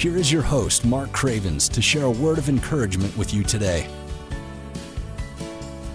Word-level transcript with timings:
here 0.00 0.16
is 0.16 0.32
your 0.32 0.40
host, 0.40 0.86
Mark 0.86 1.12
Cravens, 1.12 1.68
to 1.68 1.82
share 1.82 2.04
a 2.04 2.10
word 2.10 2.38
of 2.38 2.48
encouragement 2.48 3.14
with 3.18 3.34
you 3.34 3.42
today. 3.42 3.86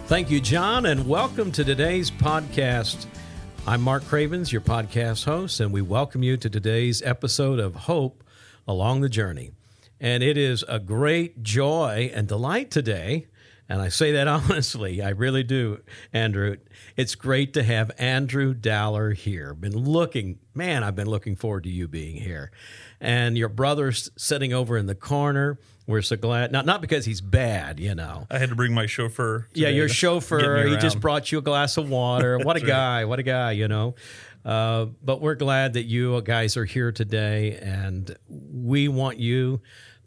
Thank 0.05 0.29
you, 0.29 0.39
John, 0.39 0.85
and 0.85 1.07
welcome 1.07 1.51
to 1.53 1.63
today's 1.63 2.11
podcast. 2.11 3.07
I'm 3.65 3.81
Mark 3.81 4.05
Cravens, 4.05 4.51
your 4.51 4.61
podcast 4.61 5.25
host, 5.25 5.59
and 5.59 5.73
we 5.73 5.81
welcome 5.81 6.21
you 6.21 6.37
to 6.37 6.47
today's 6.47 7.01
episode 7.01 7.59
of 7.59 7.73
Hope 7.73 8.23
Along 8.67 9.01
the 9.01 9.09
Journey. 9.09 9.53
And 9.99 10.21
it 10.21 10.37
is 10.37 10.63
a 10.67 10.77
great 10.77 11.41
joy 11.41 12.11
and 12.13 12.27
delight 12.27 12.69
today, 12.69 13.25
and 13.67 13.81
I 13.81 13.89
say 13.89 14.11
that 14.11 14.27
honestly, 14.27 15.01
I 15.01 15.09
really 15.09 15.43
do, 15.43 15.81
Andrew. 16.13 16.57
It's 16.95 17.15
great 17.15 17.53
to 17.53 17.63
have 17.63 17.91
Andrew 17.97 18.53
Dowler 18.53 19.11
here. 19.13 19.53
Been 19.53 19.75
looking, 19.75 20.37
man, 20.53 20.83
I've 20.83 20.95
been 20.95 21.09
looking 21.09 21.35
forward 21.35 21.63
to 21.63 21.71
you 21.71 21.87
being 21.87 22.17
here. 22.17 22.51
And 23.05 23.37
your 23.37 23.49
brother's 23.49 24.09
sitting 24.17 24.51
over 24.51 24.77
in 24.77 24.87
the 24.87 24.95
corner. 24.95 25.59
We're 25.85 26.01
so 26.01 26.15
glad. 26.15 26.51
Not 26.51 26.65
not 26.65 26.81
because 26.81 27.05
he's 27.05 27.21
bad, 27.21 27.79
you 27.79 27.93
know. 27.93 28.25
I 28.31 28.39
had 28.39 28.49
to 28.49 28.55
bring 28.55 28.73
my 28.73 28.87
chauffeur. 28.87 29.47
Yeah, 29.53 29.69
your 29.69 29.87
chauffeur. 29.87 30.65
He 30.67 30.75
just 30.77 30.99
brought 30.99 31.31
you 31.31 31.37
a 31.37 31.41
glass 31.43 31.77
of 31.77 31.87
water. 31.87 32.39
What 32.43 32.57
a 32.57 32.61
right. 32.61 32.67
guy! 32.67 33.05
What 33.05 33.19
a 33.19 33.23
guy! 33.23 33.51
You 33.51 33.67
know. 33.67 33.93
Uh, 34.43 34.85
but 35.03 35.21
we're 35.21 35.35
glad 35.35 35.73
that 35.73 35.83
you 35.83 36.19
guys 36.23 36.57
are 36.57 36.65
here 36.65 36.91
today, 36.91 37.59
and 37.61 38.15
we 38.27 38.87
want 38.87 39.19
you 39.19 39.61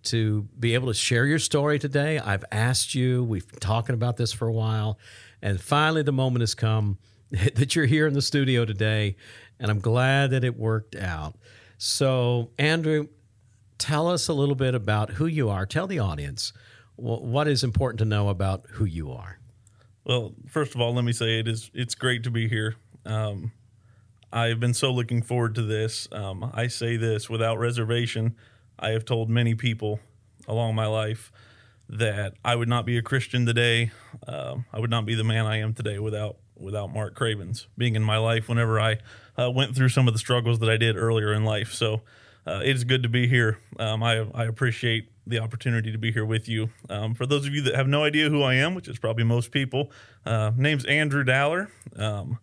to 0.05 0.49
be 0.59 0.75
able 0.75 0.89
to 0.89 0.95
share 0.95 1.27
your 1.27 1.39
story 1.39 1.79
today. 1.79 2.19
I've 2.19 2.45
asked 2.51 2.97
you. 2.97 3.23
We've 3.23 3.47
been 3.47 3.61
talking 3.61 3.95
about 3.95 4.17
this 4.17 4.33
for 4.33 4.49
a 4.49 4.53
while, 4.53 4.99
and 5.41 5.61
finally 5.61 6.03
the 6.03 6.13
moment 6.13 6.43
has 6.43 6.57
come 6.57 6.99
that 7.31 7.77
you're 7.77 7.87
here 7.87 8.09
in 8.09 8.15
the 8.15 8.23
studio 8.23 8.65
today, 8.65 9.15
and 9.61 9.71
I'm 9.71 9.81
glad 9.81 10.31
that 10.31 10.43
it 10.43 10.59
worked 10.59 10.97
out. 10.97 11.37
So, 11.79 12.51
Andrew, 12.59 13.07
tell 13.79 14.09
us 14.09 14.27
a 14.27 14.33
little 14.33 14.57
bit 14.57 14.75
about 14.75 15.13
who 15.13 15.27
you 15.27 15.49
are. 15.49 15.65
Tell 15.65 15.87
the 15.87 16.01
audience 16.01 16.53
what 16.97 17.47
is 17.47 17.63
important 17.63 18.01
to 18.01 18.05
know 18.05 18.29
about 18.29 18.67
who 18.73 18.85
you 18.85 19.13
are. 19.13 19.39
Well, 20.05 20.35
first 20.49 20.75
of 20.75 20.81
all, 20.81 20.93
let 20.93 21.05
me 21.05 21.13
say 21.13 21.39
it 21.39 21.47
is 21.47 21.71
it's 21.73 21.95
great 21.95 22.25
to 22.25 22.31
be 22.33 22.49
here. 22.49 22.75
Um, 23.07 23.53
I've 24.33 24.59
been 24.59 24.75
so 24.75 24.93
looking 24.93 25.23
forward 25.23 25.55
to 25.55 25.63
this. 25.63 26.09
Um, 26.11 26.51
I 26.53 26.67
say 26.67 26.97
this 26.97 27.31
without 27.31 27.59
reservation. 27.59 28.35
I 28.79 28.91
have 28.91 29.05
told 29.05 29.31
many 29.31 29.55
people 29.55 30.01
along 30.49 30.75
my 30.75 30.87
life 30.87 31.31
that 31.89 32.35
I 32.45 32.57
would 32.57 32.69
not 32.69 32.87
be 32.87 32.99
a 32.99 33.03
Christian 33.03 33.47
today. 33.47 33.93
Um, 34.27 34.67
I 34.73 34.81
would 34.81 34.91
not 34.91 35.07
be 35.07 35.15
the 35.15 35.25
man 35.25 35.47
I 35.47 35.59
am 35.59 35.75
today 35.75 36.01
without 36.01 36.39
without 36.59 36.93
Mark 36.93 37.15
Cravens 37.15 37.67
being 37.77 37.95
in 37.95 38.03
my 38.03 38.19
life. 38.19 38.49
Whenever 38.49 38.81
I 38.81 38.99
uh, 39.37 39.51
went 39.51 39.75
through 39.77 39.89
some 39.91 40.09
of 40.09 40.15
the 40.15 40.19
struggles 40.19 40.59
that 40.61 40.69
I 40.69 40.77
did 40.77 40.97
earlier 40.97 41.33
in 41.33 41.45
life, 41.45 41.73
so 41.73 42.03
uh, 42.47 42.61
it 42.65 42.75
is 42.75 42.85
good 42.85 43.03
to 43.03 43.09
be 43.09 43.29
here. 43.29 43.59
Um, 43.79 44.03
I 44.03 44.27
I 44.35 44.45
appreciate 44.45 45.11
the 45.27 45.39
opportunity 45.41 45.93
to 45.93 45.99
be 45.99 46.11
here 46.11 46.25
with 46.25 46.49
you. 46.49 46.71
Um, 46.89 47.15
for 47.15 47.27
those 47.27 47.47
of 47.47 47.55
you 47.55 47.63
that 47.63 47.75
have 47.75 47.87
no 47.87 48.03
idea 48.03 48.31
who 48.31 48.43
I 48.43 48.55
am, 48.55 48.75
which 48.75 48.89
is 48.89 48.99
probably 48.99 49.25
most 49.25 49.51
people, 49.51 49.93
uh, 50.25 50.53
name's 50.57 50.85
Andrew 50.87 51.23
Dowler. 51.23 51.71
Um, 51.97 52.39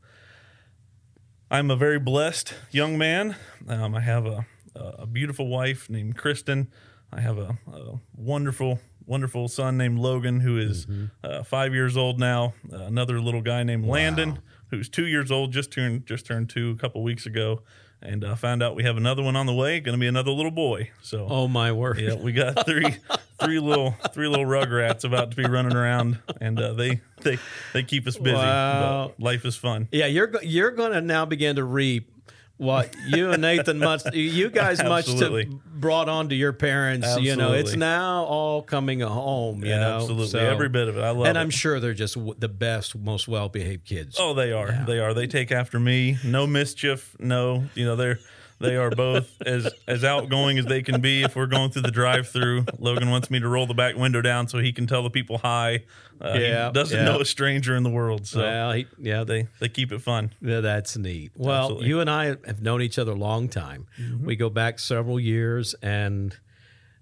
I'm 1.50 1.72
a 1.72 1.76
very 1.76 2.00
blessed 2.00 2.54
young 2.72 2.98
man. 2.98 3.36
Um, 3.68 3.96
I 3.96 4.02
have 4.02 4.26
a, 4.26 4.46
a 4.76 5.06
beautiful 5.08 5.48
wife 5.48 5.90
named 5.90 6.18
Kristen. 6.18 6.72
I 7.12 7.22
have 7.22 7.38
a, 7.38 7.58
a 7.72 8.00
wonderful, 8.16 8.80
wonderful 9.06 9.48
son 9.48 9.78
named 9.78 10.00
Logan, 10.00 10.40
who 10.42 10.58
is, 10.58 10.88
uh, 11.24 11.44
five 11.44 11.74
years 11.74 11.96
old 11.98 12.20
now. 12.20 12.54
Uh, 12.72 12.78
another 12.84 13.20
little 13.20 13.42
guy 13.42 13.64
named 13.64 13.86
Landon, 13.86 14.40
who's 14.70 14.90
two 14.90 15.06
years 15.08 15.32
old, 15.32 15.52
just 15.52 15.72
turned 15.72 16.06
just 16.06 16.26
turned 16.26 16.50
two 16.50 16.72
a 16.72 16.76
couple 16.76 17.04
weeks 17.04 17.26
ago, 17.26 17.62
and 18.02 18.24
uh, 18.24 18.36
found 18.36 18.62
out 18.64 18.76
we 18.76 18.84
have 18.84 18.98
another 18.98 19.24
one 19.24 19.36
on 19.36 19.46
the 19.46 19.54
way. 19.54 19.80
Going 19.80 19.98
to 19.98 20.00
be 20.00 20.08
another 20.08 20.32
little 20.32 20.52
boy. 20.52 20.90
So 21.02 21.28
Oh 21.30 21.48
my 21.48 21.72
word! 21.72 22.00
yeah, 22.00 22.16
we 22.16 22.32
got 22.34 22.66
three, 22.66 22.96
three 23.42 23.60
little, 23.60 23.92
three 24.14 24.28
little 24.28 24.46
rugrats 24.46 25.04
about 25.04 25.32
to 25.32 25.38
be 25.38 25.46
running 25.46 25.76
around, 25.76 26.20
and 26.42 26.60
uh, 26.60 26.74
they, 26.74 27.02
they, 27.22 27.38
they 27.74 27.84
keep 27.84 28.08
us 28.08 28.18
busy. 28.18 28.36
Wow. 28.36 29.14
But 29.18 29.24
life 29.24 29.46
is 29.46 29.56
fun. 29.56 29.88
Yeah, 29.92 30.08
you're 30.08 30.32
you're 30.44 30.72
going 30.72 30.92
to 30.94 31.02
now 31.02 31.26
begin 31.26 31.56
to 31.58 31.64
reap 31.64 32.12
what 32.58 32.96
you 33.08 33.32
and 33.32 33.42
Nathan 33.42 33.80
must 33.80 34.14
you 34.14 34.50
guys 34.62 34.82
must 34.84 35.10
have 35.20 35.46
brought 35.66 36.08
on 36.08 36.30
to 36.30 36.36
your 36.36 36.54
parents. 36.54 37.18
You 37.20 37.36
know, 37.36 37.52
it's 37.54 37.76
now 37.76 38.24
all 38.24 38.62
coming 38.62 39.02
home. 39.02 39.64
You 39.64 39.72
Yeah, 39.72 39.80
know, 39.80 39.96
absolutely. 39.98 40.28
So- 40.28 40.40
Every 40.40 40.70
bit 40.70 40.88
of 40.88 40.98
it. 40.98 41.02
I 41.02 41.10
love 41.10 41.28
and 41.28 41.38
it. 41.38 41.42
I'm 41.42 41.50
sure 41.50 41.80
they're 41.80 41.94
just 41.94 42.16
w- 42.16 42.36
the 42.38 42.48
best, 42.48 42.96
most 42.96 43.28
well 43.28 43.50
behaved 43.50 43.86
kids. 43.86 44.16
Oh, 44.20 44.34
they 44.34 44.52
are. 44.54 44.72
They 44.88 45.00
are. 45.00 45.14
They 45.14 45.28
take 45.28 45.52
after 45.52 45.80
me. 45.80 46.18
No 46.24 46.48
mischief. 46.48 47.16
No, 47.20 47.66
you 47.76 47.84
know 47.86 47.96
they're 47.96 48.20
they 48.60 48.76
are 48.78 48.90
both 48.90 49.42
as 49.42 49.68
as 49.88 50.04
outgoing 50.04 50.58
as 50.58 50.66
they 50.66 50.82
can 50.82 51.02
be. 51.02 51.24
If 51.24 51.36
we're 51.36 51.46
going 51.48 51.72
through 51.72 51.82
the 51.84 51.92
drive-through, 51.92 52.66
Logan 52.80 53.10
wants 53.10 53.30
me 53.30 53.40
to 53.40 53.48
roll 53.48 53.68
the 53.68 53.74
back 53.74 53.96
window 53.96 54.22
down 54.22 54.48
so 54.48 54.60
he 54.60 54.72
can 54.72 54.88
tell 54.88 55.04
the 55.04 55.10
people 55.10 55.40
hi. 55.40 55.84
Uh, 56.22 56.38
Yeah, 56.40 56.68
he 56.68 56.74
doesn't 56.74 56.98
yeah. 56.98 57.06
know 57.06 57.20
a 57.20 57.26
stranger 57.26 57.76
in 57.76 57.84
the 57.84 57.90
world, 57.90 58.26
so 58.26 58.40
well, 58.40 58.72
he, 58.72 58.88
yeah, 58.98 59.24
they 59.26 59.48
they 59.60 59.68
keep 59.68 59.92
it 59.92 60.00
fun. 60.02 60.32
Yeah, 60.42 60.62
that's 60.62 60.96
neat. 60.96 61.34
Well, 61.36 61.64
Absolutely. 61.64 61.88
you 61.90 62.00
and 62.00 62.10
I 62.10 62.26
have 62.28 62.62
known 62.62 62.82
each 62.82 62.98
other 62.98 63.12
a 63.12 63.16
long 63.16 63.50
time. 63.50 63.88
We 64.24 64.36
go 64.38 64.50
back 64.50 64.80
several 64.80 65.20
years, 65.20 65.76
and 65.82 66.38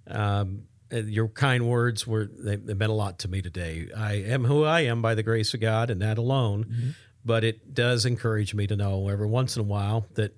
um, 0.08 0.64
your 0.92 1.28
kind 1.28 1.68
words 1.68 2.06
were 2.08 2.26
they, 2.26 2.56
they 2.56 2.74
meant 2.74 2.92
a 2.92 2.96
lot 2.96 3.20
to 3.20 3.28
me 3.28 3.42
today. 3.42 3.88
I 3.96 4.14
am 4.14 4.46
who 4.46 4.64
I 4.64 4.82
am 4.82 5.02
by 5.02 5.14
the 5.16 5.24
grace 5.24 5.54
of 5.54 5.60
God, 5.60 5.90
and 5.90 6.02
that 6.02 6.18
alone. 6.18 6.96
But 7.26 7.46
it 7.46 7.74
does 7.74 8.06
encourage 8.06 8.54
me 8.54 8.68
to 8.68 8.76
know 8.76 9.08
every 9.08 9.28
once 9.28 9.56
in 9.56 9.62
a 9.62 9.64
while 9.64 10.06
that 10.16 10.34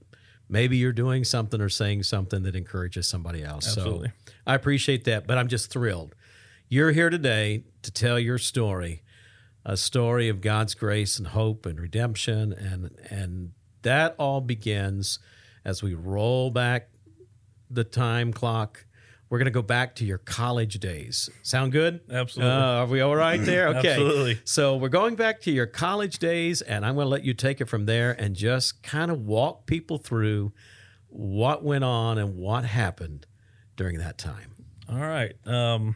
maybe 0.48 0.78
you're 0.78 0.94
doing 0.94 1.24
something 1.24 1.62
or 1.62 1.70
saying 1.70 2.04
something 2.04 2.44
that 2.44 2.56
encourages 2.56 3.08
somebody 3.08 3.44
else. 3.44 3.68
Absolutely. 3.68 4.12
So 4.26 4.34
I 4.46 4.56
appreciate 4.56 5.06
that. 5.06 5.28
But 5.28 5.38
I'm 5.38 5.48
just 5.48 5.72
thrilled 5.72 6.16
you're 6.70 6.92
here 6.92 7.10
today 7.10 7.64
to 7.84 7.92
tell 7.92 8.20
your 8.20 8.38
story 8.38 9.04
a 9.64 9.78
story 9.78 10.30
of 10.30 10.42
God's 10.42 10.74
grace 10.76 11.18
and 11.18 11.28
hope 11.28 11.66
and 11.66 11.80
redemption 11.80 12.54
and 12.54 12.92
and 13.10 13.52
that 13.84 14.16
all 14.18 14.42
begins 14.42 15.20
as 15.64 15.84
we 15.84 15.94
roll 15.94 16.50
back 16.50 16.90
the 17.70 17.84
time 17.84 18.34
clock. 18.34 18.84
We're 19.30 19.40
going 19.40 19.46
to 19.46 19.52
go 19.52 19.62
back 19.63 19.96
to 19.96 20.06
your 20.06 20.19
college 20.19 20.80
days. 20.80 21.30
Sound 21.41 21.72
good? 21.72 22.02
Absolutely. 22.12 22.53
Uh, 22.53 22.59
are 22.59 22.86
we 22.86 23.02
all 23.02 23.16
right 23.16 23.40
there? 23.44 23.69
Okay. 23.69 23.90
Absolutely. 23.90 24.40
So 24.46 24.75
we're 24.75 24.90
going 24.90 25.16
back 25.16 25.41
to 25.41 25.52
your 25.52 25.66
college 25.66 26.19
days, 26.19 26.62
and 26.62 26.86
I'm 26.86 26.96
going 26.96 27.06
to 27.06 27.09
let 27.09 27.24
you 27.24 27.34
take 27.34 27.59
it 27.59 27.66
from 27.66 27.85
there 27.85 28.12
and 28.12 28.35
just 28.35 28.84
kind 28.84 29.09
of 29.09 29.22
walk 29.22 29.66
people 29.66 29.97
through 29.97 30.53
what 31.08 31.64
went 31.64 31.84
on 31.84 32.18
and 32.18 32.35
what 32.35 32.66
happened 32.66 33.25
during 33.75 33.97
that 33.97 34.18
time. 34.18 34.52
All 34.90 35.00
right. 35.00 35.34
Um, 35.47 35.96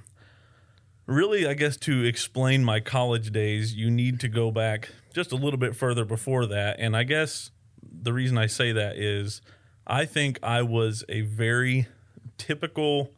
really, 1.06 1.46
I 1.46 1.54
guess 1.54 1.78
to 1.78 2.04
explain 2.04 2.64
my 2.64 2.80
college 2.80 3.32
days, 3.32 3.74
you 3.76 3.92
need 3.92 4.20
to 4.22 4.28
go 4.28 4.50
back 4.50 4.90
just 5.14 5.32
a 5.32 5.36
little 5.36 5.60
bit 5.60 5.76
further 5.76 6.06
before 6.06 6.46
that. 6.48 6.78
And 6.80 6.96
I 6.96 7.04
guess 7.04 7.52
the 7.84 8.14
reason 8.14 8.38
I 8.38 8.48
say 8.48 8.72
that 8.72 8.96
is 8.98 9.42
I 9.86 10.06
think 10.06 10.40
I 10.42 10.62
was 10.62 11.04
a 11.10 11.22
very 11.22 11.88
typical 12.38 13.12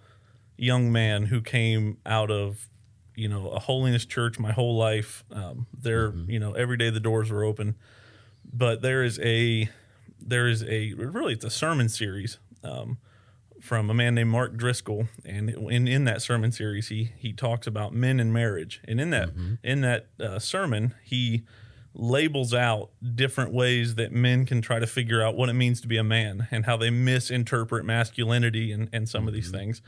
young 0.61 0.91
man 0.91 1.25
who 1.25 1.41
came 1.41 1.97
out 2.05 2.29
of 2.29 2.69
you 3.15 3.27
know 3.27 3.49
a 3.49 3.59
holiness 3.59 4.05
church 4.05 4.39
my 4.39 4.51
whole 4.51 4.77
life. 4.77 5.23
Um, 5.31 5.67
there 5.73 6.13
you 6.27 6.39
know 6.39 6.53
every 6.53 6.77
day 6.77 6.89
the 6.89 6.99
doors 6.99 7.29
were 7.31 7.43
open. 7.43 7.75
But 8.53 8.81
there 8.81 9.03
is 9.03 9.19
a 9.19 9.69
there 10.19 10.47
is 10.47 10.63
a 10.63 10.93
really 10.93 11.33
it's 11.33 11.45
a 11.45 11.49
sermon 11.49 11.89
series 11.89 12.37
um, 12.63 12.97
from 13.59 13.89
a 13.89 13.93
man 13.93 14.15
named 14.15 14.29
Mark 14.29 14.55
Driscoll, 14.57 15.07
and 15.25 15.49
in, 15.49 15.87
in 15.87 16.03
that 16.05 16.21
sermon 16.21 16.51
series, 16.51 16.89
he 16.89 17.11
he 17.17 17.33
talks 17.33 17.67
about 17.67 17.93
men 17.93 18.19
and 18.19 18.33
marriage, 18.33 18.81
and 18.85 18.99
in 18.99 19.09
that 19.11 19.29
in 19.63 19.81
that 19.81 20.07
uh, 20.19 20.39
sermon, 20.39 20.93
he 21.03 21.43
labels 21.93 22.53
out 22.53 22.91
different 23.15 23.53
ways 23.53 23.95
that 23.95 24.11
men 24.11 24.45
can 24.45 24.61
try 24.61 24.79
to 24.79 24.87
figure 24.87 25.21
out 25.21 25.35
what 25.35 25.49
it 25.49 25.53
means 25.53 25.81
to 25.81 25.87
be 25.87 25.97
a 25.97 26.03
man 26.03 26.47
and 26.49 26.65
how 26.65 26.77
they 26.77 26.89
misinterpret 26.89 27.83
masculinity 27.83 28.71
and, 28.71 28.89
and 28.93 29.09
some 29.09 29.27
of 29.27 29.33
these 29.33 29.51
things. 29.51 29.81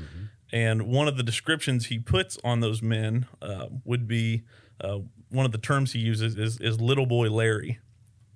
And 0.51 0.87
one 0.87 1.07
of 1.07 1.17
the 1.17 1.23
descriptions 1.23 1.87
he 1.87 1.99
puts 1.99 2.37
on 2.43 2.59
those 2.59 2.81
men 2.81 3.25
uh, 3.41 3.67
would 3.85 4.07
be 4.07 4.43
uh, 4.81 4.99
one 5.29 5.45
of 5.45 5.51
the 5.51 5.57
terms 5.57 5.93
he 5.93 5.99
uses 5.99 6.35
is, 6.37 6.59
is 6.59 6.79
little 6.79 7.05
boy 7.05 7.29
Larry. 7.29 7.79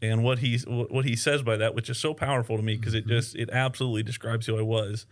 And 0.02 0.24
what 0.24 0.40
he 0.40 0.60
what 0.68 1.06
he 1.06 1.16
says 1.16 1.42
by 1.42 1.58
that, 1.58 1.74
which 1.74 1.90
is 1.90 1.98
so 1.98 2.14
powerful 2.14 2.56
to 2.56 2.62
me 2.62 2.78
because 2.78 2.94
it 2.94 3.08
just 3.08 3.36
it 3.36 3.50
absolutely 3.52 4.04
describes 4.04 4.46
who 4.46 4.58
I 4.58 4.62
was, 4.62 5.08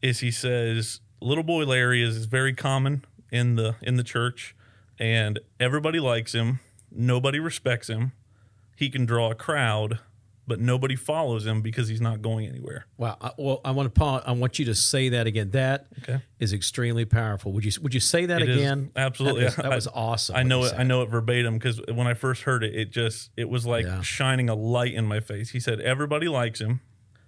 is 0.00 0.20
he 0.20 0.30
says 0.30 1.00
little 1.20 1.44
boy 1.44 1.64
Larry 1.64 2.02
is, 2.02 2.16
is 2.16 2.24
very 2.24 2.54
common 2.54 3.04
in 3.30 3.56
the 3.56 3.76
in 3.82 3.96
the 3.96 4.02
church, 4.02 4.56
and 4.98 5.38
everybody 5.60 6.00
likes 6.00 6.34
him. 6.34 6.60
Nobody 6.90 7.38
respects 7.38 7.88
him. 7.88 8.12
He 8.76 8.88
can 8.90 9.04
draw 9.06 9.30
a 9.30 9.34
crowd, 9.34 9.98
but 10.46 10.60
nobody 10.60 10.94
follows 10.96 11.44
him 11.44 11.60
because 11.62 11.88
he's 11.88 12.00
not 12.00 12.22
going 12.22 12.46
anywhere. 12.46 12.86
Wow. 12.96 13.16
I, 13.20 13.32
well, 13.36 13.60
I 13.64 13.72
want 13.72 13.92
to 13.92 13.98
pause. 13.98 14.22
I 14.24 14.32
want 14.32 14.58
you 14.58 14.64
to 14.66 14.74
say 14.74 15.08
that 15.10 15.26
again. 15.26 15.50
That 15.50 15.86
is 16.38 16.52
Okay. 16.52 16.56
extremely 16.56 17.04
powerful. 17.04 17.52
Would 17.52 17.64
you 17.64 17.72
Would 17.82 17.92
you 17.92 18.00
say 18.00 18.24
that 18.26 18.40
It 18.40 18.48
is- 18.48 18.56
again? 18.56 18.90
absolutely. 18.96 19.40
That 19.42 19.46
was, 19.46 19.56
that 19.56 19.72
I- 19.72 19.74
was 19.74 19.88
awesome. 19.88 20.36
I 20.36 20.42
know 20.44 20.62
it. 20.64 20.70
said. 20.70 20.80
I 20.80 20.84
know 20.84 21.02
it 21.02 21.10
verbatim 21.10 21.54
because 21.58 21.80
when 21.92 22.06
I 22.06 22.14
first 22.14 22.42
heard 22.42 22.62
it, 22.64 22.74
it 22.74 22.90
just 22.90 23.30
it 23.36 23.48
was 23.48 23.66
like 23.66 23.84
Yeah. 23.84 24.00
shining 24.00 24.48
a 24.48 24.54
light 24.54 24.94
in 24.94 25.04
my 25.06 25.20
face. 25.20 25.50
He 25.50 25.60
said, 25.60 25.80
"Everybody 25.80 26.28
likes 26.28 26.60
him, 26.60 26.80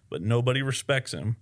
but 0.09 0.23
nobody 0.23 0.63
respects 0.63 1.13
him. 1.13 1.37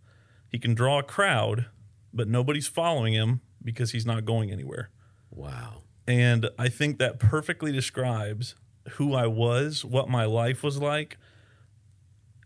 He 0.51 0.59
can 0.59 0.75
draw 0.75 0.99
a 0.99 1.03
crowd, 1.05 1.67
but 2.13 2.27
nobody's 2.27 2.67
following 2.67 3.13
him 3.13 3.43
because 3.63 3.93
he's 3.93 4.07
not 4.07 4.25
going 4.25 4.51
anywhere." 4.51 4.91
Wow. 5.31 5.83
And 6.09 6.49
I 6.59 6.69
think 6.69 6.99
that 6.99 7.19
perfectly 7.21 7.71
describes 7.71 8.55
who 8.93 9.15
I 9.15 9.27
was, 9.27 9.85
what 9.85 10.09
my 10.09 10.25
life 10.25 10.63
was 10.63 10.79
like. 10.79 11.19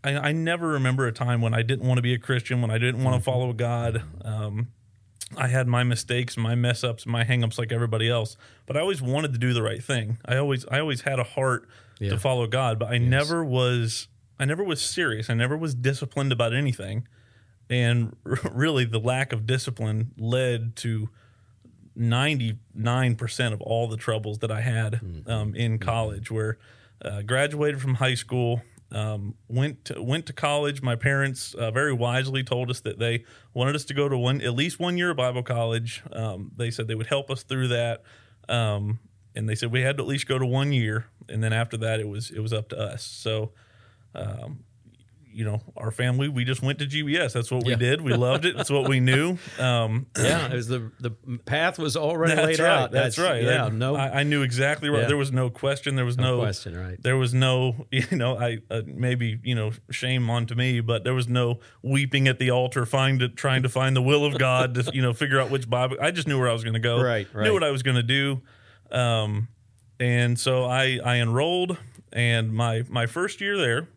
I, 0.03 0.17
I 0.17 0.31
never 0.33 0.67
remember 0.67 1.07
a 1.07 1.13
time 1.13 1.41
when 1.41 1.53
I 1.53 1.61
didn't 1.61 1.87
want 1.87 1.97
to 1.97 2.01
be 2.01 2.13
a 2.13 2.19
Christian, 2.19 2.61
when 2.61 2.69
I 2.69 2.77
didn't 2.77 3.03
want 3.03 3.15
to 3.17 3.23
follow 3.23 3.53
God. 3.53 4.03
Um, 4.25 4.67
I 5.37 5.47
had 5.47 5.67
my 5.67 5.83
mistakes, 5.83 6.35
my 6.35 6.55
mess 6.55 6.83
ups, 6.83 7.05
my 7.05 7.23
hang 7.23 7.41
ups 7.41 7.57
like 7.57 7.71
everybody 7.71 8.09
else, 8.09 8.35
but 8.65 8.75
I 8.75 8.81
always 8.81 9.01
wanted 9.01 9.31
to 9.31 9.39
do 9.39 9.53
the 9.53 9.63
right 9.63 9.81
thing. 9.81 10.17
I 10.25 10.35
always, 10.35 10.65
I 10.67 10.79
always 10.81 11.01
had 11.01 11.17
a 11.19 11.23
heart 11.23 11.67
Yeah. 11.99 12.09
to 12.09 12.19
follow 12.19 12.45
God, 12.47 12.77
but 12.77 12.89
I 12.89 12.97
never 12.97 13.45
was, 13.45 14.09
I 14.37 14.43
never 14.43 14.63
was 14.63 14.81
serious. 14.81 15.29
I 15.29 15.35
never 15.35 15.55
was 15.55 15.73
disciplined 15.73 16.33
about 16.33 16.53
anything, 16.53 17.07
and 17.69 18.15
really, 18.51 18.83
the 18.83 18.99
lack 18.99 19.31
of 19.31 19.47
discipline 19.47 20.11
led 20.17 20.75
to 20.77 21.09
99% 21.97 23.53
of 23.53 23.61
all 23.61 23.87
the 23.87 23.97
troubles 23.97 24.39
that 24.39 24.51
I 24.51 24.61
had 24.61 24.99
um, 25.27 25.55
in 25.55 25.77
college 25.79 26.31
where 26.31 26.57
uh, 27.03 27.21
graduated 27.21 27.81
from 27.81 27.95
high 27.95 28.15
school 28.15 28.61
um, 28.91 29.35
went 29.47 29.85
to, 29.85 30.01
went 30.01 30.25
to 30.27 30.33
college. 30.33 30.81
My 30.81 30.95
parents 30.95 31.53
uh, 31.53 31.71
very 31.71 31.93
wisely 31.93 32.43
told 32.43 32.69
us 32.69 32.79
that 32.81 32.99
they 32.99 33.25
wanted 33.53 33.75
us 33.75 33.85
to 33.85 33.93
go 33.93 34.07
to 34.07 34.17
one 34.17 34.41
at 34.41 34.53
least 34.53 34.79
one 34.79 34.97
year 34.97 35.11
of 35.11 35.17
Bible 35.17 35.43
college. 35.43 36.03
Um, 36.11 36.51
they 36.55 36.71
said 36.71 36.87
they 36.87 36.95
would 36.95 37.07
help 37.07 37.29
us 37.29 37.43
through 37.43 37.69
that 37.69 38.03
um, 38.49 38.99
and 39.35 39.49
they 39.49 39.55
said 39.55 39.71
we 39.71 39.81
had 39.81 39.97
to 39.97 40.03
at 40.03 40.07
least 40.07 40.27
go 40.27 40.37
to 40.37 40.45
one 40.45 40.71
year 40.71 41.07
and 41.27 41.43
then 41.43 41.53
after 41.53 41.77
that 41.77 41.99
it 41.99 42.07
was 42.07 42.31
it 42.31 42.39
was 42.39 42.53
up 42.53 42.69
to 42.69 42.79
us. 42.79 43.03
So 43.03 43.51
um, 44.15 44.63
you 45.33 45.43
know 45.43 45.61
our 45.75 45.91
family 45.91 46.29
we 46.29 46.43
just 46.45 46.61
went 46.61 46.79
to 46.79 46.85
GBS 46.85 47.33
that's 47.33 47.51
what 47.51 47.63
we 47.65 47.71
Yeah. 47.71 47.77
did 47.77 48.01
we 48.01 48.13
loved 48.13 48.45
it 48.45 48.55
it's 48.55 48.69
what 48.69 48.87
we 48.87 48.99
knew 48.99 49.37
um, 49.59 50.07
Yeah, 50.17 50.47
it 50.47 50.53
was 50.53 50.67
the 50.67 50.91
the 50.99 51.11
path 51.45 51.79
was 51.79 51.97
already 51.97 52.35
that's 52.35 52.45
laid 52.47 52.59
right. 52.59 52.69
out. 52.69 52.91
That's, 52.91 53.17
right. 53.17 53.43
Yeah. 53.43 53.65
I, 53.65 53.69
no, 53.69 53.95
I, 53.95 54.19
I 54.19 54.23
knew 54.23 54.41
exactly 54.41 54.89
right. 54.89 55.01
Yeah. 55.01 55.07
There 55.07 55.17
was 55.17 55.31
no 55.31 55.49
question. 55.49 55.95
There 55.95 56.05
was 56.05 56.17
no 56.17 56.37
no, 56.37 56.39
question. 56.41 56.77
Right. 56.77 57.01
There 57.01 57.17
was 57.17 57.33
no, 57.33 57.87
you 57.91 58.05
know, 58.11 58.37
I 58.37 58.59
uh, 58.69 58.81
maybe 58.85 59.39
you 59.43 59.55
know 59.55 59.71
shame 59.89 60.29
onto 60.29 60.55
me, 60.55 60.79
but 60.79 61.03
there 61.03 61.13
was 61.13 61.27
no 61.27 61.59
weeping 61.81 62.27
at 62.27 62.39
the 62.39 62.51
altar, 62.51 62.85
find 62.85 63.21
it, 63.21 63.35
trying 63.35 63.63
to 63.63 63.69
find 63.69 63.95
the 63.95 64.01
will 64.01 64.25
of 64.25 64.37
God 64.37 64.75
to 64.75 64.91
you 64.93 65.01
know 65.01 65.13
figure 65.13 65.39
out 65.39 65.49
which 65.49 65.69
Bible. 65.69 65.97
I 66.01 66.11
just 66.11 66.27
knew 66.27 66.39
where 66.39 66.49
I 66.49 66.53
was 66.53 66.63
going 66.63 66.73
to 66.75 66.79
go. 66.79 67.01
Right, 67.01 67.27
right. 67.33 67.43
Knew 67.43 67.53
what 67.53 67.63
I 67.63 67.71
was 67.71 67.83
going 67.83 67.97
to 67.97 68.03
do, 68.03 68.41
um, 68.91 69.47
and 69.99 70.39
so 70.39 70.65
I 70.65 70.99
I 71.03 71.17
enrolled, 71.17 71.77
and 72.11 72.53
my 72.53 72.83
my 72.89 73.05
first 73.05 73.41
year 73.41 73.57
there, 73.57 73.87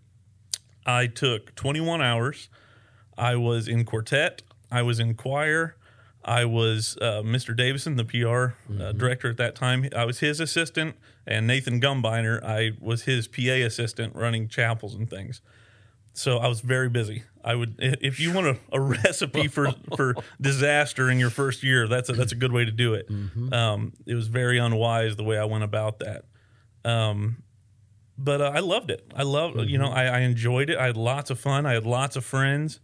I 0.86 1.08
took 1.08 1.54
21 1.56 2.00
hours. 2.00 2.48
I 3.18 3.36
was 3.36 3.68
in 3.68 3.84
quartet. 3.84 4.42
I 4.70 4.82
was 4.82 4.98
in 5.00 5.14
choir. 5.14 5.76
I 6.24 6.44
was 6.44 6.96
uh, 7.00 7.22
Mr. 7.24 7.56
Davison, 7.56 7.96
the 7.96 8.04
PR 8.04 8.54
uh, 8.82 8.92
director 8.92 9.30
at 9.30 9.36
that 9.36 9.54
time. 9.54 9.88
I 9.94 10.04
was 10.04 10.18
his 10.18 10.40
assistant, 10.40 10.96
and 11.26 11.46
Nathan 11.46 11.80
Gumbiner, 11.80 12.42
I 12.42 12.72
was 12.80 13.02
his 13.04 13.28
PA 13.28 13.42
assistant 13.64 14.14
running 14.16 14.48
chapels 14.48 14.94
and 14.94 15.08
things. 15.08 15.40
So 16.14 16.38
I 16.38 16.48
was 16.48 16.60
very 16.62 16.88
busy. 16.88 17.24
I 17.44 17.54
would, 17.54 17.76
if 17.78 18.18
you 18.18 18.32
want 18.32 18.46
a, 18.48 18.58
a 18.72 18.80
recipe 18.80 19.46
for, 19.46 19.70
for 19.96 20.14
disaster 20.40 21.10
in 21.10 21.18
your 21.20 21.30
first 21.30 21.62
year, 21.62 21.86
that's 21.86 22.08
a, 22.08 22.12
that's 22.14 22.32
a 22.32 22.36
good 22.36 22.52
way 22.52 22.64
to 22.64 22.72
do 22.72 22.94
it. 22.94 23.08
Um, 23.52 23.92
it 24.06 24.14
was 24.14 24.26
very 24.26 24.58
unwise 24.58 25.14
the 25.16 25.24
way 25.24 25.38
I 25.38 25.44
went 25.44 25.62
about 25.62 26.00
that. 26.00 26.24
Um, 26.84 27.42
but 28.18 28.40
uh, 28.40 28.52
I 28.54 28.60
loved 28.60 28.90
it. 28.90 29.10
I 29.14 29.22
loved, 29.22 29.56
you 29.68 29.78
know, 29.78 29.88
I, 29.90 30.04
I 30.06 30.18
enjoyed 30.20 30.70
it. 30.70 30.78
I 30.78 30.86
had 30.86 30.96
lots 30.96 31.30
of 31.30 31.38
fun. 31.38 31.66
I 31.66 31.72
had 31.72 31.84
lots 31.86 32.16
of 32.16 32.24
friends. 32.24 32.80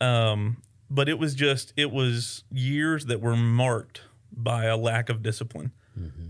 Um, 0.00 0.62
but 0.90 1.08
it 1.08 1.18
was 1.18 1.34
just, 1.34 1.72
it 1.76 1.90
was 1.90 2.44
years 2.50 3.06
that 3.06 3.20
were 3.20 3.36
marked 3.36 4.02
by 4.32 4.64
a 4.64 4.76
lack 4.76 5.08
of 5.08 5.22
discipline. 5.22 5.72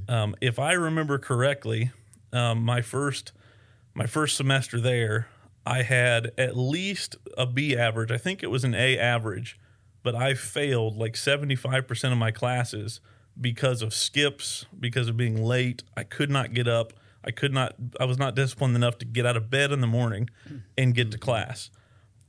Um, 0.09 0.35
if 0.41 0.59
I 0.59 0.73
remember 0.73 1.19
correctly, 1.19 1.93
um, 2.33 2.63
my 2.63 2.83
first, 2.83 3.33
my 3.95 4.07
first 4.07 4.37
semester 4.37 4.81
there, 4.81 5.29
I 5.65 5.83
had 5.83 6.33
at 6.37 6.57
least 6.57 7.15
a 7.39 7.47
B 7.47 7.77
average. 7.77 8.11
I 8.11 8.19
think 8.19 8.43
it 8.43 8.49
was 8.51 8.65
an 8.65 8.75
A 8.75 8.99
average, 8.99 9.59
but 10.03 10.15
I 10.17 10.35
failed 10.35 10.97
like 10.97 11.15
75% 11.15 12.11
of 12.13 12.19
my 12.19 12.33
classes 12.33 13.01
because 13.41 13.83
of 13.83 13.95
skips, 13.95 14.67
because 14.79 15.09
of 15.09 15.17
being 15.17 15.43
late. 15.43 15.85
I 15.97 16.03
could 16.03 16.31
not 16.31 16.53
get 16.55 16.67
up. 16.67 16.93
I 17.25 17.31
could 17.31 17.53
not, 17.53 17.75
I 18.01 18.05
was 18.05 18.19
not 18.19 18.35
disciplined 18.35 18.75
enough 18.77 18.99
to 18.99 19.05
get 19.05 19.27
out 19.27 19.37
of 19.37 19.49
bed 19.51 19.73
in 19.73 19.81
the 19.81 19.87
morning 19.87 20.29
and 20.77 20.95
get 20.95 21.11
to 21.13 21.19
class. 21.19 21.71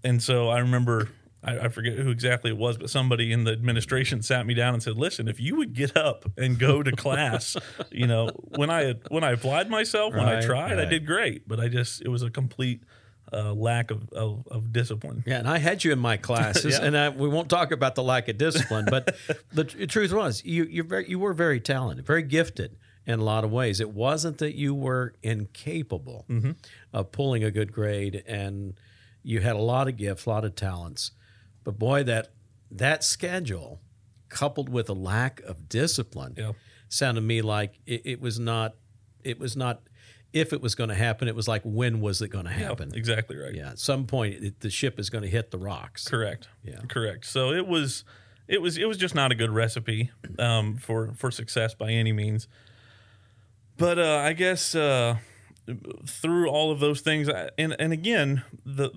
And 0.03 0.21
so 0.21 0.49
I 0.49 0.59
remember, 0.59 1.09
I, 1.43 1.59
I 1.59 1.67
forget 1.69 1.97
who 1.97 2.09
exactly 2.11 2.51
it 2.51 2.57
was, 2.57 2.77
but 2.77 2.89
somebody 2.89 3.31
in 3.31 3.43
the 3.45 3.51
administration 3.53 4.21
sat 4.21 4.45
me 4.45 4.53
down 4.53 4.73
and 4.73 4.83
said, 4.83 4.97
"Listen, 4.97 5.27
if 5.27 5.39
you 5.39 5.55
would 5.55 5.73
get 5.73 5.95
up 5.97 6.25
and 6.37 6.59
go 6.59 6.83
to 6.83 6.91
class, 6.95 7.55
you 7.91 8.05
know, 8.07 8.27
when 8.55 8.69
I 8.69 8.95
when 9.09 9.23
I 9.23 9.31
applied 9.31 9.69
myself, 9.69 10.13
when 10.13 10.27
I 10.27 10.35
Right, 10.35 10.43
tried, 10.43 10.73
I 10.73 10.83
right. 10.83 10.89
did 10.89 11.05
great, 11.05 11.47
but 11.47 11.59
I 11.59 11.67
just 11.69 12.01
it 12.01 12.09
was 12.09 12.21
a 12.21 12.29
complete 12.29 12.83
uh, 13.31 13.53
lack 13.53 13.91
of, 13.91 14.09
of 14.11 14.45
of 14.51 14.71
discipline." 14.73 15.23
Yeah, 15.25 15.39
and 15.39 15.47
I 15.47 15.57
had 15.57 15.83
you 15.83 15.91
in 15.93 15.99
my 15.99 16.17
classes, 16.17 16.77
Yeah. 16.79 16.85
and 16.85 16.97
I, 16.97 17.09
we 17.09 17.27
won't 17.29 17.49
talk 17.49 17.71
about 17.71 17.95
the 17.95 18.03
lack 18.03 18.27
of 18.29 18.37
discipline, 18.37 18.85
but 18.89 19.15
the 19.53 19.63
tr- 19.63 19.85
truth 19.85 20.11
was, 20.13 20.43
you 20.45 20.65
you 20.65 20.83
very 20.83 21.09
you 21.09 21.17
were 21.19 21.33
very 21.33 21.59
talented, 21.61 22.05
very 22.05 22.23
gifted 22.23 22.77
in 23.05 23.19
a 23.19 23.23
lot 23.23 23.43
of 23.43 23.51
ways. 23.51 23.79
It 23.79 23.91
wasn't 23.91 24.37
that 24.39 24.55
you 24.55 24.73
were 24.73 25.13
incapable 25.23 26.25
Mm-hmm. 26.29 26.51
of 26.93 27.11
pulling 27.11 27.43
a 27.43 27.51
good 27.51 27.71
grade, 27.71 28.23
and 28.27 28.73
you 29.23 29.39
had 29.41 29.55
a 29.55 29.59
lot 29.61 29.87
of 29.87 29.97
gifts, 29.97 30.25
a 30.25 30.29
lot 30.29 30.45
of 30.45 30.55
talents, 30.55 31.11
but 31.63 31.77
boy, 31.79 32.03
that 32.03 32.29
that 32.71 33.03
schedule 33.03 33.79
coupled 34.29 34.67
with 34.69 34.89
a 34.89 34.93
lack 34.93 35.39
of 35.41 35.69
discipline 35.69 36.33
Yeah. 36.37 36.53
sounded 36.89 37.21
to 37.21 37.27
me 37.27 37.41
like 37.43 37.79
it, 37.85 38.01
it 38.05 38.19
was 38.21 38.39
not 38.39 38.75
it 39.23 39.37
was 39.39 39.55
not 39.55 39.81
if 40.33 40.51
it 40.53 40.59
was 40.59 40.73
going 40.73 40.89
to 40.89 40.95
happen 40.95 41.27
it 41.27 41.35
was 41.35 41.47
like 41.47 41.61
when 41.63 42.01
was 42.01 42.19
it 42.23 42.29
going 42.29 42.45
to 42.45 42.51
happen 42.51 42.91
Exactly 42.95 43.37
right. 43.37 43.53
yeah, 43.53 43.69
at 43.69 43.79
some 43.79 44.07
point 44.07 44.43
it, 44.43 44.59
the 44.61 44.71
ship 44.71 44.99
is 44.99 45.11
going 45.11 45.21
to 45.23 45.29
hit 45.29 45.51
the 45.51 45.59
rocks. 45.59 46.07
Correct. 46.07 46.47
Yeah. 46.63 46.79
Correct. 46.89 47.25
So 47.27 47.51
it 47.51 47.67
was 47.67 48.03
it 48.47 48.59
was 48.59 48.77
it 48.79 48.85
was 48.87 48.97
just 48.97 49.13
not 49.13 49.31
a 49.31 49.35
good 49.35 49.51
recipe 49.51 50.09
um, 50.39 50.75
for 50.77 51.13
for 51.15 51.29
success 51.29 51.75
by 51.75 51.91
any 51.91 52.11
means. 52.11 52.47
But 53.77 53.99
uh, 53.99 54.17
I 54.23 54.33
guess 54.33 54.75
uh, 54.75 55.17
through 56.07 56.49
all 56.49 56.71
of 56.71 56.79
those 56.79 57.01
things, 57.01 57.29
I- 57.29 57.49
and 57.57 57.75
and 57.79 57.91
again, 57.93 58.43
the 58.65 58.91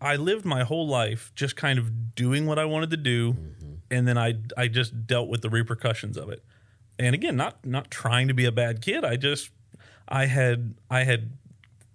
I 0.00 0.16
lived 0.16 0.44
my 0.44 0.64
whole 0.64 0.88
life 0.88 1.32
just 1.34 1.56
kind 1.56 1.78
of 1.78 2.14
doing 2.14 2.46
what 2.46 2.58
I 2.58 2.64
wanted 2.64 2.90
to 2.90 2.96
do, 2.96 3.36
and 3.90 4.08
then 4.08 4.16
I 4.16 4.34
I 4.56 4.68
just 4.68 5.06
dealt 5.06 5.28
with 5.28 5.42
the 5.42 5.50
repercussions 5.50 6.16
of 6.16 6.30
it. 6.30 6.42
And 6.98 7.14
again, 7.14 7.36
not 7.36 7.64
not 7.66 7.90
trying 7.90 8.28
to 8.28 8.34
be 8.34 8.44
a 8.46 8.52
bad 8.52 8.80
kid. 8.82 9.04
I 9.04 9.16
just 9.16 9.50
I 10.08 10.26
had 10.26 10.74
I 10.90 11.04
had 11.04 11.30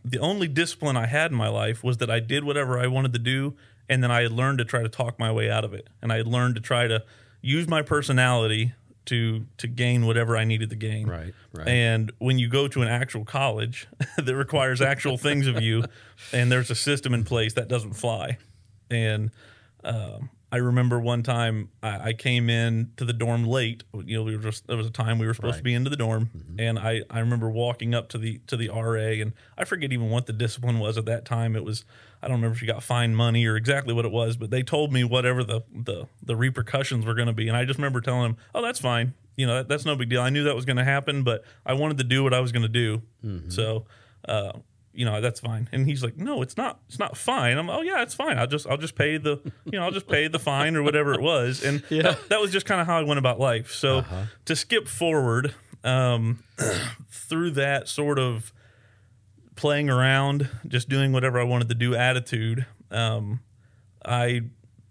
the 0.04 0.20
only 0.20 0.48
discipline 0.48 0.96
I 0.96 1.08
had 1.08 1.32
in 1.32 1.38
my 1.38 1.48
life 1.48 1.84
was 1.84 1.98
that 1.98 2.12
I 2.12 2.20
did 2.20 2.44
whatever 2.44 2.78
I 2.80 2.86
wanted 2.88 3.14
to 3.14 3.20
do, 3.20 3.56
and 3.90 4.04
then 4.04 4.12
I 4.12 4.22
had 4.22 4.32
learned 4.32 4.60
to 4.60 4.66
try 4.66 4.84
to 4.84 4.90
talk 4.90 5.18
my 5.18 5.32
way 5.32 5.50
out 5.50 5.64
of 5.66 5.74
it, 5.74 5.88
and 6.02 6.12
I 6.14 6.18
had 6.18 6.28
learned 6.28 6.54
to 6.56 6.62
try 6.62 6.88
to 6.88 7.04
use 7.42 7.68
my 7.68 7.82
personality 7.82 8.74
to 9.06 9.46
to 9.58 9.68
gain 9.68 10.06
whatever 10.06 10.38
I 10.38 10.44
needed 10.44 10.70
to 10.72 10.76
gain. 10.76 11.08
Right, 11.08 11.34
right. 11.54 11.68
And 11.68 12.12
when 12.20 12.40
you 12.40 12.48
go 12.50 12.68
to 12.68 12.82
an 12.82 12.88
actual 12.88 13.26
college 13.26 13.88
that 14.18 14.36
requires 14.36 14.82
actual 14.82 15.18
things 15.18 15.48
of 15.48 15.62
you, 15.62 15.86
and 16.32 16.52
there's 16.52 16.72
a 16.72 16.76
system 16.76 17.14
in 17.14 17.24
place 17.24 17.54
that 17.54 17.68
doesn't 17.68 17.94
fly, 17.94 18.38
and 18.90 19.32
um, 19.84 20.30
I 20.56 20.60
remember 20.60 21.02
one 21.02 21.22
time 21.22 21.68
I, 21.84 22.10
I 22.10 22.14
came 22.14 22.50
in 22.50 22.92
to 22.96 23.04
the 23.04 23.12
dorm 23.12 23.46
late. 23.46 23.84
You 24.06 24.16
know, 24.16 24.24
we 24.24 24.38
were 24.38 24.42
just 24.42 24.66
there 24.68 24.78
was 24.78 24.88
a 24.88 24.92
time 24.92 25.20
we 25.20 25.28
were 25.28 25.34
supposed 25.34 25.56
to 25.58 25.64
be 25.64 25.74
into 25.74 25.90
the 25.90 25.98
dorm, 25.98 26.30
and 26.58 26.80
I 26.80 27.02
I 27.10 27.20
remember 27.20 27.50
walking 27.50 27.94
up 27.94 28.08
to 28.10 28.18
the 28.18 28.40
to 28.48 28.56
the 28.56 28.70
RA, 28.70 29.22
and 29.22 29.34
I 29.58 29.66
forget 29.66 29.92
even 29.92 30.10
what 30.10 30.28
the 30.28 30.34
discipline 30.34 30.80
was 30.80 30.98
at 30.98 31.04
that 31.08 31.26
time. 31.26 31.58
It 31.58 31.66
was 31.66 31.84
I 32.24 32.30
don't 32.30 32.38
remember 32.38 32.56
if 32.56 32.62
you 32.62 32.68
got 32.70 32.84
fine 32.84 33.14
money 33.16 33.46
or 33.46 33.58
exactly 33.58 33.94
what 33.94 34.06
it 34.06 34.12
was, 34.14 34.38
but 34.38 34.50
they 34.50 34.64
told 34.64 34.94
me 34.94 35.04
whatever 35.04 35.44
the 35.44 35.62
the 35.74 36.08
the 36.24 36.38
repercussions 36.38 37.06
were 37.06 37.16
going 37.16 37.28
to 37.28 37.34
be, 37.34 37.50
and 37.50 37.58
I 37.58 37.66
just 37.66 37.78
remember 37.78 38.00
telling 38.00 38.22
them, 38.24 38.38
"Oh, 38.54 38.62
that's 38.62 38.80
fine." 38.80 39.14
You 39.36 39.48
know, 39.48 39.56
that, 39.58 39.68
that's 39.68 39.84
no 39.84 39.98
big 39.98 40.10
deal. 40.10 40.22
I 40.22 40.30
knew 40.30 40.46
that 40.46 40.56
was 40.56 40.64
going 40.64 40.78
to 40.78 40.86
happen, 40.86 41.24
but 41.24 41.44
I 41.66 41.74
wanted 41.74 41.98
to 41.98 42.06
do 42.06 42.24
what 42.24 42.34
I 42.34 42.40
was 42.40 42.54
going 42.54 42.64
to 42.64 42.70
do. 42.70 43.02
So, 43.50 43.86
uh, 44.30 44.54
you 44.96 45.06
know 45.06 45.22
that's 45.22 45.40
fine. 45.40 45.70
And 45.72 45.88
he's 45.88 46.04
like 46.04 46.18
no 46.18 46.42
it's 46.42 46.58
not 46.58 46.80
it's 46.88 47.00
not 47.00 47.18
fine. 47.18 47.58
I'm 47.58 47.70
oh 47.70 47.82
yeah 47.82 48.02
it's 48.02 48.14
fine. 48.14 48.38
I'll 48.38 48.48
just 48.48 48.68
i'll 48.68 48.78
just 48.78 48.96
pay 48.96 49.18
the 49.18 49.42
you 49.66 49.74
know 49.74 49.84
i'll 49.84 49.92
just 49.92 50.08
pay 50.08 50.28
the 50.28 50.40
fine 50.40 50.76
or 50.76 50.84
whatever 50.84 51.14
it 51.14 51.22
was. 51.22 51.64
And 51.64 51.84
that, 52.04 52.30
that 52.30 52.42
was 52.42 52.52
just 52.52 52.66
kind 52.66 52.82
of 52.82 52.88
how 52.88 52.98
i 53.00 53.04
went 53.04 53.20
about 53.20 53.40
life. 53.40 53.72
So 53.72 54.02
to 54.46 54.56
skip 54.56 54.88
forward 54.88 55.54
um, 55.84 56.44
through 57.10 57.52
that 57.52 57.88
sort 57.88 58.20
of 58.20 58.52
playing 59.56 59.90
around 59.90 60.50
just 60.68 60.90
doing 60.90 61.14
whatever 61.14 61.40
i 61.40 61.44
wanted 61.44 61.70
to 61.70 61.76
do 61.76 61.96
attitude 61.96 62.66
um, 62.92 63.40
i 64.04 64.42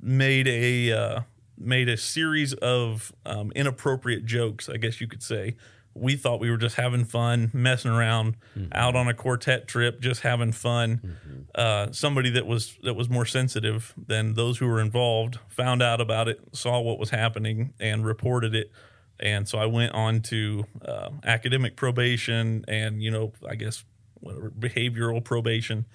made 0.01 0.49
a 0.49 0.91
uh, 0.93 1.21
made 1.59 1.89
a 1.89 1.97
series 1.97 2.55
of 2.55 3.13
um, 3.27 3.53
inappropriate 3.55 4.25
jokes 4.25 4.69
i 4.71 4.77
guess 4.79 5.01
you 5.03 5.07
could 5.07 5.23
say 5.23 5.55
we 5.95 6.17
thought 6.17 6.41
we 6.41 6.51
were 6.51 6.57
just 6.57 6.77
having 6.77 7.05
fun, 7.05 7.51
messing 7.53 7.91
around, 7.91 8.37
out 8.73 8.97
on 8.97 9.07
a 9.09 9.15
quartet 9.15 9.69
trip, 9.69 10.01
just 10.01 10.23
having 10.23 10.53
fun. 10.53 11.17
Uh, 11.55 11.93
somebody 11.93 12.31
that 12.31 12.47
was 12.47 12.77
that 12.83 12.95
was 12.95 13.09
more 13.09 13.25
sensitive 13.25 13.95
than 13.97 14.35
those 14.35 14.59
who 14.59 14.67
were 14.67 14.81
involved 14.81 15.39
found 15.49 15.83
out 15.83 16.01
about 16.01 16.29
it, 16.29 16.41
saw 16.53 16.81
what 16.81 16.99
was 16.99 17.11
happening, 17.11 17.73
and 17.79 18.05
reported 18.05 18.55
it. 18.55 18.73
And 19.21 19.49
so 19.49 19.59
I 19.59 19.67
went 19.67 19.93
on 19.93 20.21
to 20.23 20.65
uh, 20.85 21.11
academic 21.25 21.77
probation, 21.77 22.65
and 22.67 23.01
you 23.03 23.11
know, 23.13 23.33
I 23.49 23.55
guess 23.55 23.85
whatever, 24.21 24.51
behavioral 24.51 25.23
probation, 25.23 25.87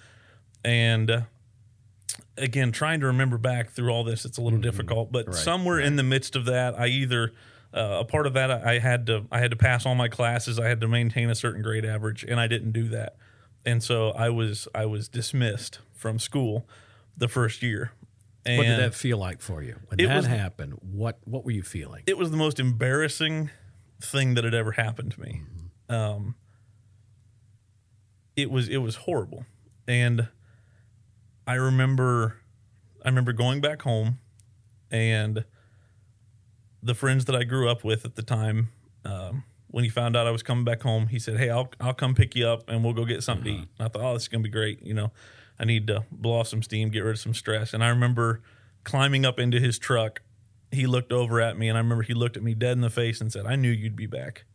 and. 0.64 1.12
Uh, 1.12 1.22
Again, 2.38 2.72
trying 2.72 3.02
to 3.02 3.06
remember 3.08 3.38
back 3.38 3.72
through 3.72 3.92
all 3.92 4.04
this, 4.06 4.24
it's 4.24 4.38
a 4.38 4.42
little 4.42 4.60
difficult. 4.60 5.12
But 5.12 5.36
somewhere 5.36 5.80
in 5.80 5.98
the 5.98 6.04
midst 6.04 6.38
of 6.38 6.46
that, 6.46 6.78
I 6.78 6.88
either 6.88 7.34
uh, 7.74 7.98
a 8.02 8.06
part 8.06 8.26
of 8.28 8.34
that 8.34 8.50
I 8.52 8.80
had 8.80 9.06
to 9.08 9.26
I 9.32 9.40
had 9.40 9.52
to 9.52 9.58
pass 9.58 9.86
all 9.86 9.96
my 9.96 10.08
classes. 10.08 10.60
I 10.60 10.68
had 10.68 10.82
to 10.82 10.88
maintain 10.88 11.30
a 11.30 11.36
certain 11.36 11.62
grade 11.62 11.86
average, 11.86 12.24
and 12.24 12.40
I 12.40 12.48
didn't 12.48 12.72
do 12.72 12.88
that. 12.90 13.16
And 13.66 13.84
so 13.84 14.10
I 14.12 14.30
was 14.30 14.68
I 14.74 14.86
was 14.86 15.08
dismissed 15.10 15.80
from 15.94 16.18
school 16.20 16.68
the 17.18 17.28
first 17.28 17.62
year. 17.62 17.92
And 18.46 18.58
What 18.58 18.64
did 18.68 18.80
that 18.80 18.96
feel 18.96 19.18
like 19.18 19.42
for 19.42 19.62
you 19.62 19.76
when 19.88 19.98
that 20.08 20.16
was- 20.16 20.26
happened? 20.28 20.74
What 20.82 21.20
what 21.26 21.44
were 21.46 21.52
you 21.52 21.62
feeling? 21.64 22.04
it 22.08 22.18
was 22.18 22.32
the 22.32 22.38
most 22.38 22.60
embarrassing 22.60 23.50
thing 24.02 24.34
that 24.36 24.44
had 24.46 24.54
ever 24.54 24.72
happened 24.72 25.12
to 25.12 25.22
me. 25.22 25.42
Um, 25.90 26.36
it 28.36 28.50
was 28.50 28.70
it 28.70 28.78
was 28.78 28.96
horrible, 28.96 29.46
and 29.88 30.30
I 31.46 31.56
remember 31.56 32.38
I 33.04 33.10
remember 33.10 33.34
going 33.34 33.60
back 33.62 33.82
home, 33.82 34.20
and 34.90 35.44
the 36.82 36.94
friends 36.96 37.26
that 37.26 37.36
I 37.36 37.44
grew 37.44 37.70
up 37.70 37.84
with 37.84 38.06
at 38.06 38.16
the 38.16 38.24
time. 38.24 38.70
Um, 39.06 39.44
when 39.68 39.84
he 39.84 39.90
found 39.90 40.16
out 40.18 40.26
I 40.26 40.32
was 40.32 40.42
coming 40.44 40.64
back 40.66 40.82
home, 40.82 41.08
he 41.08 41.20
said, 41.20 41.38
"Hey, 41.38 41.50
I'll 41.50 41.70
I'll 41.80 41.94
come 41.94 42.16
pick 42.16 42.36
you 42.36 42.48
up 42.48 42.64
and 42.68 42.84
we'll 42.84 42.94
go 42.94 43.06
get 43.06 43.24
something 43.24 43.46
to 43.46 43.52
eat." 43.62 43.68
And 43.78 43.86
I 43.86 43.88
thought, 43.88 44.02
"Oh, 44.04 44.14
this 44.14 44.24
is 44.24 44.28
gonna 44.28 44.44
be 44.44 44.50
great." 44.50 44.82
You 44.82 44.94
know, 44.94 45.12
I 45.60 45.66
need 45.66 45.88
to 45.88 46.06
blow 46.12 46.40
off 46.40 46.48
some 46.48 46.64
steam, 46.64 46.90
get 46.90 47.02
rid 47.02 47.12
of 47.12 47.20
some 47.20 47.34
stress. 47.34 47.74
And 47.74 47.84
I 47.84 47.90
remember 47.90 48.42
climbing 48.84 49.26
up 49.26 49.40
into 49.40 49.60
his 49.60 49.78
truck. 49.78 50.22
He 50.72 50.86
looked 50.88 51.12
over 51.12 51.40
at 51.42 51.58
me, 51.58 51.68
and 51.70 51.78
I 51.78 51.82
remember 51.82 52.04
he 52.04 52.14
looked 52.14 52.38
at 52.38 52.44
me 52.44 52.54
dead 52.56 52.74
in 52.74 52.82
the 52.82 52.90
face 52.90 53.22
and 53.22 53.32
said, 53.32 53.46
"I 53.46 53.56
knew 53.56 53.70
you'd 53.70 53.96
be 53.96 54.08
back." 54.08 54.46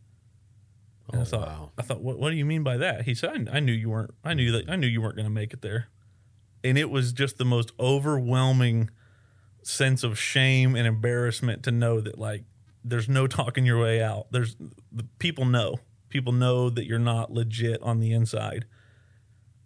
And 1.11 1.19
I 1.19 1.21
Oh, 1.21 1.25
thought, 1.25 1.47
wow. 1.47 1.71
I 1.77 1.81
thought, 1.83 2.01
what, 2.01 2.17
what 2.17 2.31
do 2.31 2.35
you 2.35 2.45
mean 2.45 2.63
by 2.63 2.77
that? 2.77 3.03
He 3.03 3.13
said, 3.13 3.47
I, 3.49 3.57
I 3.57 3.59
knew 3.59 3.71
you 3.73 3.91
weren't. 3.91 4.15
I 4.23 4.33
knew 4.33 4.51
that. 4.53 4.67
I 4.67 4.75
knew 4.75 4.87
you 4.87 5.01
weren't 5.01 5.15
going 5.15 5.27
to 5.27 5.31
make 5.31 5.53
it 5.53 5.61
there. 5.61 5.89
And 6.63 6.79
it 6.79 6.89
was 6.89 7.13
just 7.13 7.37
the 7.37 7.45
most 7.45 7.71
overwhelming 7.79 8.89
sense 9.67 10.03
of 10.03 10.17
shame 10.19 10.75
and 10.75 10.85
embarrassment 10.87 11.63
to 11.63 11.71
know 11.71 11.99
that 12.01 12.17
like 12.19 12.43
there's 12.83 13.09
no 13.09 13.25
talking 13.27 13.65
your 13.65 13.81
way 13.81 14.01
out. 14.01 14.27
There's 14.31 14.55
the 14.91 15.03
people 15.19 15.45
know. 15.45 15.79
People 16.09 16.33
know 16.33 16.69
that 16.69 16.85
you're 16.85 16.99
not 16.99 17.31
legit 17.31 17.81
on 17.81 17.99
the 17.99 18.11
inside. 18.13 18.65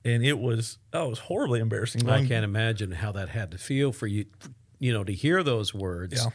And 0.06 0.24
it 0.26 0.40
was 0.40 0.78
oh, 0.94 1.08
it 1.08 1.10
was 1.10 1.20
horribly 1.20 1.60
embarrassing. 1.60 2.10
I 2.10 2.26
can't 2.26 2.46
imagine 2.46 2.92
how 2.92 3.12
that 3.12 3.30
had 3.30 3.52
to 3.52 3.58
feel 3.58 3.92
for 3.92 4.08
you, 4.08 4.26
you 4.80 4.94
know, 4.94 5.04
to 5.04 5.14
hear 5.14 5.44
those 5.44 5.74
words, 5.74 6.24
Yeah. 6.24 6.32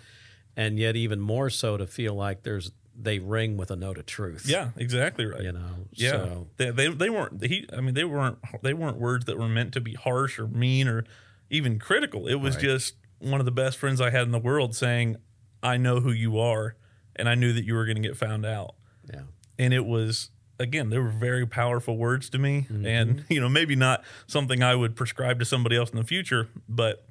and 0.57 0.79
yet 0.79 0.95
even 0.97 1.19
more 1.21 1.49
so 1.49 1.77
to 1.79 1.87
feel 1.87 2.15
like 2.15 2.43
there's 2.43 2.71
they 2.97 3.19
ring 3.19 3.57
with 3.57 3.71
a 3.73 3.77
note 3.77 3.97
of 3.99 4.07
truth. 4.07 4.45
Yeah, 4.47 4.71
exactly 4.77 5.25
right. 5.25 5.43
you 5.43 5.51
know. 5.53 5.89
Yeah, 5.93 6.11
So, 6.11 6.47
they, 6.59 6.71
they 6.71 6.89
they 6.89 7.11
weren't. 7.11 7.43
He, 7.45 7.67
I 7.77 7.81
mean, 7.81 7.95
they 7.95 8.05
weren't. 8.05 8.39
They 8.63 8.75
weren't 8.75 8.99
words 8.99 9.25
that 9.25 9.39
were 9.39 9.49
meant 9.49 9.73
to 9.73 9.81
be 9.81 9.95
harsh 9.95 10.39
or 10.39 10.47
mean 10.47 10.87
or 10.87 11.05
even 11.51 11.79
critical. 11.79 12.27
It 12.29 12.37
was 12.37 12.57
Right. 12.57 12.65
just 12.65 12.95
one 13.25 13.41
of 13.41 13.47
the 13.47 13.53
best 13.53 13.79
friends 13.79 14.01
I 14.01 14.11
had 14.11 14.23
in 14.23 14.31
the 14.33 14.39
world 14.39 14.75
saying, 14.77 15.17
"I 15.63 15.77
know 15.77 16.01
who 16.01 16.13
you 16.13 16.39
are, 16.39 16.77
and 17.17 17.29
I 17.29 17.35
knew 17.35 17.53
that 17.53 17.65
you 17.65 17.75
were 17.75 17.85
going 17.87 17.97
to 18.03 18.07
get 18.09 18.17
found 18.17 18.45
out." 18.47 18.75
yeah. 19.13 19.23
And 19.59 19.73
it 19.75 19.85
was 19.87 20.31
again, 20.61 20.89
they 20.91 20.99
were 20.99 21.09
very 21.11 21.47
powerful 21.47 21.97
words 21.97 22.31
to 22.31 22.39
me, 22.39 22.67
Mm-hmm. 22.71 22.87
and 22.87 23.25
you 23.29 23.41
know, 23.41 23.49
maybe 23.49 23.75
not 23.77 24.05
something 24.27 24.63
I 24.63 24.75
would 24.75 24.95
prescribe 24.97 25.39
to 25.41 25.45
somebody 25.45 25.77
else 25.77 25.91
in 25.91 25.97
the 25.97 26.05
future, 26.05 26.49
but 26.69 27.05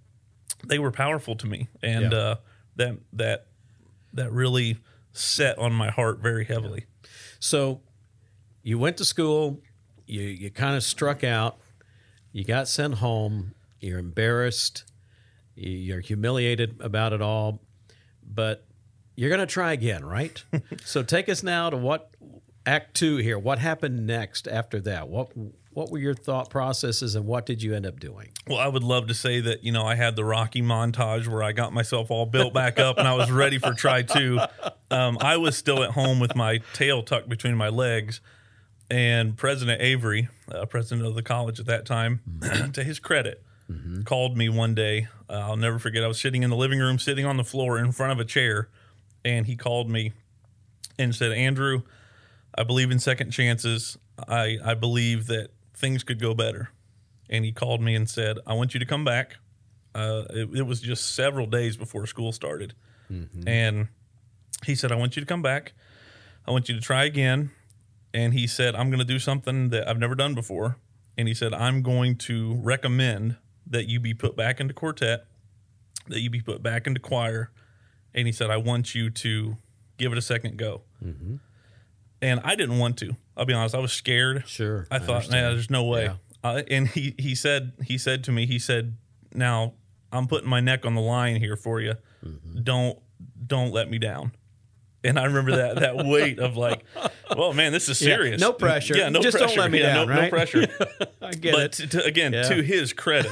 they 0.65 0.79
were 0.79 0.91
powerful 0.91 1.35
to 1.35 1.47
me, 1.47 1.67
and 1.81 2.11
Yeah. 2.11 2.17
uh, 2.17 2.35
that 2.77 2.97
that 3.13 3.47
that 4.13 4.31
really 4.31 4.77
set 5.11 5.57
on 5.57 5.73
my 5.73 5.89
heart 5.91 6.19
very 6.19 6.45
heavily. 6.45 6.85
So 7.39 7.81
you 8.63 8.77
went 8.79 8.97
to 8.97 9.05
school, 9.05 9.61
you 10.07 10.21
you 10.21 10.49
kind 10.49 10.75
of 10.75 10.83
struck 10.83 11.23
out, 11.23 11.57
you 12.31 12.43
got 12.45 12.67
sent 12.67 12.95
home, 12.95 13.53
you're 13.81 13.99
embarrassed, 13.99 14.85
you're 15.55 15.99
humiliated 15.99 16.77
about 16.79 17.13
it 17.13 17.21
all, 17.21 17.61
but 18.25 18.65
you're 19.15 19.29
going 19.29 19.39
to 19.39 19.45
try 19.45 19.73
again, 19.73 20.03
right? 20.03 20.43
so 20.85 21.03
take 21.03 21.29
us 21.29 21.43
now 21.43 21.69
to 21.69 21.77
what 21.77 22.11
act 22.65 22.95
2 22.95 23.17
here. 23.17 23.37
What 23.37 23.59
happened 23.59 24.07
next 24.07 24.47
after 24.47 24.79
that? 24.81 25.09
What 25.09 25.31
what 25.73 25.89
were 25.89 25.97
your 25.97 26.13
thought 26.13 26.51
processes 26.51 27.15
and 27.15 27.25
what 27.25 27.47
did 27.47 27.63
you 27.63 27.73
end 27.73 27.85
up 27.85 27.99
doing? 27.99 28.29
Well, 28.47 28.59
I 28.59 28.67
would 28.67 28.83
love 28.83 29.07
to 29.07 29.15
say 29.15 29.41
that, 29.41 29.63
you 29.63 29.71
know, 29.71 29.85
I 29.85 29.95
had 29.95 30.15
the 30.15 30.23
Rocky 30.23 30.61
montage 30.61 31.27
where 31.27 31.41
I 31.41 31.51
got 31.51 31.73
myself 31.73 32.11
all 32.11 32.27
built 32.27 32.53
back 32.53 32.79
up 32.79 32.99
and 32.99 33.07
I 33.07 33.15
was 33.15 33.31
ready 33.31 33.57
for 33.57 33.73
try 33.73 34.03
two. 34.03 34.39
Um, 34.91 35.17
I 35.19 35.37
was 35.37 35.57
still 35.57 35.83
at 35.83 35.91
home 35.91 36.19
with 36.19 36.35
my 36.35 36.59
tail 36.73 37.01
tucked 37.01 37.27
between 37.27 37.55
my 37.55 37.69
legs. 37.69 38.21
And 38.91 39.35
President 39.35 39.81
Avery, 39.81 40.29
uh, 40.53 40.65
president 40.67 41.07
of 41.07 41.15
the 41.15 41.23
college 41.23 41.59
at 41.59 41.65
that 41.65 41.85
time, 41.85 42.21
to 42.73 42.83
his 42.83 42.99
credit, 42.99 43.43
called 44.05 44.37
me 44.37 44.49
one 44.49 44.75
day. 44.75 45.07
Uh, 45.29 45.33
I'll 45.33 45.57
never 45.57 45.79
forget. 45.79 46.03
I 46.03 46.07
was 46.07 46.19
sitting 46.19 46.43
in 46.43 46.49
the 46.49 46.55
living 46.55 46.79
room, 46.79 46.99
sitting 46.99 47.25
on 47.25 47.37
the 47.37 47.43
floor 47.43 47.77
in 47.77 47.91
front 47.91 48.11
of 48.11 48.19
a 48.19 48.25
chair. 48.25 48.69
And 49.25 49.45
he 49.45 49.55
called 49.55 49.89
me 49.89 50.11
and 50.99 51.15
said, 51.15 51.31
Andrew, 51.31 51.83
I 52.57 52.63
believe 52.63 52.91
in 52.91 52.99
second 52.99 53.31
chances. 53.31 53.97
I, 54.27 54.57
I 54.63 54.73
believe 54.73 55.27
that 55.27 55.49
things 55.73 56.03
could 56.03 56.19
go 56.19 56.33
better 56.33 56.69
and 57.29 57.43
he 57.43 57.51
called 57.51 57.81
me 57.81 57.95
and 57.95 58.09
said, 58.09 58.37
"I 58.45 58.53
want 58.53 58.73
you 58.73 58.79
to 58.79 58.85
come 58.85 59.03
back." 59.03 59.37
Uh, 59.95 60.23
it, 60.29 60.49
it 60.55 60.61
was 60.63 60.81
just 60.81 61.15
several 61.15 61.45
days 61.45 61.77
before 61.77 62.05
school 62.05 62.31
started, 62.31 62.73
and 63.47 63.87
he 64.65 64.75
said, 64.75 64.91
"I 64.91 64.95
want 64.95 65.15
you 65.15 65.21
to 65.21 65.25
come 65.25 65.41
back. 65.41 65.73
I 66.47 66.51
want 66.51 66.69
you 66.69 66.75
to 66.75 66.81
try 66.81 67.05
again." 67.05 67.51
And 68.13 68.33
he 68.33 68.45
said, 68.47 68.75
"I'm 68.75 68.89
going 68.89 68.99
to 68.99 69.05
do 69.05 69.19
something 69.19 69.69
that 69.69 69.87
I've 69.87 69.99
never 69.99 70.15
done 70.15 70.35
before." 70.35 70.77
And 71.17 71.27
he 71.27 71.33
said, 71.33 71.53
"I'm 71.53 71.81
going 71.81 72.15
to 72.17 72.55
recommend 72.61 73.37
that 73.67 73.89
you 73.89 73.99
be 73.99 74.13
put 74.13 74.35
back 74.35 74.59
into 74.59 74.73
quartet, 74.73 75.25
that 76.07 76.19
you 76.19 76.29
be 76.29 76.41
put 76.41 76.61
back 76.63 76.87
into 76.87 76.99
choir." 76.99 77.51
And 78.13 78.27
he 78.27 78.33
said, 78.33 78.49
"I 78.49 78.57
want 78.57 78.93
you 78.93 79.09
to 79.09 79.57
give 79.97 80.11
it 80.11 80.17
a 80.17 80.21
second 80.21 80.57
go." 80.57 80.83
And 82.21 82.39
I 82.43 82.55
didn't 82.55 82.79
want 82.79 82.97
to. 82.99 83.17
I'll 83.35 83.45
be 83.45 83.53
honest. 83.53 83.75
I 83.75 83.79
was 83.79 83.91
scared. 83.91 84.43
Sure. 84.47 84.87
I 84.89 84.99
thought, 84.99 85.15
understand. 85.23 85.45
nah, 85.45 85.51
there's 85.51 85.69
no 85.69 85.83
way. 85.83 86.05
Yeah. 86.05 86.15
Uh, 86.43 86.61
and 86.69 86.87
he 86.87 87.15
he 87.17 87.35
said 87.35 87.73
he 87.83 87.97
said 87.97 88.23
to 88.25 88.31
me, 88.31 88.45
he 88.45 88.59
said, 88.59 88.95
now 89.33 89.73
I'm 90.11 90.27
putting 90.27 90.49
my 90.49 90.59
neck 90.59 90.85
on 90.85 90.95
the 90.95 91.01
line 91.01 91.37
here 91.37 91.55
for 91.57 91.81
you. 91.81 91.95
Mm-hmm. 92.25 92.61
Don't 92.63 92.99
don't 93.45 93.71
let 93.73 93.89
me 93.89 93.97
down. 93.97 94.33
And 95.05 95.19
I 95.19 95.25
remember 95.25 95.57
that 95.57 95.75
that 95.81 95.97
weight 96.05 96.39
of 96.39 96.55
like, 96.55 96.85
well, 97.35 97.53
man, 97.53 97.71
this 97.73 97.89
is 97.89 98.01
Yeah, 98.01 98.15
serious. 98.15 98.39
no 98.41 98.53
pressure. 98.53 98.95
Yeah, 98.95 99.09
no 99.09 99.21
Just 99.21 99.37
don't 99.37 99.47
pressure. 99.47 99.59
let 99.61 99.71
me 99.71 99.79
Yeah, 99.81 99.93
down, 99.95 100.07
no, 100.07 100.13
right? 100.13 100.23
no 100.23 100.29
pressure. 100.29 100.65
I 101.21 101.31
get 101.31 101.53
but 101.53 101.61
it. 101.63 101.71
to, 101.73 101.87
to- 101.87 102.05
again, 102.05 102.31
Yeah. 102.33 102.43
to 102.43 102.61
his 102.63 102.93
credit, 102.93 103.31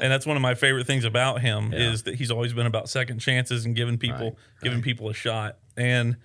and 0.00 0.10
that's 0.12 0.26
one 0.26 0.36
of 0.36 0.42
my 0.42 0.54
favorite 0.54 0.86
things 0.86 1.04
about 1.04 1.40
him 1.40 1.72
Yeah. 1.72 1.92
is 1.92 2.02
that 2.04 2.16
he's 2.16 2.30
always 2.32 2.52
been 2.52 2.66
about 2.66 2.88
second 2.88 3.20
chances 3.20 3.64
and 3.64 3.76
giving 3.76 3.98
people 3.98 4.30
Right, 4.30 4.36
giving 4.62 4.82
people 4.82 5.08
a 5.10 5.14
shot. 5.14 5.58
And 5.76 6.16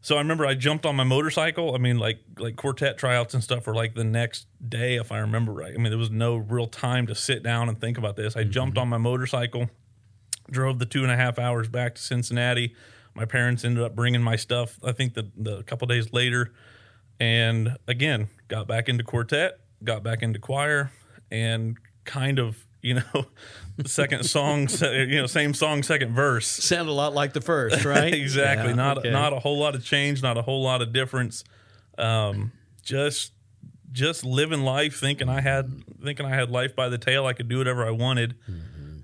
so 0.00 0.16
I 0.16 0.18
remember 0.18 0.44
I 0.44 0.54
jumped 0.54 0.86
on 0.86 0.96
my 0.96 1.04
motorcycle. 1.04 1.76
I 1.76 1.78
mean, 1.78 1.98
like 1.98 2.18
like 2.36 2.56
quartet 2.56 2.98
tryouts 2.98 3.34
and 3.34 3.44
stuff 3.44 3.68
were 3.68 3.74
like 3.74 3.94
the 3.94 4.02
next 4.02 4.46
day, 4.68 4.96
if 4.96 5.12
I 5.12 5.18
remember 5.18 5.52
right. 5.52 5.72
I 5.72 5.76
mean, 5.76 5.90
there 5.90 5.98
was 5.98 6.10
no 6.10 6.34
real 6.36 6.66
time 6.66 7.06
to 7.06 7.14
sit 7.14 7.44
down 7.44 7.68
and 7.68 7.80
think 7.80 7.96
about 7.96 8.16
this. 8.16 8.34
I 8.36 8.42
jumped 8.42 8.74
Mm-hmm. 8.74 8.82
on 8.82 8.88
my 8.88 8.98
motorcycle, 8.98 9.70
drove 10.50 10.80
the 10.80 10.86
two 10.86 11.04
and 11.04 11.12
a 11.12 11.16
half 11.16 11.38
hours 11.38 11.68
back 11.68 11.94
to 11.94 12.02
Cincinnati. 12.02 12.74
My 13.14 13.24
parents 13.24 13.64
ended 13.64 13.82
up 13.84 13.94
bringing 13.94 14.22
my 14.22 14.36
stuff. 14.36 14.78
I 14.84 14.92
think 14.92 15.14
the, 15.14 15.30
the 15.36 15.58
a 15.58 15.62
couple 15.62 15.86
days 15.86 16.12
later, 16.12 16.52
and 17.20 17.76
again 17.86 18.28
got 18.48 18.66
back 18.66 18.88
into 18.88 19.04
quartet, 19.04 19.60
got 19.84 20.02
back 20.02 20.22
into 20.22 20.38
choir, 20.38 20.90
and 21.30 21.76
kind 22.04 22.38
of 22.38 22.66
you 22.80 22.94
know 22.94 23.26
second 23.86 24.24
song, 24.24 24.68
you 24.80 25.20
know 25.20 25.26
same 25.26 25.54
song, 25.54 25.82
second 25.82 26.14
verse. 26.14 26.46
Sound 26.46 26.88
a 26.88 26.92
lot 26.92 27.14
like 27.14 27.32
the 27.32 27.40
first, 27.40 27.84
right? 27.86 28.14
exactly. 28.14 28.70
Yeah, 28.70 28.74
not 28.74 28.98
okay. 28.98 29.10
not 29.10 29.32
a 29.32 29.38
whole 29.38 29.58
lot 29.58 29.74
of 29.74 29.84
change, 29.84 30.22
not 30.22 30.36
a 30.36 30.42
whole 30.42 30.62
lot 30.62 30.82
of 30.82 30.92
difference. 30.92 31.44
Um, 31.98 32.52
just 32.82 33.32
just 33.92 34.24
living 34.24 34.62
life, 34.62 34.98
thinking 34.98 35.28
I 35.28 35.40
had 35.42 35.84
thinking 36.02 36.24
I 36.26 36.30
had 36.30 36.50
life 36.50 36.74
by 36.74 36.88
the 36.88 36.98
tail. 36.98 37.26
I 37.26 37.34
could 37.34 37.48
do 37.48 37.58
whatever 37.58 37.86
I 37.86 37.90
wanted. 37.90 38.34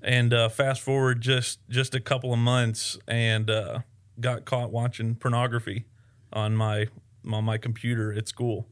And 0.00 0.32
uh, 0.32 0.48
fast 0.48 0.80
forward 0.80 1.20
just 1.20 1.58
just 1.68 1.94
a 1.94 2.00
couple 2.00 2.32
of 2.32 2.38
months, 2.38 2.96
and 3.08 3.50
uh, 3.50 3.80
got 4.20 4.44
caught 4.44 4.70
watching 4.70 5.14
pornography 5.14 5.84
on 6.32 6.56
my 6.56 6.86
on 7.30 7.44
my 7.44 7.58
computer 7.58 8.12
at 8.12 8.28
school, 8.28 8.68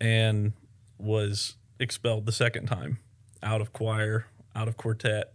and 0.00 0.52
was 0.98 1.56
expelled 1.78 2.26
the 2.26 2.32
second 2.32 2.66
time, 2.66 2.98
out 3.42 3.60
of 3.60 3.72
choir, 3.72 4.26
out 4.54 4.68
of 4.68 4.76
quartet. 4.76 5.32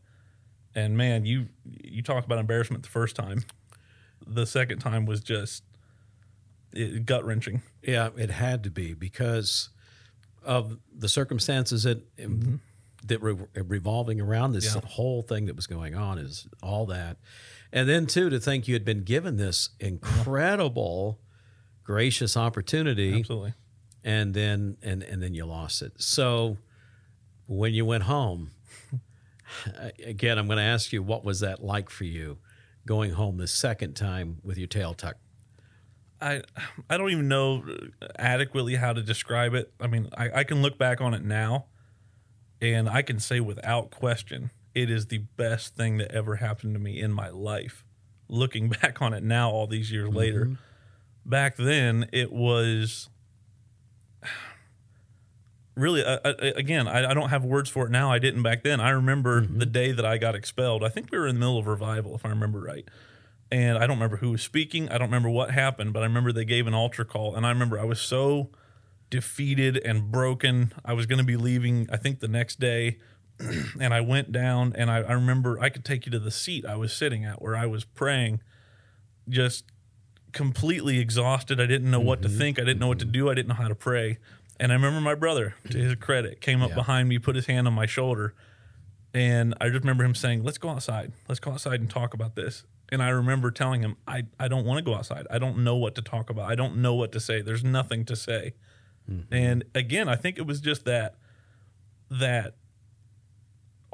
And 0.73 0.97
man, 0.97 1.25
you 1.25 1.47
you 1.63 2.01
talk 2.01 2.25
about 2.25 2.39
embarrassment 2.39 2.83
the 2.83 2.89
first 2.89 3.15
time. 3.15 3.43
The 4.25 4.45
second 4.45 4.79
time 4.79 5.05
was 5.05 5.21
just 5.21 5.63
it, 6.73 7.05
gut 7.05 7.25
wrenching. 7.25 7.61
Yeah, 7.81 8.09
it 8.17 8.29
had 8.31 8.63
to 8.63 8.71
be 8.71 8.93
because 8.93 9.69
of 10.43 10.77
the 10.95 11.09
circumstances 11.09 11.83
that 11.83 12.15
mm-hmm. 12.17 12.55
that 13.05 13.21
were 13.21 13.49
revolving 13.55 14.19
around 14.21 14.51
this 14.53 14.75
Yeah. 14.75 14.81
whole 14.85 15.21
thing 15.21 15.45
that 15.45 15.55
was 15.55 15.67
going 15.67 15.95
on 15.95 16.17
is 16.17 16.47
all 16.61 16.85
that, 16.87 17.17
and 17.71 17.89
then 17.89 18.05
too 18.05 18.29
to 18.29 18.39
think 18.39 18.67
you 18.67 18.73
had 18.75 18.85
been 18.85 19.03
given 19.03 19.37
this 19.37 19.69
incredible, 19.79 21.19
gracious 21.83 22.37
opportunity, 22.37 23.19
Absolutely. 23.19 23.53
and 24.03 24.33
then 24.33 24.77
and 24.81 25.03
and 25.03 25.21
then 25.21 25.33
you 25.33 25.45
lost 25.45 25.81
it. 25.81 25.93
So 25.97 26.57
when 27.47 27.73
you 27.73 27.85
went 27.85 28.03
home, 28.03 28.51
again, 30.03 30.37
I'm 30.37 30.47
going 30.47 30.57
to 30.57 30.63
ask 30.63 30.91
you, 30.91 31.03
what 31.03 31.23
was 31.23 31.39
that 31.41 31.63
like 31.63 31.89
for 31.89 32.05
you, 32.05 32.37
going 32.85 33.11
home 33.11 33.37
the 33.37 33.47
second 33.47 33.95
time 33.95 34.39
with 34.43 34.57
your 34.57 34.67
tail 34.67 34.93
tucked? 34.93 35.21
I 36.21 36.41
I 36.89 36.97
don't 36.97 37.11
even 37.11 37.27
know 37.27 37.63
uh, 38.01 38.07
adequately 38.17 38.75
how 38.75 38.93
to 38.93 39.01
describe 39.01 39.53
it. 39.53 39.73
I 39.79 39.87
mean, 39.87 40.09
I, 40.17 40.39
I 40.39 40.43
can 40.43 40.61
look 40.61 40.77
back 40.77 41.01
on 41.01 41.13
it 41.13 41.23
now, 41.23 41.65
and 42.61 42.89
I 42.89 43.01
can 43.01 43.19
say 43.19 43.39
without 43.39 43.91
question, 43.91 44.51
it 44.75 44.91
is 44.91 45.07
the 45.07 45.19
best 45.19 45.75
thing 45.75 45.97
that 45.97 46.11
ever 46.11 46.35
happened 46.35 46.75
to 46.75 46.79
me 46.79 46.99
in 46.99 47.11
my 47.11 47.29
life. 47.29 47.85
Looking 48.27 48.69
back 48.81 49.01
on 49.01 49.13
it 49.13 49.23
now, 49.23 49.49
all 49.49 49.65
these 49.65 49.91
years 49.91 50.09
later, 50.09 50.57
back 51.25 51.55
then 51.55 52.07
it 52.11 52.31
was 52.31 53.09
really 55.75 56.03
uh, 56.03 56.19
uh, 56.23 56.33
again 56.55 56.87
I, 56.87 57.11
I 57.11 57.13
don't 57.13 57.29
have 57.29 57.43
words 57.43 57.69
for 57.69 57.85
it 57.85 57.91
now. 57.91 58.11
I 58.11 58.19
didn't 58.19 58.43
back 58.43 58.63
then. 58.63 58.79
I 58.79 58.89
remember 58.89 59.45
the 59.45 59.65
day 59.65 59.91
that 59.91 60.05
i 60.05 60.17
got 60.17 60.35
expelled. 60.35 60.83
I 60.83 60.89
think 60.89 61.11
we 61.11 61.17
were 61.17 61.27
in 61.27 61.35
the 61.35 61.39
middle 61.39 61.57
of 61.57 61.67
revival 61.67 62.13
if 62.13 62.25
i 62.25 62.29
remember 62.29 62.59
right. 62.59 62.87
And 63.51 63.77
I 63.77 63.81
don't 63.81 63.97
remember 63.97 64.17
who 64.17 64.31
was 64.31 64.41
speaking. 64.41 64.89
I 64.89 64.97
don't 64.97 65.07
remember 65.07 65.29
what 65.29 65.51
happened, 65.51 65.93
but 65.93 66.01
I 66.01 66.07
remember 66.07 66.33
they 66.33 66.45
gave 66.45 66.65
an 66.65 66.73
altar 66.73 67.05
call, 67.05 67.35
and 67.35 67.45
I 67.45 67.49
remember 67.49 67.79
I 67.79 67.83
was 67.83 68.01
so 68.01 68.49
defeated 69.11 69.77
and 69.77 70.11
broken. 70.11 70.73
I 70.83 70.93
was 70.93 71.05
going 71.05 71.19
to 71.19 71.23
be 71.23 71.37
leaving, 71.37 71.87
I 71.91 71.97
think, 71.97 72.19
the 72.19 72.27
next 72.27 72.59
day, 72.59 72.97
and 73.79 73.93
I 73.93 74.01
went 74.01 74.31
down, 74.31 74.73
and 74.75 74.89
I, 74.89 74.97
I 74.97 75.13
remember 75.13 75.59
I 75.59 75.69
could 75.69 75.85
take 75.85 76.05
you 76.05 76.11
to 76.11 76.19
the 76.19 76.31
seat 76.31 76.65
I 76.65 76.75
was 76.75 76.93
sitting 76.93 77.25
at 77.25 77.41
where 77.41 77.55
I 77.55 77.65
was 77.65 77.83
praying, 77.83 78.41
just 79.27 79.65
completely 80.31 80.99
exhausted. 80.99 81.59
I 81.59 81.65
didn't 81.65 81.89
know 81.89 81.99
what 81.99 82.21
to 82.21 82.27
mm-hmm. 82.27 82.37
think. 82.37 82.59
I 82.59 82.63
didn't 82.63 82.79
know 82.79 82.87
what 82.87 82.99
to 82.99 83.05
do. 83.05 83.29
I 83.29 83.33
didn't 83.33 83.49
know 83.49 83.55
how 83.55 83.67
to 83.67 83.75
pray. 83.75 84.17
And 84.59 84.71
I 84.71 84.75
remember 84.75 85.01
my 85.01 85.15
brother, 85.15 85.55
to 85.69 85.77
his 85.77 85.95
credit, 85.95 86.39
came 86.39 86.61
up 86.61 86.69
Yeah. 86.69 86.75
behind 86.75 87.09
me, 87.09 87.19
put 87.19 87.35
his 87.35 87.45
hand 87.45 87.67
on 87.67 87.73
my 87.73 87.85
shoulder, 87.85 88.33
and 89.13 89.53
I 89.59 89.69
just 89.69 89.81
remember 89.81 90.03
him 90.03 90.15
saying, 90.15 90.43
"Let's 90.43 90.57
go 90.57 90.69
outside. 90.69 91.13
Let's 91.27 91.39
go 91.39 91.51
outside 91.51 91.79
and 91.79 91.89
talk 91.89 92.13
about 92.13 92.35
this." 92.35 92.63
And 92.89 93.01
I 93.01 93.09
remember 93.09 93.49
telling 93.51 93.81
him, 93.81 93.97
"I 94.07 94.23
I 94.39 94.47
don't 94.47 94.65
want 94.65 94.77
to 94.77 94.83
go 94.83 94.95
outside. 94.95 95.25
I 95.29 95.39
don't 95.39 95.63
know 95.63 95.75
what 95.75 95.95
to 95.95 96.01
talk 96.01 96.29
about. 96.29 96.49
I 96.49 96.55
don't 96.55 96.77
know 96.77 96.93
what 96.93 97.11
to 97.13 97.19
say. 97.19 97.41
There's 97.41 97.63
nothing 97.63 98.05
to 98.05 98.15
say." 98.15 98.53
Mm-hmm. 99.09 99.33
And 99.33 99.63
again, 99.73 100.09
I 100.09 100.15
think 100.15 100.37
it 100.37 100.45
was 100.45 100.61
just 100.61 100.85
that 100.85 101.15
that 102.09 102.55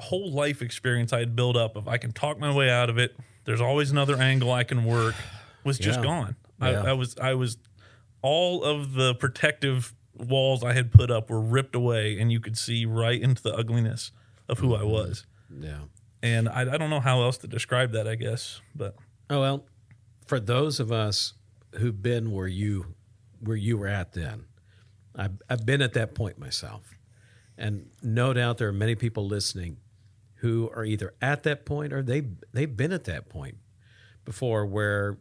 whole 0.02 0.32
life 0.32 0.62
experience 0.62 1.14
I 1.14 1.20
had 1.20 1.36
built 1.36 1.56
up 1.56 1.76
of 1.76 1.88
I 1.88 1.98
can 1.98 2.12
talk 2.12 2.40
my 2.40 2.54
way 2.54 2.70
out 2.70 2.90
of 2.90 2.98
it. 2.98 3.16
There's 3.46 3.62
always 3.62 3.92
another 3.92 4.18
angle 4.18 4.52
I 4.52 4.64
can 4.64 4.84
work. 4.86 5.16
Was 5.64 5.78
just 5.78 6.00
Yeah. 6.00 6.06
gone. 6.06 6.36
Yeah. 6.62 6.68
I, 6.84 6.90
I 6.90 6.94
was 6.94 7.18
I 7.18 7.34
was 7.34 7.58
all 8.22 8.64
of 8.64 8.94
the 8.94 9.16
protective 9.16 9.94
walls 10.16 10.64
I 10.64 10.74
had 10.74 10.92
put 10.92 11.10
up 11.10 11.30
were 11.30 11.42
ripped 11.42 11.76
away, 11.76 12.20
and 12.20 12.32
you 12.32 12.40
could 12.40 12.58
see 12.58 12.86
right 12.86 13.20
into 13.22 13.42
the 13.42 13.54
ugliness 13.54 14.12
of 14.50 14.60
who 14.60 14.76
I 14.76 14.80
mm-hmm. 14.80 14.90
was. 14.90 15.26
Yeah. 15.60 15.80
And 16.24 16.50
I, 16.50 16.62
I 16.62 16.78
don't 16.78 16.90
know 16.90 17.00
how 17.00 17.22
else 17.22 17.38
to 17.40 17.48
describe 17.48 17.92
that. 17.94 18.08
I 18.08 18.16
guess, 18.16 18.62
but 18.76 18.96
Oh 19.30 19.40
well, 19.40 19.66
for 20.26 20.40
those 20.40 20.80
of 20.80 20.92
us 20.92 21.34
who've 21.76 22.02
been 22.02 22.32
where 22.32 22.48
you 22.48 22.96
where 23.40 23.58
you 23.58 23.78
were 23.78 23.88
at 23.88 24.14
then, 24.14 24.46
I've, 25.16 25.42
I've 25.50 25.66
been 25.66 25.82
at 25.82 25.94
that 25.94 26.14
point 26.14 26.38
myself, 26.38 26.94
and 27.58 27.90
no 28.04 28.34
doubt 28.34 28.58
there 28.58 28.68
are 28.68 28.74
many 28.74 28.96
people 28.96 29.26
listening 29.26 29.78
who 30.42 30.70
are 30.76 30.84
either 30.84 31.14
at 31.22 31.44
that 31.44 31.66
point 31.66 31.94
or 31.94 32.02
they 32.04 32.24
they've 32.54 32.76
been 32.76 32.92
at 32.92 33.06
that 33.06 33.30
point 33.30 33.58
before 34.26 34.66
where 34.66 35.18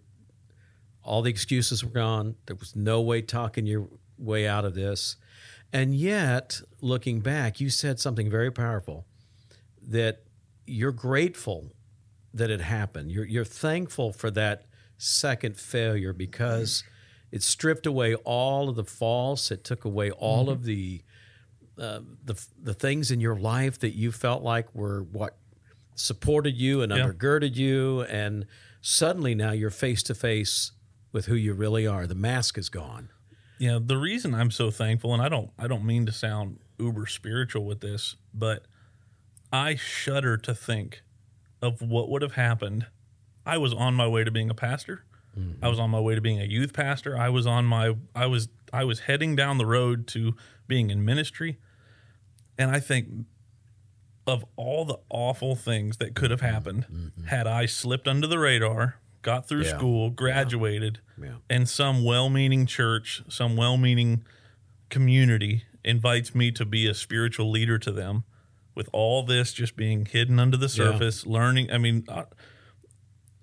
all 1.02 1.22
the 1.22 1.30
excuses 1.30 1.82
were 1.84 1.90
gone. 1.90 2.36
There 2.46 2.56
was 2.56 2.76
no 2.76 3.00
way 3.00 3.22
talking 3.22 3.66
your 3.66 3.88
way 4.18 4.46
out 4.46 4.64
of 4.64 4.74
this, 4.74 5.16
and 5.72 5.94
yet 5.94 6.60
looking 6.82 7.20
back, 7.20 7.60
you 7.60 7.70
said 7.70 7.98
something 8.00 8.28
very 8.30 8.50
powerful 8.50 9.06
that 9.82 10.24
you're 10.66 10.92
grateful 10.92 11.72
that 12.34 12.50
it 12.50 12.60
happened. 12.60 13.10
You're 13.10 13.24
you're 13.26 13.44
thankful 13.44 14.12
for 14.12 14.30
that 14.32 14.66
second 14.98 15.56
failure 15.56 16.12
because 16.12 16.84
it 17.32 17.42
stripped 17.42 17.86
away 17.86 18.14
all 18.16 18.68
of 18.68 18.76
the 18.76 18.84
false. 18.84 19.50
It 19.50 19.64
took 19.64 19.84
away 19.84 20.10
all 20.10 20.44
Mm-hmm. 20.44 20.52
of 20.52 20.64
the 20.64 21.02
uh, 21.78 22.00
the 22.24 22.46
the 22.62 22.74
things 22.74 23.10
in 23.10 23.20
your 23.20 23.36
life 23.36 23.78
that 23.80 23.90
you 23.96 24.12
felt 24.12 24.42
like 24.42 24.74
were 24.74 25.02
what 25.02 25.36
supported 25.94 26.56
you 26.56 26.82
and 26.82 26.92
Yeah. 26.92 26.98
undergirded 27.06 27.56
you, 27.56 28.02
and 28.02 28.46
suddenly 28.80 29.34
now 29.34 29.52
you're 29.52 29.70
face 29.70 30.02
to 30.04 30.14
face 30.14 30.72
with 31.12 31.26
who 31.26 31.34
you 31.34 31.52
really 31.54 31.86
are. 31.86 32.06
The 32.06 32.14
mask 32.14 32.56
is 32.58 32.68
gone. 32.68 33.10
yeah, 33.58 33.78
the 33.82 33.98
reason 33.98 34.34
I'm 34.34 34.50
so 34.50 34.70
thankful, 34.70 35.12
and 35.12 35.22
I 35.22 35.28
don't 35.28 35.50
I 35.58 35.66
don't 35.66 35.84
mean 35.84 36.06
to 36.06 36.12
sound 36.12 36.60
uber 36.78 37.06
spiritual 37.06 37.64
with 37.66 37.80
this, 37.80 38.16
but 38.32 38.64
I 39.52 39.74
shudder 39.74 40.36
to 40.38 40.54
think 40.54 41.02
of 41.60 41.82
what 41.82 42.08
would 42.08 42.22
have 42.22 42.32
happened. 42.32 42.86
I 43.44 43.58
was 43.58 43.74
on 43.74 43.94
my 43.94 44.06
way 44.06 44.24
to 44.24 44.30
being 44.30 44.48
a 44.50 44.54
pastor. 44.54 45.04
I 45.62 45.68
was 45.68 45.78
on 45.78 45.88
my 45.90 46.00
way 46.00 46.14
to 46.14 46.20
being 46.20 46.40
a 46.40 46.44
youth 46.44 46.72
pastor. 46.74 47.16
I 47.16 47.28
was 47.30 47.46
on 47.46 47.64
my 47.64 47.96
I 48.14 48.26
was 48.26 48.48
I 48.72 48.84
was 48.84 49.00
heading 49.00 49.36
down 49.36 49.58
the 49.58 49.64
road 49.66 50.06
to 50.08 50.34
being 50.70 50.88
in 50.88 51.04
ministry. 51.04 51.58
And 52.56 52.70
I 52.70 52.80
think 52.80 53.26
of 54.26 54.44
all 54.56 54.84
the 54.86 54.98
awful 55.10 55.54
things 55.56 55.96
that 55.98 56.14
could 56.14 56.30
have 56.30 56.40
happened 56.40 57.12
had 57.26 57.46
I 57.46 57.66
slipped 57.66 58.06
under 58.08 58.26
the 58.26 58.38
radar, 58.38 58.96
got 59.22 59.46
through 59.48 59.64
Yeah. 59.64 59.76
school, 59.76 60.10
graduated, 60.10 61.00
Yeah. 61.20 61.36
and 61.50 61.68
some 61.68 62.04
well-meaning 62.04 62.64
church, 62.66 63.22
some 63.28 63.56
well-meaning 63.56 64.24
community 64.88 65.64
invites 65.84 66.34
me 66.34 66.50
to 66.52 66.64
be 66.64 66.86
a 66.86 66.94
spiritual 66.94 67.50
leader 67.50 67.78
to 67.78 67.90
them 67.92 68.24
with 68.74 68.88
all 68.92 69.22
this 69.24 69.52
just 69.52 69.74
being 69.76 70.04
hidden 70.06 70.38
under 70.38 70.56
the 70.56 70.68
surface 70.68 71.24
learning 71.26 71.70
i 71.72 71.78
mean 71.78 72.04
uh, 72.08 72.24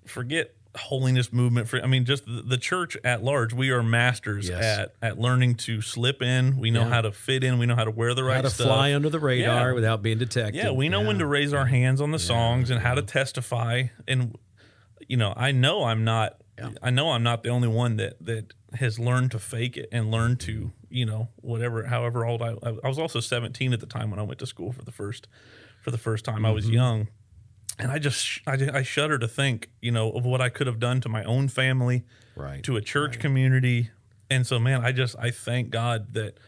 forget 0.06 0.54
holiness 0.78 1.32
movement 1.32 1.68
for 1.68 1.82
i 1.82 1.86
mean 1.86 2.04
just 2.04 2.24
the, 2.26 2.42
the 2.42 2.56
church 2.56 2.96
at 3.04 3.22
large 3.22 3.52
we 3.52 3.70
are 3.70 3.82
masters 3.82 4.48
Yes. 4.48 4.62
at 4.78 4.94
at 5.02 5.18
learning 5.18 5.56
to 5.56 5.80
slip 5.80 6.22
in 6.22 6.58
we 6.58 6.70
know 6.70 6.82
Yeah. 6.82 6.88
how 6.88 7.00
to 7.02 7.12
fit 7.12 7.44
in 7.44 7.58
we 7.58 7.66
know 7.66 7.74
how 7.76 7.84
to 7.84 7.90
wear 7.90 8.14
the 8.14 8.24
right 8.24 8.36
How 8.36 8.42
to 8.42 8.50
stuff 8.50 8.66
fly 8.66 8.94
under 8.94 9.10
the 9.10 9.18
radar 9.20 9.68
Yeah. 9.70 9.74
without 9.74 10.02
being 10.02 10.18
detected. 10.18 10.56
yeah, 10.56 10.70
we 10.70 10.88
know 10.88 11.02
when 11.02 11.18
to 11.18 11.26
raise 11.26 11.52
our 11.52 11.66
hands 11.66 12.00
on 12.00 12.10
the 12.12 12.18
songs 12.18 12.70
and 12.70 12.80
how 12.80 12.94
to 12.94 13.02
testify. 13.02 13.84
And 14.06 14.36
you 15.06 15.16
know, 15.16 15.32
I 15.36 15.52
know 15.52 15.84
I'm 15.84 16.04
not. 16.04 16.36
Yeah. 16.58 16.70
I 16.82 16.90
know 16.90 17.10
I'm 17.12 17.22
not 17.22 17.42
the 17.42 17.48
only 17.50 17.68
one 17.68 17.96
that 17.96 18.14
that 18.24 18.52
has 18.74 18.98
learned 18.98 19.30
to 19.32 19.38
fake 19.38 19.76
it 19.76 19.88
and 19.92 20.10
learned 20.10 20.40
to 20.40 20.72
you 20.90 21.06
know 21.06 21.28
whatever, 21.36 21.84
however 21.84 22.24
old 22.26 22.42
I. 22.42 22.54
I 22.84 22.88
was 22.88 22.98
also 22.98 23.20
17 23.20 23.72
at 23.72 23.80
the 23.80 23.86
time 23.86 24.10
when 24.10 24.18
I 24.18 24.22
went 24.22 24.38
to 24.40 24.46
school 24.46 24.72
for 24.72 24.82
the 24.82 24.90
first 24.92 25.28
for 25.82 25.90
the 25.90 25.98
first 25.98 26.24
time. 26.24 26.44
I 26.44 26.48
Mm-hmm. 26.48 26.54
was 26.54 26.68
young, 26.70 27.08
and 27.78 27.90
I 27.92 27.98
just 27.98 28.40
I, 28.46 28.54
I 28.72 28.82
shudder 28.82 29.18
to 29.18 29.28
think 29.28 29.70
you 29.80 29.90
know 29.92 30.10
of 30.10 30.24
what 30.24 30.40
I 30.40 30.48
could 30.48 30.66
have 30.66 30.78
done 30.80 31.00
to 31.02 31.08
my 31.08 31.24
own 31.24 31.48
family 31.48 32.04
right 32.36 32.62
to 32.64 32.76
a 32.76 32.80
church 32.80 33.18
community. 33.18 33.90
And 34.30 34.46
so, 34.46 34.58
man, 34.58 34.84
I 34.84 34.92
just 34.92 35.16
I 35.18 35.30
thank 35.30 35.70
God 35.70 36.12
that 36.14 36.38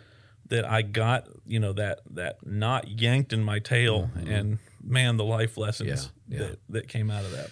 that 0.49 0.65
I 0.65 0.83
got 0.83 1.29
you 1.47 1.61
know 1.61 1.73
that 1.75 2.01
that 2.11 2.45
not 2.47 2.89
yanked 3.01 3.33
in 3.33 3.43
my 3.43 3.59
tail, 3.61 4.11
and 4.15 4.59
man, 4.83 5.17
the 5.17 5.25
life 5.25 5.57
lessons 5.57 6.07
Mm-hmm. 6.07 6.33
Yeah, 6.33 6.41
yeah. 6.41 6.47
that 6.49 6.59
that 6.69 6.89
came 6.89 7.11
out 7.11 7.25
of 7.25 7.31
that. 7.33 7.51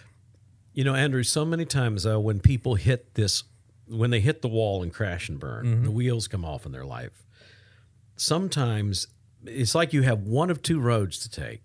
You 0.75 0.85
know, 0.85 0.95
Andrew, 0.95 1.23
so 1.23 1.45
many 1.45 1.65
times 1.65 2.07
uh, 2.07 2.21
when 2.21 2.39
people 2.41 2.75
hit 2.77 3.15
this, 3.15 3.43
when 3.89 4.11
they 4.11 4.21
hit 4.21 4.43
the 4.43 4.49
wall 4.49 4.83
and 4.83 4.93
crash 4.93 5.29
and 5.29 5.41
burn, 5.41 5.65
Mm-hmm. 5.67 5.85
the 5.85 5.91
wheels 5.91 6.29
come 6.29 6.45
off 6.45 6.67
in 6.67 6.73
their 6.73 6.85
life. 6.85 7.25
Sometimes 8.17 9.07
it's 9.45 9.75
like 9.75 9.93
you 9.93 10.03
have 10.03 10.21
one 10.23 10.51
of 10.51 10.63
two 10.63 10.81
roads 10.81 11.19
to 11.21 11.31
take. 11.31 11.63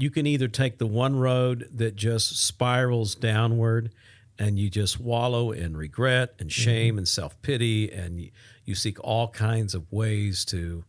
You 0.00 0.10
can 0.10 0.26
either 0.26 0.48
take 0.48 0.78
the 0.78 0.86
one 0.86 1.16
road 1.16 1.68
that 1.72 1.96
just 1.96 2.38
spirals 2.40 3.14
downward 3.14 3.90
and 4.38 4.58
you 4.58 4.70
just 4.70 5.00
wallow 5.00 5.50
in 5.50 5.76
regret 5.76 6.34
and 6.38 6.48
mm-hmm. 6.48 6.62
shame 6.62 6.98
and 6.98 7.08
self 7.08 7.40
pity, 7.42 7.90
and 7.90 8.30
you, 8.64 8.74
seek 8.74 9.02
all 9.02 9.28
kinds 9.28 9.74
of 9.74 9.90
ways 9.90 10.44
to 10.46 10.84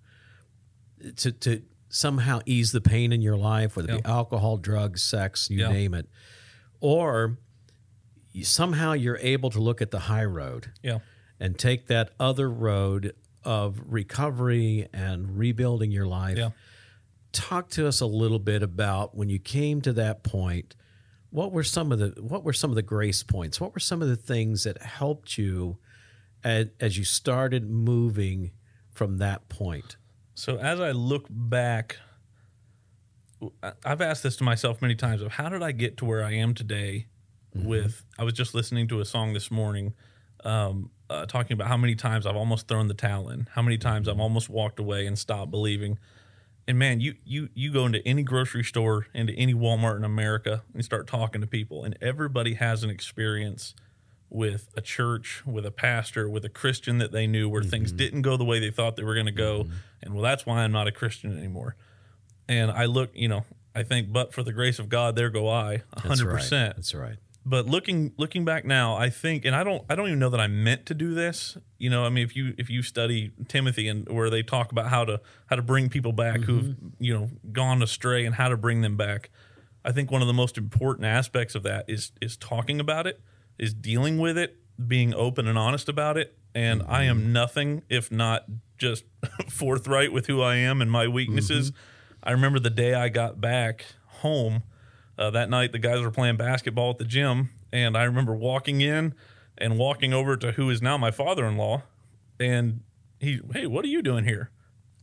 to 1.16 1.32
to 1.32 1.64
somehow 1.90 2.40
ease 2.46 2.72
the 2.72 2.82
pain 2.82 3.12
in 3.12 3.22
your 3.22 3.38
life, 3.38 3.76
whether 3.76 3.94
it 3.94 4.04
be 4.04 4.10
alcohol, 4.10 4.58
drugs, 4.58 5.02
sex, 5.02 5.50
you 5.50 5.60
Yeah. 5.60 5.72
name 5.72 5.96
it, 5.96 6.08
or 6.80 7.40
you, 8.32 8.44
somehow 8.44 8.94
you're 8.94 9.18
able 9.18 9.50
to 9.50 9.60
look 9.60 9.82
at 9.82 9.90
the 9.90 10.02
high 10.02 10.26
road 10.26 10.72
Yeah. 10.84 11.00
and 11.40 11.58
take 11.58 11.88
that 11.88 12.12
other 12.20 12.50
road 12.50 13.16
of 13.44 13.82
recovery 13.88 14.88
and 14.94 15.38
rebuilding 15.38 15.92
your 15.92 16.06
life. 16.06 16.38
Talk 17.32 17.70
to 17.72 17.88
us 17.88 18.02
a 18.02 18.06
little 18.06 18.40
bit 18.40 18.64
about 18.64 19.16
when 19.16 19.30
you 19.30 19.40
came 19.40 19.82
to 19.82 19.94
that 19.94 20.24
point. 20.24 20.76
What 21.30 21.52
were 21.52 21.64
some 21.64 21.92
of 21.92 22.00
the 22.00 22.22
what 22.22 22.44
were 22.44 22.54
some 22.54 22.72
of 22.72 22.76
the 22.76 22.82
grace 22.82 23.22
points? 23.22 23.62
What 23.62 23.74
were 23.74 23.80
some 23.80 24.02
of 24.02 24.08
the 24.08 24.16
things 24.16 24.64
that 24.64 24.82
helped 24.82 25.38
you 25.38 25.78
as, 26.44 26.68
as 26.80 26.98
you 26.98 27.04
started 27.04 27.70
moving 27.70 28.52
from 28.92 29.20
that 29.20 29.48
point? 29.48 29.98
So 30.34 30.58
as 30.58 30.80
I 30.80 30.92
look 30.92 31.28
back, 31.30 31.98
I've 33.86 34.02
asked 34.02 34.24
this 34.24 34.38
to 34.38 34.44
myself 34.44 34.82
many 34.82 34.96
times 34.96 35.22
of 35.22 35.34
how 35.34 35.50
did 35.50 35.62
I 35.62 35.72
get 35.72 35.98
to 35.98 36.06
where 36.06 36.24
I 36.24 36.34
am 36.34 36.54
today 36.54 37.08
with 37.54 38.04
I 38.18 38.24
was 38.24 38.34
just 38.34 38.54
listening 38.54 38.88
to 38.90 39.00
a 39.00 39.06
song 39.06 39.34
this 39.34 39.50
morning 39.52 39.94
um, 40.44 40.92
uh, 41.10 41.26
talking 41.26 41.54
about 41.54 41.68
how 41.68 41.78
many 41.78 41.96
times 41.96 42.26
I've 42.26 42.36
almost 42.36 42.68
thrown 42.68 42.88
the 42.88 42.94
towel 42.94 43.30
in, 43.30 43.48
how 43.52 43.62
many 43.62 43.78
times 43.78 44.08
I've 44.08 44.20
almost 44.20 44.50
walked 44.50 44.80
away 44.80 45.06
and 45.06 45.18
stopped 45.18 45.52
believing. 45.52 45.98
And 46.70 46.78
man, 46.78 47.00
you 47.00 47.16
you 47.26 47.50
you 47.56 47.74
go 47.74 47.88
into 47.88 48.08
any 48.08 48.22
grocery 48.22 48.64
store, 48.64 49.08
into 49.12 49.34
any 49.34 49.56
Walmart 49.56 49.98
in 49.98 50.04
America, 50.04 50.62
and 50.72 50.86
start 50.86 51.08
talking 51.08 51.42
to 51.42 51.48
people, 51.48 51.84
and 51.84 51.98
everybody 52.00 52.54
has 52.54 52.84
an 52.84 52.92
experience 52.92 53.74
with 54.30 54.70
a 54.78 54.82
church, 54.82 55.42
with 55.48 55.66
a 55.66 55.72
pastor, 55.72 56.30
with 56.30 56.46
a 56.46 56.50
Christian 56.50 57.00
that 57.00 57.12
they 57.12 57.26
knew 57.26 57.50
where 57.50 57.64
things 57.64 57.90
mm-hmm. 57.90 57.98
didn't 57.98 58.22
go 58.22 58.38
the 58.38 58.46
way 58.46 58.60
they 58.60 58.70
thought 58.70 58.98
they 58.98 59.04
were 59.04 59.16
going 59.16 59.26
to 59.26 59.32
go, 59.32 59.64
mm-hmm. 59.64 59.74
and 60.04 60.14
well, 60.14 60.22
that's 60.22 60.46
why 60.46 60.60
I'm 60.60 60.72
not 60.72 60.88
a 60.88 60.92
Christian 60.92 61.36
anymore. 61.36 61.76
And 62.48 62.70
I 62.70 62.86
look, 62.86 63.10
you 63.16 63.30
know, 63.30 63.46
I 63.74 63.82
think, 63.82 64.14
but 64.14 64.32
for 64.32 64.44
the 64.44 64.54
grace 64.54 64.78
of 64.78 64.90
God, 64.90 65.16
there 65.16 65.32
go 65.32 65.50
I, 65.50 65.82
hundred 65.98 66.28
right. 66.28 66.36
percent 66.36 66.76
That's 66.76 66.94
right. 66.94 67.18
But 67.46 67.66
looking 67.66 68.14
looking 68.18 68.46
back 68.46 68.66
now 68.66 68.96
i 68.96 69.10
think 69.10 69.46
and 69.46 69.56
i 69.56 69.64
don't 69.64 69.84
i 69.90 69.96
don't 69.96 70.08
even 70.08 70.20
know 70.20 70.30
that 70.30 70.40
i 70.40 70.48
meant 70.48 70.86
to 70.86 70.94
do 70.94 71.14
this. 71.14 71.58
You 71.78 71.90
know 71.90 72.04
i 72.06 72.10
mean 72.10 72.26
if 72.26 72.36
you 72.36 72.54
if 72.58 72.70
you 72.70 72.82
study 72.82 73.32
timothy 73.48 73.88
and 73.88 74.08
where 74.10 74.30
they 74.30 74.44
talk 74.44 74.72
about 74.72 74.90
how 74.90 75.06
to 75.06 75.22
how 75.48 75.56
to 75.56 75.62
bring 75.62 75.90
people 75.90 76.12
back 76.12 76.42
who've 76.42 76.66
mm-hmm. 76.66 76.88
you 77.00 77.14
know 77.14 77.30
gone 77.52 77.82
astray 77.82 78.26
and 78.26 78.36
how 78.36 78.50
to 78.50 78.58
bring 78.58 78.82
them 78.82 78.98
back 78.98 79.30
i 79.86 79.92
think 79.92 80.12
one 80.12 80.22
of 80.22 80.28
the 80.28 80.34
most 80.34 80.58
important 80.58 81.06
aspects 81.06 81.56
of 81.56 81.64
that 81.64 81.86
is 81.88 82.12
is 82.22 82.36
talking 82.36 82.80
about 82.80 83.08
it 83.08 83.22
is 83.58 83.74
dealing 83.74 84.18
with 84.18 84.38
it 84.38 84.58
being 84.88 85.14
open 85.14 85.48
and 85.48 85.58
honest 85.58 85.90
about 85.90 86.18
it. 86.18 86.36
And 86.56 86.82
i 86.88 87.04
am 87.04 87.20
mm-hmm. 87.20 87.34
nothing 87.34 87.84
if 87.90 88.12
not 88.12 88.46
just 88.78 89.04
forthright 89.50 90.12
with 90.12 90.26
who 90.28 90.42
i 90.42 90.56
am 90.56 90.82
and 90.82 90.90
my 90.90 91.08
weaknesses. 91.08 91.72
Mm-hmm. 91.72 91.80
I 92.24 92.32
remember 92.32 92.60
the 92.60 92.72
day 92.72 92.96
i 92.96 93.10
got 93.10 93.40
back 93.40 93.86
home 94.08 94.64
uh, 95.20 95.30
that 95.32 95.50
night, 95.50 95.74
the 95.74 95.80
guys 95.80 96.02
were 96.02 96.12
playing 96.12 96.38
basketball 96.38 96.92
at 96.92 96.98
the 96.98 97.06
gym, 97.06 97.50
and 97.74 97.98
I 97.98 98.04
remember 98.04 98.34
walking 98.34 98.80
in 98.80 99.14
and 99.58 99.78
walking 99.78 100.14
over 100.14 100.38
to 100.38 100.54
who 100.54 100.70
is 100.70 100.82
now 100.82 100.98
my 100.98 101.12
father-in-law, 101.12 101.84
and 102.40 102.80
he, 103.20 103.42
hey, 103.54 103.68
what 103.68 103.84
are 103.84 103.90
you 103.90 104.02
doing 104.02 104.24
here? 104.24 104.50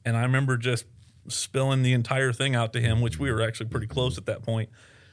And 0.06 0.16
I 0.16 0.22
remember 0.22 0.56
just 0.56 0.86
spilling 1.28 1.82
the 1.82 1.92
entire 1.92 2.32
thing 2.32 2.54
out 2.54 2.72
to 2.72 2.80
him, 2.80 3.02
which 3.02 3.18
we 3.18 3.30
were 3.30 3.42
actually 3.42 3.68
pretty 3.68 3.86
close 3.86 4.16
at 4.16 4.24
that 4.26 4.42
point. 4.42 4.70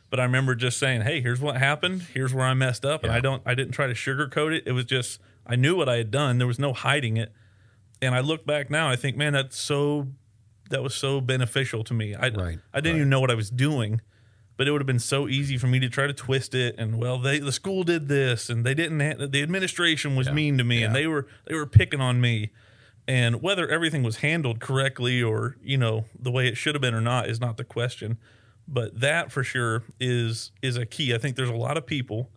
But 0.09 0.19
I 0.19 0.23
remember 0.23 0.53
just 0.53 0.77
saying, 0.77 1.01
"Hey, 1.01 1.21
here's 1.21 1.41
what 1.41 1.57
happened. 1.57 2.03
Here's 2.13 2.33
where 2.35 2.45
I 2.45 2.53
messed 2.53 2.85
up." 2.85 3.03
And 3.03 3.11
I 3.11 3.19
don't, 3.19 3.41
I 3.47 3.55
didn't 3.55 3.73
try 3.73 3.87
to 3.87 3.95
sugarcoat 3.95 4.55
it. 4.55 4.63
It 4.67 4.73
was 4.73 4.85
just, 4.85 5.19
I 5.45 5.55
knew 5.55 5.75
what 5.75 5.89
I 5.89 5.97
had 5.97 6.11
done. 6.11 6.37
There 6.37 6.45
was 6.45 6.59
no 6.59 6.71
hiding 6.71 7.17
it. 7.17 7.33
And 7.99 8.13
I 8.13 8.19
look 8.19 8.45
back 8.45 8.69
now, 8.69 8.87
I 8.87 8.95
think, 8.95 9.17
man, 9.17 9.33
that's 9.33 9.57
so, 9.57 10.09
that 10.69 10.83
was 10.83 10.93
so 10.93 11.19
beneficial 11.19 11.83
to 11.85 11.95
me. 11.95 12.13
I, 12.13 12.29
Right, 12.29 12.59
I 12.71 12.79
didn't 12.79 12.97
even 12.97 13.09
know 13.09 13.21
what 13.21 13.31
I 13.31 13.35
was 13.35 13.49
doing 13.49 14.01
but 14.55 14.67
it 14.67 14.71
would 14.71 14.81
have 14.81 14.87
been 14.87 14.99
so 14.99 15.27
easy 15.27 15.57
for 15.57 15.67
me 15.67 15.79
to 15.79 15.89
try 15.89 16.07
to 16.07 16.13
twist 16.13 16.53
it 16.53 16.75
and 16.77 16.99
well 16.99 17.17
they 17.17 17.39
the 17.39 17.51
school 17.51 17.83
did 17.83 18.07
this 18.07 18.49
and 18.49 18.65
they 18.65 18.73
didn't 18.73 18.99
ha- 18.99 19.25
the 19.27 19.41
administration 19.41 20.15
was 20.15 20.31
mean 20.31 20.57
to 20.57 20.63
me 20.63 20.83
and 20.83 20.95
they 20.95 21.07
were 21.07 21.27
they 21.45 21.55
were 21.55 21.65
picking 21.65 22.01
on 22.01 22.21
me. 22.21 22.51
And 23.05 23.41
whether 23.41 23.67
everything 23.67 24.01
was 24.01 24.17
handled 24.17 24.61
correctly 24.61 25.21
or 25.21 25.57
you 25.61 25.77
know 25.77 26.05
the 26.17 26.31
way 26.31 26.47
it 26.47 26.55
should 26.55 26.75
have 26.75 26.81
been 26.81 26.93
or 26.93 27.01
not 27.01 27.29
is 27.29 27.39
not 27.39 27.57
the 27.57 27.63
question. 27.63 28.17
But 28.65 29.01
that 29.01 29.31
for 29.31 29.43
sure 29.43 29.83
is 29.99 30.51
is 30.61 30.77
a 30.77 30.85
key. 30.85 31.13
I 31.13 31.17
think 31.17 31.35
there's 31.35 31.49
a 31.49 31.55
lot 31.55 31.77
of 31.77 31.85
people 31.85 32.29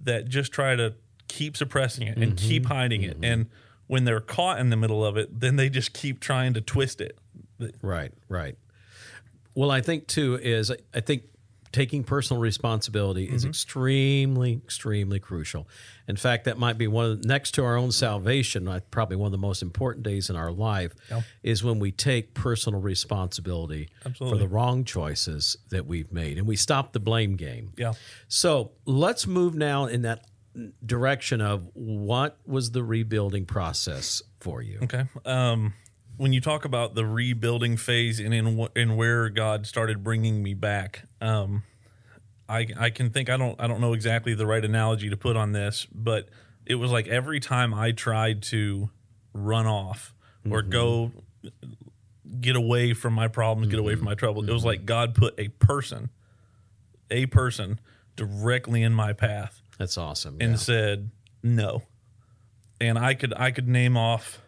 that 0.00 0.28
just 0.28 0.52
try 0.52 0.76
to 0.76 0.94
keep 1.26 1.56
suppressing 1.56 2.06
it 2.06 2.16
and 2.16 2.36
mm-hmm. 2.36 2.48
keep 2.48 2.66
hiding 2.66 3.02
it. 3.02 3.14
Mm-hmm. 3.14 3.24
And 3.24 3.46
when 3.86 4.04
they're 4.04 4.20
caught 4.20 4.60
in 4.60 4.70
the 4.70 4.76
middle 4.76 5.04
of 5.04 5.16
it 5.16 5.40
then 5.40 5.56
they 5.56 5.68
just 5.68 5.92
keep 5.92 6.20
trying 6.20 6.54
to 6.54 6.60
twist 6.60 7.00
it. 7.00 7.18
Right, 7.82 8.12
right. 8.28 8.56
Well, 9.54 9.70
I 9.70 9.80
think 9.80 10.06
too 10.06 10.38
is 10.40 10.70
I 10.94 11.00
think 11.00 11.24
taking 11.74 12.04
personal 12.04 12.40
responsibility 12.40 13.24
is 13.24 13.44
extremely, 13.44 14.52
extremely 14.54 15.18
crucial. 15.18 15.68
In 16.06 16.14
fact, 16.14 16.44
that 16.44 16.56
might 16.56 16.78
be 16.78 16.86
one 16.86 17.04
of 17.10 17.22
the, 17.22 17.26
next 17.26 17.50
to 17.54 17.64
our 17.64 17.76
own 17.76 17.90
salvation, 17.90 18.68
uh, 18.68 18.78
probably 18.92 19.16
one 19.16 19.26
of 19.26 19.32
the 19.32 19.38
most 19.38 19.60
important 19.60 20.04
days 20.04 20.30
in 20.30 20.36
our 20.36 20.52
life 20.52 20.94
is 21.42 21.64
when 21.64 21.80
we 21.80 21.90
take 21.90 22.32
personal 22.32 22.80
responsibility 22.80 23.88
Absolutely. 24.06 24.38
for 24.38 24.40
the 24.40 24.46
wrong 24.46 24.84
choices 24.84 25.56
that 25.70 25.84
we've 25.84 26.12
made 26.12 26.38
and 26.38 26.46
we 26.46 26.54
stop 26.54 26.92
the 26.92 27.00
blame 27.00 27.34
game. 27.34 27.72
yeah 27.76 27.94
So 28.28 28.70
let's 28.86 29.26
move 29.26 29.56
now 29.56 29.86
in 29.86 30.02
that 30.02 30.24
direction 30.86 31.40
of 31.40 31.68
what 31.74 32.38
was 32.46 32.70
the 32.70 32.84
rebuilding 32.84 33.46
process 33.46 34.22
for 34.38 34.62
you? 34.62 34.78
Okay. 34.84 35.04
Um, 35.24 35.74
when 36.16 36.32
you 36.32 36.40
talk 36.40 36.64
about 36.64 36.94
the 36.94 37.04
rebuilding 37.04 37.76
phase 37.76 38.20
and 38.20 38.32
in 38.34 38.68
in 38.76 38.96
where 38.96 39.28
God 39.28 39.66
started 39.66 40.04
bringing 40.04 40.42
me 40.42 40.54
back, 40.54 41.04
um, 41.20 41.62
I 42.48 42.68
I 42.78 42.90
can 42.90 43.10
think 43.10 43.28
I 43.30 43.36
don't 43.36 43.60
I 43.60 43.66
don't 43.66 43.80
know 43.80 43.92
exactly 43.92 44.34
the 44.34 44.46
right 44.46 44.64
analogy 44.64 45.10
to 45.10 45.16
put 45.16 45.36
on 45.36 45.52
this, 45.52 45.86
but 45.92 46.28
it 46.66 46.76
was 46.76 46.90
like 46.90 47.08
every 47.08 47.40
time 47.40 47.74
I 47.74 47.92
tried 47.92 48.42
to 48.44 48.90
run 49.32 49.66
off 49.66 50.14
or 50.48 50.60
mm-hmm. 50.60 50.70
go 50.70 51.12
get 52.40 52.56
away 52.56 52.94
from 52.94 53.12
my 53.12 53.28
problems, 53.28 53.70
get 53.70 53.78
away 53.78 53.92
from 53.92 54.00
mm-hmm. 54.00 54.10
my 54.10 54.14
trouble, 54.14 54.48
it 54.48 54.52
was 54.52 54.62
mm-hmm. 54.62 54.68
like 54.68 54.86
God 54.86 55.14
put 55.14 55.34
a 55.38 55.48
person, 55.48 56.10
a 57.10 57.26
person 57.26 57.80
directly 58.16 58.82
in 58.82 58.92
my 58.92 59.12
path 59.12 59.60
That's 59.78 59.98
awesome. 59.98 60.38
and 60.40 60.52
yeah. 60.52 60.58
said 60.58 61.10
no 61.42 61.82
and 62.80 62.98
i 62.98 63.14
could 63.14 63.34
i 63.36 63.50
could 63.50 63.68
name 63.68 63.96
off 63.96 64.40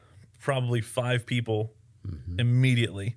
probably 0.46 0.80
five 0.80 1.26
people 1.26 1.72
mm-hmm. 2.06 2.38
immediately 2.38 3.16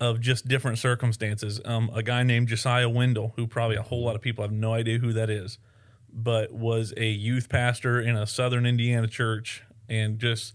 of 0.00 0.20
just 0.20 0.48
different 0.48 0.78
circumstances. 0.78 1.60
Um, 1.64 1.92
a 1.94 2.02
guy 2.02 2.24
named 2.24 2.48
josiah 2.48 2.88
wendell 2.88 3.34
who 3.36 3.46
probably 3.46 3.76
a 3.76 3.82
whole 3.82 4.00
mm-hmm. 4.00 4.06
lot 4.06 4.16
of 4.16 4.20
people 4.20 4.42
have 4.42 4.50
no 4.50 4.74
idea 4.74 4.98
who 4.98 5.12
that 5.12 5.30
is 5.30 5.58
but 6.12 6.52
was 6.52 6.92
a 6.96 7.06
youth 7.06 7.48
pastor 7.48 8.00
in 8.00 8.16
a 8.16 8.26
southern 8.26 8.66
indiana 8.66 9.06
church 9.06 9.62
and 9.88 10.18
just 10.18 10.54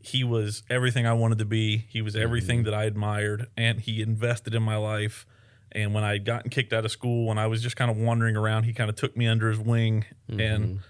he 0.00 0.24
was 0.24 0.64
everything 0.68 1.06
i 1.06 1.12
wanted 1.12 1.38
to 1.38 1.44
be. 1.44 1.86
He 1.88 2.02
was 2.02 2.16
everything 2.16 2.60
mm-hmm. 2.60 2.64
that 2.64 2.74
i 2.74 2.84
admired 2.84 3.46
and 3.56 3.80
he 3.80 4.02
invested 4.02 4.52
in 4.52 4.64
my 4.64 4.78
life. 4.78 5.26
And 5.70 5.94
when 5.94 6.02
i 6.02 6.14
had 6.14 6.24
gotten 6.24 6.50
kicked 6.50 6.72
out 6.72 6.84
of 6.84 6.90
school 6.90 7.28
when 7.28 7.38
i 7.38 7.46
was 7.46 7.62
just 7.62 7.76
kind 7.76 7.88
of 7.88 7.96
wandering 7.96 8.36
around 8.36 8.64
he 8.64 8.72
kind 8.72 8.90
of 8.90 8.96
took 8.96 9.16
me 9.16 9.28
under 9.28 9.48
his 9.48 9.60
wing 9.60 10.06
and 10.26 10.80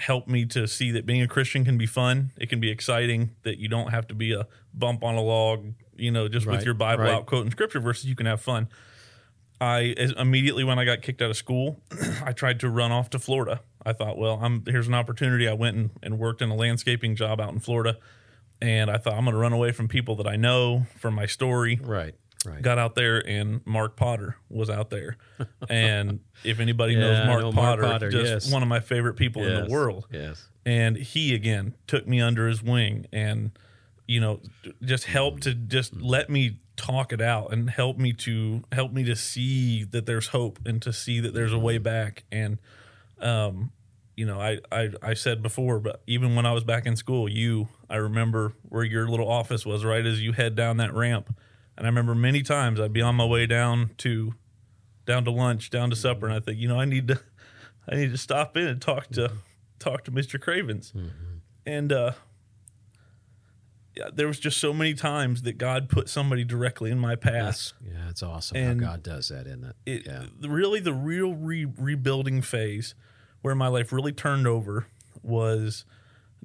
helped 0.00 0.28
me 0.28 0.44
to 0.46 0.66
see 0.66 0.90
that 0.90 1.06
being 1.06 1.22
a 1.22 1.28
christian 1.28 1.64
can 1.64 1.78
be 1.78 1.86
fun 1.86 2.30
it 2.36 2.48
can 2.48 2.60
be 2.60 2.70
exciting 2.70 3.30
that 3.42 3.58
you 3.58 3.68
don't 3.68 3.90
have 3.90 4.06
to 4.06 4.14
be 4.14 4.32
a 4.32 4.46
bump 4.74 5.04
on 5.04 5.14
a 5.14 5.22
log 5.22 5.72
you 5.96 6.10
know 6.10 6.28
just 6.28 6.46
Right, 6.46 6.56
with 6.56 6.64
your 6.64 6.74
bible 6.74 7.04
right. 7.04 7.12
out 7.12 7.26
quoting 7.26 7.50
scripture 7.50 7.80
verses 7.80 8.06
you 8.06 8.16
can 8.16 8.26
have 8.26 8.40
fun 8.40 8.68
I 9.60 9.94
immediately 10.16 10.64
when 10.64 10.78
I 10.78 10.84
got 10.86 11.02
kicked 11.02 11.20
out 11.20 11.28
of 11.28 11.36
school, 11.36 11.82
I 12.24 12.32
tried 12.32 12.60
to 12.60 12.70
run 12.70 12.92
off 12.92 13.10
to 13.10 13.18
Florida. 13.18 13.60
I 13.84 13.92
thought, 13.92 14.16
well, 14.16 14.38
I'm 14.42 14.64
here's 14.66 14.88
an 14.88 14.94
opportunity. 14.94 15.46
I 15.46 15.52
went 15.52 15.76
and, 15.76 15.90
and 16.02 16.18
worked 16.18 16.40
in 16.40 16.48
a 16.48 16.54
landscaping 16.54 17.14
job 17.14 17.40
out 17.40 17.52
in 17.52 17.60
Florida, 17.60 17.98
and 18.62 18.90
I 18.90 18.96
thought 18.96 19.14
I'm 19.14 19.24
going 19.24 19.34
to 19.34 19.40
run 19.40 19.52
away 19.52 19.72
from 19.72 19.86
people 19.86 20.16
that 20.16 20.26
I 20.26 20.36
know 20.36 20.86
from 20.98 21.14
my 21.14 21.26
story. 21.26 21.78
Right, 21.82 22.14
right. 22.44 22.62
Got 22.62 22.78
out 22.78 22.94
there, 22.94 23.26
and 23.26 23.60
Mark 23.66 23.96
Potter 23.96 24.36
was 24.48 24.70
out 24.70 24.90
there. 24.90 25.16
And 25.68 26.20
if 26.44 26.58
anybody 26.60 26.94
Yeah, 26.94 27.00
knows 27.00 27.26
Mark 27.26 27.40
know 27.42 27.52
Mark 27.52 27.80
Potter, 27.80 27.82
Potter, 27.82 28.10
just 28.10 28.46
yes. 28.46 28.52
one 28.52 28.62
of 28.62 28.68
my 28.68 28.80
favorite 28.80 29.14
people 29.14 29.42
in 29.44 29.64
the 29.64 29.70
world 29.70 30.06
Yes. 30.10 30.48
and 30.66 30.96
he 30.96 31.34
again 31.34 31.74
took 31.86 32.06
me 32.08 32.20
under 32.20 32.48
his 32.48 32.62
wing 32.62 33.06
and 33.12 33.50
you 34.08 34.20
know 34.20 34.40
just 34.82 35.04
helped 35.04 35.42
to 35.44 35.54
just 35.54 35.94
let 35.96 36.28
me 36.30 36.58
talk 36.76 37.12
it 37.12 37.20
out 37.20 37.52
and 37.52 37.68
help 37.70 37.98
me 37.98 38.12
to 38.14 38.62
help 38.72 38.92
me 38.92 39.04
to 39.04 39.14
see 39.14 39.84
that 39.84 40.06
there's 40.06 40.28
hope 40.28 40.58
and 40.66 40.80
to 40.82 40.92
see 40.92 41.20
that 41.20 41.34
there's 41.34 41.52
a 41.52 41.58
way 41.58 41.76
back 41.78 42.24
and 42.32 42.58
um 43.20 43.70
you 44.16 44.24
know 44.26 44.40
I, 44.40 44.58
I 44.72 44.88
i 45.02 45.14
said 45.14 45.42
before 45.42 45.78
but 45.78 46.02
even 46.06 46.34
when 46.34 46.46
i 46.46 46.52
was 46.52 46.64
back 46.64 46.86
in 46.86 46.96
school 46.96 47.28
you 47.28 47.68
i 47.90 47.96
remember 47.96 48.54
where 48.68 48.82
your 48.84 49.08
little 49.08 49.30
office 49.30 49.64
was 49.66 49.84
right 49.84 50.04
as 50.04 50.20
you 50.22 50.32
head 50.32 50.54
down 50.56 50.78
that 50.78 50.94
ramp 50.94 51.34
and 51.76 51.86
i 51.86 51.88
remember 51.88 52.14
many 52.14 52.42
times 52.42 52.78
i'd 52.80 52.92
be 52.92 53.02
on 53.02 53.14
my 53.14 53.24
way 53.24 53.46
down 53.46 53.90
to 53.98 54.34
down 55.06 55.24
to 55.24 55.30
lunch 55.30 55.70
down 55.70 55.90
to 55.90 55.96
supper 55.96 56.26
and 56.26 56.34
i 56.36 56.40
think 56.40 56.58
you 56.58 56.68
know 56.68 56.78
i 56.78 56.84
need 56.84 57.08
to 57.08 57.20
I 57.88 57.96
need 57.96 58.12
to 58.12 58.18
stop 58.18 58.56
in 58.56 58.68
and 58.68 58.80
talk 58.80 59.08
to 59.12 59.32
talk 59.80 60.04
to 60.04 60.12
Mr. 60.12 60.40
Cravens. 60.40 60.92
And 61.66 61.92
uh 61.92 62.12
yeah, 63.96 64.08
there 64.14 64.28
was 64.28 64.38
just 64.38 64.58
so 64.58 64.72
many 64.72 64.94
times 64.94 65.42
that 65.42 65.58
God 65.58 65.88
put 65.88 66.08
somebody 66.08 66.44
directly 66.44 66.90
in 66.92 66.98
my 66.98 67.16
path. 67.16 67.32
That's, 67.32 67.74
yeah, 67.84 68.08
it's 68.08 68.22
awesome 68.22 68.56
And 68.56 68.80
how 68.80 68.90
God 68.92 69.02
does 69.02 69.28
that, 69.28 69.46
isn't 69.48 69.64
it? 69.64 69.76
it 69.86 70.06
yeah. 70.06 70.26
really 70.48 70.78
the 70.78 70.92
real 70.94 71.34
re- 71.34 71.66
rebuilding 71.76 72.42
phase 72.42 72.94
where 73.42 73.54
my 73.56 73.66
life 73.66 73.92
really 73.92 74.12
turned 74.12 74.46
over 74.46 74.86
was 75.22 75.84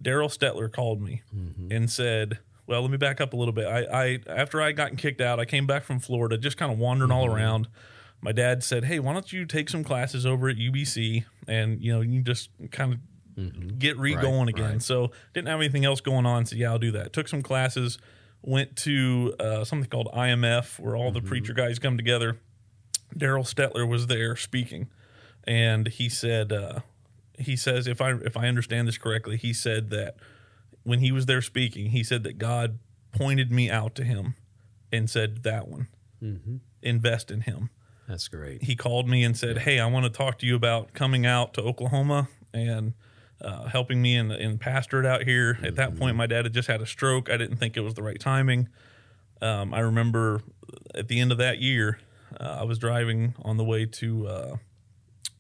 Daryl 0.01 0.35
Stetler 0.35 0.71
called 0.71 1.01
me 1.01 1.21
Mm-hmm. 1.35 1.71
and 1.71 1.89
said, 1.91 2.39
"Well, 2.67 2.81
let 2.81 2.91
me 2.91 2.97
back 2.97 3.19
up 3.21 3.33
a 3.33 3.35
little 3.35 3.53
bit. 3.53 3.65
I, 3.67 3.83
I 3.83 4.19
after 4.27 4.61
I 4.61 4.71
gotten 4.71 4.97
kicked 4.97 5.21
out, 5.21 5.39
I 5.39 5.45
came 5.45 5.65
back 5.67 5.83
from 5.83 5.99
Florida, 5.99 6.37
just 6.37 6.57
kind 6.57 6.71
of 6.71 6.77
wandering 6.77 7.11
all 7.11 7.25
Mm-hmm. 7.25 7.35
around. 7.35 7.67
My 8.21 8.31
dad 8.31 8.63
said, 8.63 8.85
"Hey, 8.85 8.99
why 8.99 9.13
don't 9.13 9.31
you 9.31 9.45
take 9.45 9.69
some 9.69 9.83
classes 9.83 10.25
over 10.25 10.49
at 10.49 10.57
UBC 10.57 11.25
and 11.47 11.81
you 11.81 11.91
know 11.93 12.01
you 12.01 12.21
just 12.21 12.49
kind 12.71 12.93
of 12.93 12.99
get 13.79 13.97
re 13.97 14.15
going 14.15 14.23
Mm-hmm. 14.25 14.39
Right, 14.45 14.49
again." 14.49 14.71
right. 14.73 14.81
So 14.81 15.11
didn't 15.33 15.47
have 15.49 15.59
anything 15.59 15.85
else 15.85 16.01
going 16.01 16.25
on, 16.25 16.45
so 16.45 16.55
yeah, 16.55 16.71
I'll 16.71 16.79
do 16.79 16.91
that. 16.91 17.13
Took 17.13 17.27
some 17.27 17.41
classes, 17.43 17.97
went 18.41 18.75
to 18.77 19.35
uh, 19.39 19.63
something 19.63 19.89
called 19.89 20.09
IMF, 20.13 20.79
where 20.79 20.95
all 20.95 21.11
the 21.11 21.19
Mm-hmm. 21.19 21.27
preacher 21.27 21.53
guys 21.53 21.77
come 21.79 21.97
together. 21.97 22.39
Daryl 23.15 23.43
Stetler 23.45 23.87
was 23.87 24.07
there 24.07 24.35
speaking, 24.35 24.89
and 25.45 25.87
he 25.87 26.09
said, 26.09 26.51
uh, 26.51 26.79
he 27.37 27.55
says, 27.55 27.85
if 27.87 28.01
I 28.01 28.11
if 28.13 28.35
I 28.35 28.47
understand 28.47 28.87
this 28.87 28.97
correctly, 28.97 29.37
he 29.37 29.53
said 29.53 29.89
that 29.91 30.15
when 30.85 30.99
he 30.99 31.11
was 31.11 31.25
there 31.25 31.41
speaking, 31.41 31.89
he 31.89 32.03
said 32.03 32.23
that 32.23 32.37
God 32.37 32.79
pointed 33.11 33.51
me 33.51 33.69
out 33.69 33.93
to 33.95 34.03
him 34.05 34.35
and 34.91 35.09
said 35.09 35.43
that 35.43 35.67
one, 35.67 35.89
invest 36.81 37.29
in 37.31 37.41
him. 37.41 37.69
That's 38.07 38.27
great. 38.29 38.63
He 38.63 38.75
called 38.75 39.09
me 39.09 39.23
and 39.23 39.35
said, 39.35 39.59
"Hey, 39.59 39.79
I 39.79 39.87
want 39.87 40.05
to 40.05 40.09
talk 40.11 40.39
to 40.39 40.45
you 40.45 40.55
about 40.55 40.93
coming 40.93 41.25
out 41.25 41.53
to 41.55 41.61
Oklahoma 41.61 42.29
and." 42.53 42.93
Uh, 43.41 43.67
helping 43.67 44.01
me 44.01 44.15
in 44.15 44.31
in 44.31 44.57
pastorate 44.57 45.05
out 45.05 45.23
here. 45.23 45.59
At 45.61 45.75
that 45.75 45.97
point, 45.99 46.15
my 46.15 46.25
dad 46.25 46.45
had 46.45 46.53
just 46.53 46.69
had 46.69 46.81
a 46.81 46.85
stroke. 46.85 47.29
I 47.29 47.35
didn't 47.35 47.57
think 47.57 47.75
it 47.75 47.81
was 47.81 47.93
the 47.93 48.01
right 48.01 48.17
timing. 48.17 48.69
Um, 49.41 49.73
I 49.73 49.81
remember 49.81 50.41
at 50.95 51.09
the 51.09 51.19
end 51.19 51.33
of 51.33 51.37
that 51.39 51.59
year, 51.59 51.99
uh, 52.39 52.59
I 52.61 52.63
was 52.63 52.79
driving 52.79 53.35
on 53.43 53.57
the 53.57 53.63
way 53.65 53.85
to 53.85 54.27
uh, 54.27 54.57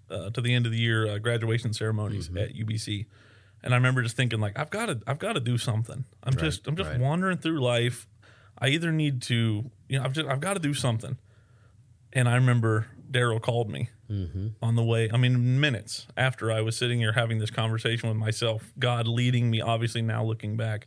uh, 0.09 0.29
to 0.31 0.41
the 0.41 0.53
end 0.53 0.65
of 0.65 0.71
the 0.71 0.77
year 0.77 1.07
uh, 1.07 1.17
graduation 1.19 1.73
ceremonies 1.73 2.29
at 2.35 2.53
UBC, 2.53 3.05
and 3.65 3.73
I 3.73 3.77
remember 3.77 4.03
just 4.03 4.15
thinking 4.15 4.39
like, 4.39 4.57
I've 4.57 4.69
got 4.69 4.85
to, 4.85 5.01
I've 5.07 5.19
got 5.19 5.33
to 5.33 5.39
do 5.39 5.57
something. 5.57 6.05
I'm 6.23 6.37
just, 6.37 6.67
I'm 6.67 6.75
just 6.75 6.91
right. 6.91 6.99
wandering 6.99 7.39
through 7.39 7.59
life. 7.59 8.07
I 8.57 8.69
either 8.69 8.91
need 8.91 9.23
to, 9.23 9.69
you 9.89 9.99
know, 9.99 10.05
I've 10.05 10.13
just, 10.13 10.29
I've 10.29 10.39
got 10.39 10.53
to 10.53 10.59
do 10.59 10.73
something. 10.73 11.17
And 12.13 12.29
I 12.29 12.35
remember 12.35 12.87
Daryl 13.11 13.41
called 13.41 13.69
me 13.69 13.89
on 14.61 14.75
the 14.75 14.83
way. 14.83 15.09
I 15.11 15.17
mean, 15.17 15.59
minutes 15.59 16.07
after 16.15 16.51
I 16.51 16.61
was 16.61 16.77
sitting 16.77 16.99
here 16.99 17.13
having 17.13 17.39
this 17.39 17.49
conversation 17.49 18.07
with 18.07 18.17
myself, 18.17 18.71
God 18.77 19.07
leading 19.07 19.49
me, 19.49 19.61
obviously 19.61 20.01
now 20.01 20.23
looking 20.23 20.55
back, 20.55 20.85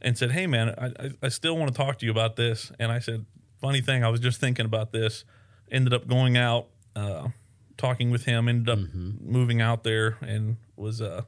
and 0.00 0.16
said, 0.16 0.30
"Hey, 0.30 0.46
man, 0.46 0.74
I, 0.78 1.10
I, 1.22 1.28
still 1.28 1.56
want 1.56 1.72
to 1.72 1.76
talk 1.76 1.98
to 1.98 2.06
you 2.06 2.12
about 2.12 2.36
this." 2.36 2.72
And 2.78 2.92
I 2.92 3.00
said, 3.00 3.26
"Funny 3.60 3.80
thing, 3.80 4.04
I 4.04 4.08
was 4.08 4.20
just 4.20 4.40
thinking 4.40 4.64
about 4.64 4.92
this." 4.92 5.24
Ended 5.70 5.92
up 5.92 6.06
going 6.06 6.36
out, 6.36 6.68
uh, 6.94 7.28
talking 7.76 8.10
with 8.10 8.24
him. 8.24 8.48
Ended 8.48 8.68
up 8.68 8.78
moving 9.20 9.60
out 9.60 9.82
there 9.82 10.16
and 10.20 10.56
was, 10.76 11.02
uh, 11.02 11.22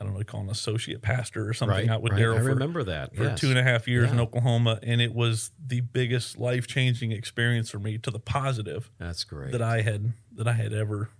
I 0.00 0.04
don't 0.04 0.14
know, 0.14 0.22
call 0.24 0.40
an 0.40 0.48
associate 0.48 1.02
pastor 1.02 1.48
or 1.48 1.52
something 1.52 1.76
Right, 1.76 1.88
out 1.88 2.00
with 2.00 2.12
right. 2.12 2.22
Daryl. 2.22 2.36
I 2.36 2.42
for- 2.42 2.48
remember 2.48 2.82
that. 2.84 3.14
for 3.14 3.24
yes. 3.24 3.40
two 3.40 3.50
and 3.50 3.58
a 3.58 3.62
half 3.62 3.86
years 3.86 4.10
in 4.10 4.18
Oklahoma, 4.18 4.78
and 4.82 5.00
it 5.00 5.14
was 5.14 5.50
the 5.64 5.80
biggest 5.80 6.38
life 6.38 6.66
changing 6.66 7.12
experience 7.12 7.68
for 7.70 7.78
me 7.78 7.98
to 7.98 8.10
the 8.10 8.18
positive 8.18 8.90
That's 8.98 9.24
great. 9.24 9.52
that 9.52 9.62
I 9.62 9.82
had 9.82 10.14
that 10.32 10.48
I 10.48 10.54
had 10.54 10.72
ever 10.72 11.10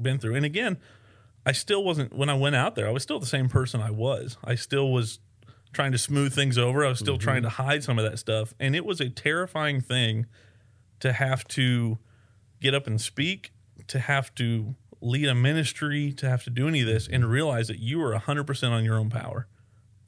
been 0.00 0.18
through. 0.18 0.36
And 0.36 0.46
again, 0.46 0.78
I 1.44 1.52
still 1.52 1.84
wasn't 1.84 2.14
when 2.14 2.30
I 2.30 2.34
went 2.34 2.56
out 2.56 2.74
there. 2.74 2.88
I 2.88 2.90
was 2.90 3.02
still 3.02 3.20
the 3.20 3.26
same 3.26 3.48
person 3.48 3.80
I 3.80 3.90
was. 3.90 4.38
I 4.42 4.54
still 4.54 4.90
was 4.90 5.18
trying 5.72 5.92
to 5.92 5.98
smooth 5.98 6.34
things 6.34 6.56
over. 6.56 6.84
I 6.84 6.88
was 6.88 6.98
still 6.98 7.14
mm-hmm. 7.14 7.24
trying 7.24 7.42
to 7.42 7.48
hide 7.50 7.84
some 7.84 7.98
of 7.98 8.10
that 8.10 8.18
stuff, 8.18 8.54
and 8.58 8.74
it 8.74 8.84
was 8.84 9.00
a 9.00 9.10
terrifying 9.10 9.80
thing 9.80 10.26
to 11.00 11.12
have 11.12 11.44
to 11.48 11.98
get 12.60 12.74
up 12.74 12.86
and 12.86 13.00
speak, 13.00 13.52
to 13.88 13.98
have 13.98 14.34
to 14.36 14.74
lead 15.02 15.28
a 15.28 15.34
ministry, 15.34 16.12
to 16.12 16.28
have 16.28 16.44
to 16.44 16.50
do 16.50 16.68
any 16.68 16.80
of 16.80 16.86
this, 16.86 17.08
and 17.08 17.28
realize 17.28 17.68
that 17.68 17.80
you 17.80 17.98
were 17.98 18.16
hundred 18.16 18.46
percent 18.46 18.72
on 18.72 18.84
your 18.84 18.96
own 18.96 19.10
power. 19.10 19.46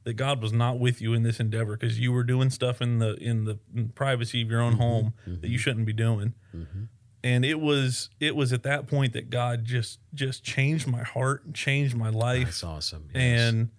That 0.05 0.15
God 0.15 0.43
was 0.43 0.53
not 0.53 0.79
with 0.79 1.01
you 1.01 1.15
in 1.15 1.23
this 1.23 1.41
endeavor 1.41 1.77
because 1.77 1.99
you 1.99 2.13
were 2.13 2.25
doing 2.25 2.51
stuff 2.51 2.81
in 2.81 2.99
the 2.99 3.15
in 3.17 3.45
the 3.45 3.59
privacy 3.95 4.43
of 4.43 4.51
your 4.51 4.61
own 4.61 4.73
mm-hmm. 4.75 4.83
home 4.83 5.15
mm-hmm. 5.27 5.41
that 5.41 5.49
you 5.49 5.59
shouldn't 5.59 5.87
be 5.87 5.95
doing 5.95 6.35
mm-hmm. 6.55 6.85
and 7.23 7.43
it 7.43 7.59
was 7.59 8.11
it 8.21 8.37
was 8.37 8.53
at 8.53 8.65
that 8.65 8.87
point 8.87 9.15
that 9.15 9.31
God 9.31 9.65
just 9.65 9.99
just 10.13 10.45
changed 10.45 10.87
my 10.87 11.03
heart, 11.03 11.45
and 11.47 11.55
changed 11.55 11.97
my 11.97 12.11
life, 12.11 12.45
That's 12.45 12.65
awesome. 12.65 13.09
yes. 13.15 13.41
and 13.41 13.71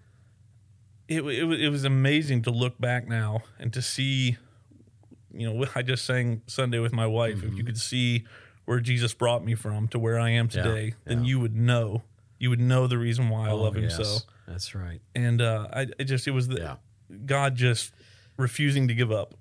it 1.07 1.21
it 1.21 1.61
it 1.61 1.69
was 1.69 1.85
amazing 1.85 2.41
to 2.43 2.51
look 2.51 2.79
back 2.79 3.07
now 3.07 3.41
and 3.59 3.71
to 3.73 3.81
see, 3.81 4.37
you 5.31 5.51
know, 5.51 5.65
I 5.75 5.83
just 5.83 6.05
sang 6.05 6.41
Sunday 6.47 6.79
with 6.79 6.93
my 6.93 7.05
wife. 7.05 7.43
If 7.43 7.55
you 7.55 7.63
could 7.63 7.77
see 7.77 8.25
where 8.65 8.79
Jesus 8.79 9.13
brought 9.13 9.43
me 9.45 9.55
from 9.55 9.87
to 9.89 9.99
where 9.99 10.19
I 10.19 10.29
am 10.31 10.47
Mm-hmm. 10.47 10.57
Yeah, 10.57 10.63
today, 10.63 10.93
then 11.05 11.23
yeah. 11.23 11.29
you 11.29 11.39
would 11.39 11.55
know 11.55 12.03
you 12.37 12.49
would 12.49 12.59
know 12.59 12.85
the 12.87 12.97
reason 12.97 13.29
why 13.29 13.47
I 13.47 13.51
Oh, 13.51 13.57
love 13.57 13.75
Him 13.77 13.83
yes. 13.83 13.95
so. 13.95 14.17
That's 14.47 14.75
right. 14.75 15.01
And 15.15 15.41
uh, 15.41 15.67
I 15.71 15.81
it 15.97 16.03
just 16.05 16.27
it 16.27 16.31
was 16.31 16.47
the 16.47 16.57
Yeah. 16.57 16.75
God 17.25 17.55
just 17.55 17.93
refusing 18.37 18.87
to 18.89 18.93
give 18.93 19.11
up. 19.11 19.33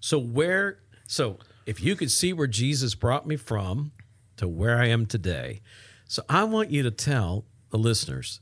So 0.00 0.18
where 0.18 0.78
so 1.06 1.38
if 1.66 1.82
you 1.82 1.96
could 1.96 2.10
see 2.10 2.32
where 2.32 2.46
Jesus 2.46 2.94
brought 2.94 3.26
me 3.26 3.36
from 3.36 3.92
to 4.36 4.46
where 4.48 4.78
I 4.78 4.86
am 4.86 5.04
today. 5.06 5.60
So 6.06 6.22
I 6.28 6.44
want 6.44 6.70
you 6.70 6.82
to 6.84 6.90
tell 6.90 7.44
the 7.70 7.78
listeners 7.78 8.40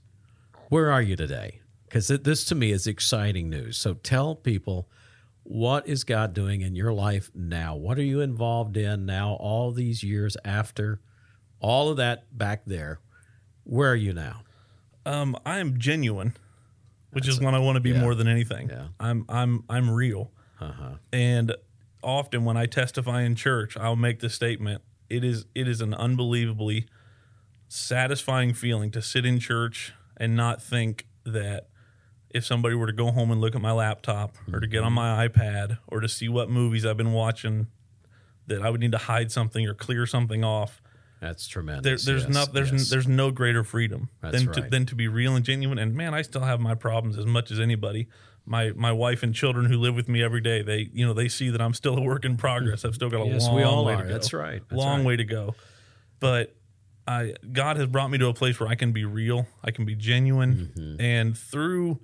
where 0.69 0.91
are 0.93 1.03
you 1.03 1.17
today? 1.17 1.61
Cuz 1.91 2.09
this 2.09 2.45
to 2.47 2.55
me 2.55 2.73
is 2.73 2.87
exciting 2.87 3.49
news. 3.49 3.77
So 3.79 3.95
tell 3.95 4.35
people 4.35 4.89
what 5.49 5.87
is 5.87 6.03
God 6.03 6.35
doing 6.35 6.61
in 6.61 6.75
your 6.75 6.93
life 6.93 7.31
now? 7.35 7.77
What 7.77 7.99
are 7.99 8.03
you 8.03 8.21
involved 8.21 8.77
in 8.77 9.07
now 9.07 9.35
all 9.35 9.71
these 9.71 10.03
years 10.03 10.37
after 10.45 11.01
all 11.61 11.89
of 11.89 11.99
that 11.99 12.37
back 12.37 12.65
there? 12.67 12.99
Where 13.63 13.91
are 13.93 13.97
you 13.97 14.13
now? 14.13 14.43
Um, 15.05 15.37
I 15.47 15.59
am 15.59 15.79
genuine, 15.79 16.37
which 17.13 17.29
is 17.29 17.41
what 17.41 17.55
I 17.55 17.61
want 17.61 17.77
to 17.77 17.81
be 17.81 17.91
yeah. 17.91 18.01
more 18.01 18.17
than 18.17 18.27
anything. 18.27 18.69
Yeah. 18.69 18.89
I'm 18.99 19.25
I'm 19.29 19.63
I'm 19.69 19.89
real. 19.89 20.33
Uh-huh. 20.61 20.95
And 21.13 21.55
often 22.03 22.45
when 22.45 22.57
I 22.57 22.67
testify 22.67 23.23
in 23.23 23.37
church, 23.37 23.77
I'll 23.77 23.95
make 23.95 24.19
the 24.19 24.31
statement: 24.31 24.83
it 25.09 25.23
is 25.23 25.47
it 25.55 25.69
is 25.69 25.81
an 25.81 25.95
unbelievably 25.95 26.87
satisfying 27.69 28.53
feeling 28.53 28.91
to 28.91 29.03
sit 29.03 29.25
in 29.25 29.39
church 29.39 29.93
and 30.17 30.35
not 30.35 30.61
think 30.61 31.07
that 31.25 31.69
if 32.37 32.45
somebody 32.47 32.75
were 32.75 32.87
to 32.87 32.93
go 32.93 33.11
home 33.11 33.31
and 33.31 33.41
look 33.41 33.55
at 33.55 33.61
my 33.61 33.73
laptop 33.73 34.37
or 34.53 34.61
to 34.61 34.67
get 34.67 34.83
on 34.85 34.93
my 34.93 35.27
iPad 35.27 35.79
or 35.89 36.01
to 36.01 36.09
see 36.09 36.29
what 36.29 36.49
movies 36.51 36.85
I've 36.87 36.97
been 36.97 37.13
watching 37.13 37.67
that 38.47 38.63
I 38.63 38.71
would 38.71 38.81
need 38.81 38.93
to 38.93 38.99
hide 38.99 39.33
something 39.33 39.67
or 39.67 39.75
clear 39.75 40.07
something 40.07 40.45
off 40.45 40.81
That's 41.21 41.49
tremendous. 41.49 42.05
there, 42.05 42.15
there's 42.15 42.27
yes, 42.27 42.35
no 42.35 42.53
there's 42.53 42.73
yes. 42.73 42.91
there's 42.91 43.09
no 43.09 43.31
greater 43.31 43.65
freedom 43.65 44.11
That's 44.23 44.37
than 44.45 44.53
to, 44.53 44.61
right. 44.61 44.71
than 44.71 44.87
to 44.87 44.95
be 44.95 45.09
real 45.09 45.35
and 45.35 45.45
genuine. 45.45 45.79
And 45.79 45.95
man, 45.95 46.15
I 46.15 46.23
still 46.23 46.43
have 46.43 46.61
my 46.61 46.75
problems 46.75 47.19
as 47.19 47.27
much 47.27 47.51
as 47.51 47.59
anybody. 47.59 48.07
My 48.49 48.71
my 48.77 48.93
wife 48.93 49.25
and 49.25 49.35
children 49.35 49.67
who 49.67 49.77
live 49.79 49.97
with 49.97 50.09
me 50.09 50.23
every 50.23 50.41
day, 50.41 50.63
they 50.63 50.89
you 50.93 51.05
know 51.05 51.13
they 51.15 51.27
see 51.29 51.51
that 51.51 51.61
I'm 51.61 51.75
still 51.75 51.97
a 51.99 52.01
work 52.03 52.25
in 52.25 52.37
progress. 52.37 52.85
I've 52.85 52.95
still 52.95 53.11
got 53.11 53.23
a 53.23 53.27
Yes, 53.27 53.47
long 53.47 53.57
we 53.57 53.63
all 53.65 53.85
way 53.85 53.95
are. 53.95 54.03
to 54.03 54.05
go. 54.05 54.13
That's 54.13 54.33
right. 54.33 54.63
That's 54.69 54.79
long 54.81 54.99
right. 54.99 55.07
way 55.07 55.17
to 55.17 55.25
go. 55.25 55.55
But 56.21 56.55
I 57.09 57.35
God 57.53 57.77
has 57.79 57.89
brought 57.89 58.11
me 58.11 58.19
to 58.19 58.29
a 58.29 58.35
place 58.35 58.61
where 58.61 58.69
I 58.69 58.77
can 58.77 58.93
be 58.93 59.05
real, 59.05 59.49
I 59.65 59.73
can 59.73 59.85
be 59.85 59.97
genuine, 59.97 60.71
Mm-hmm. 60.77 61.01
and 61.01 61.37
through 61.37 61.99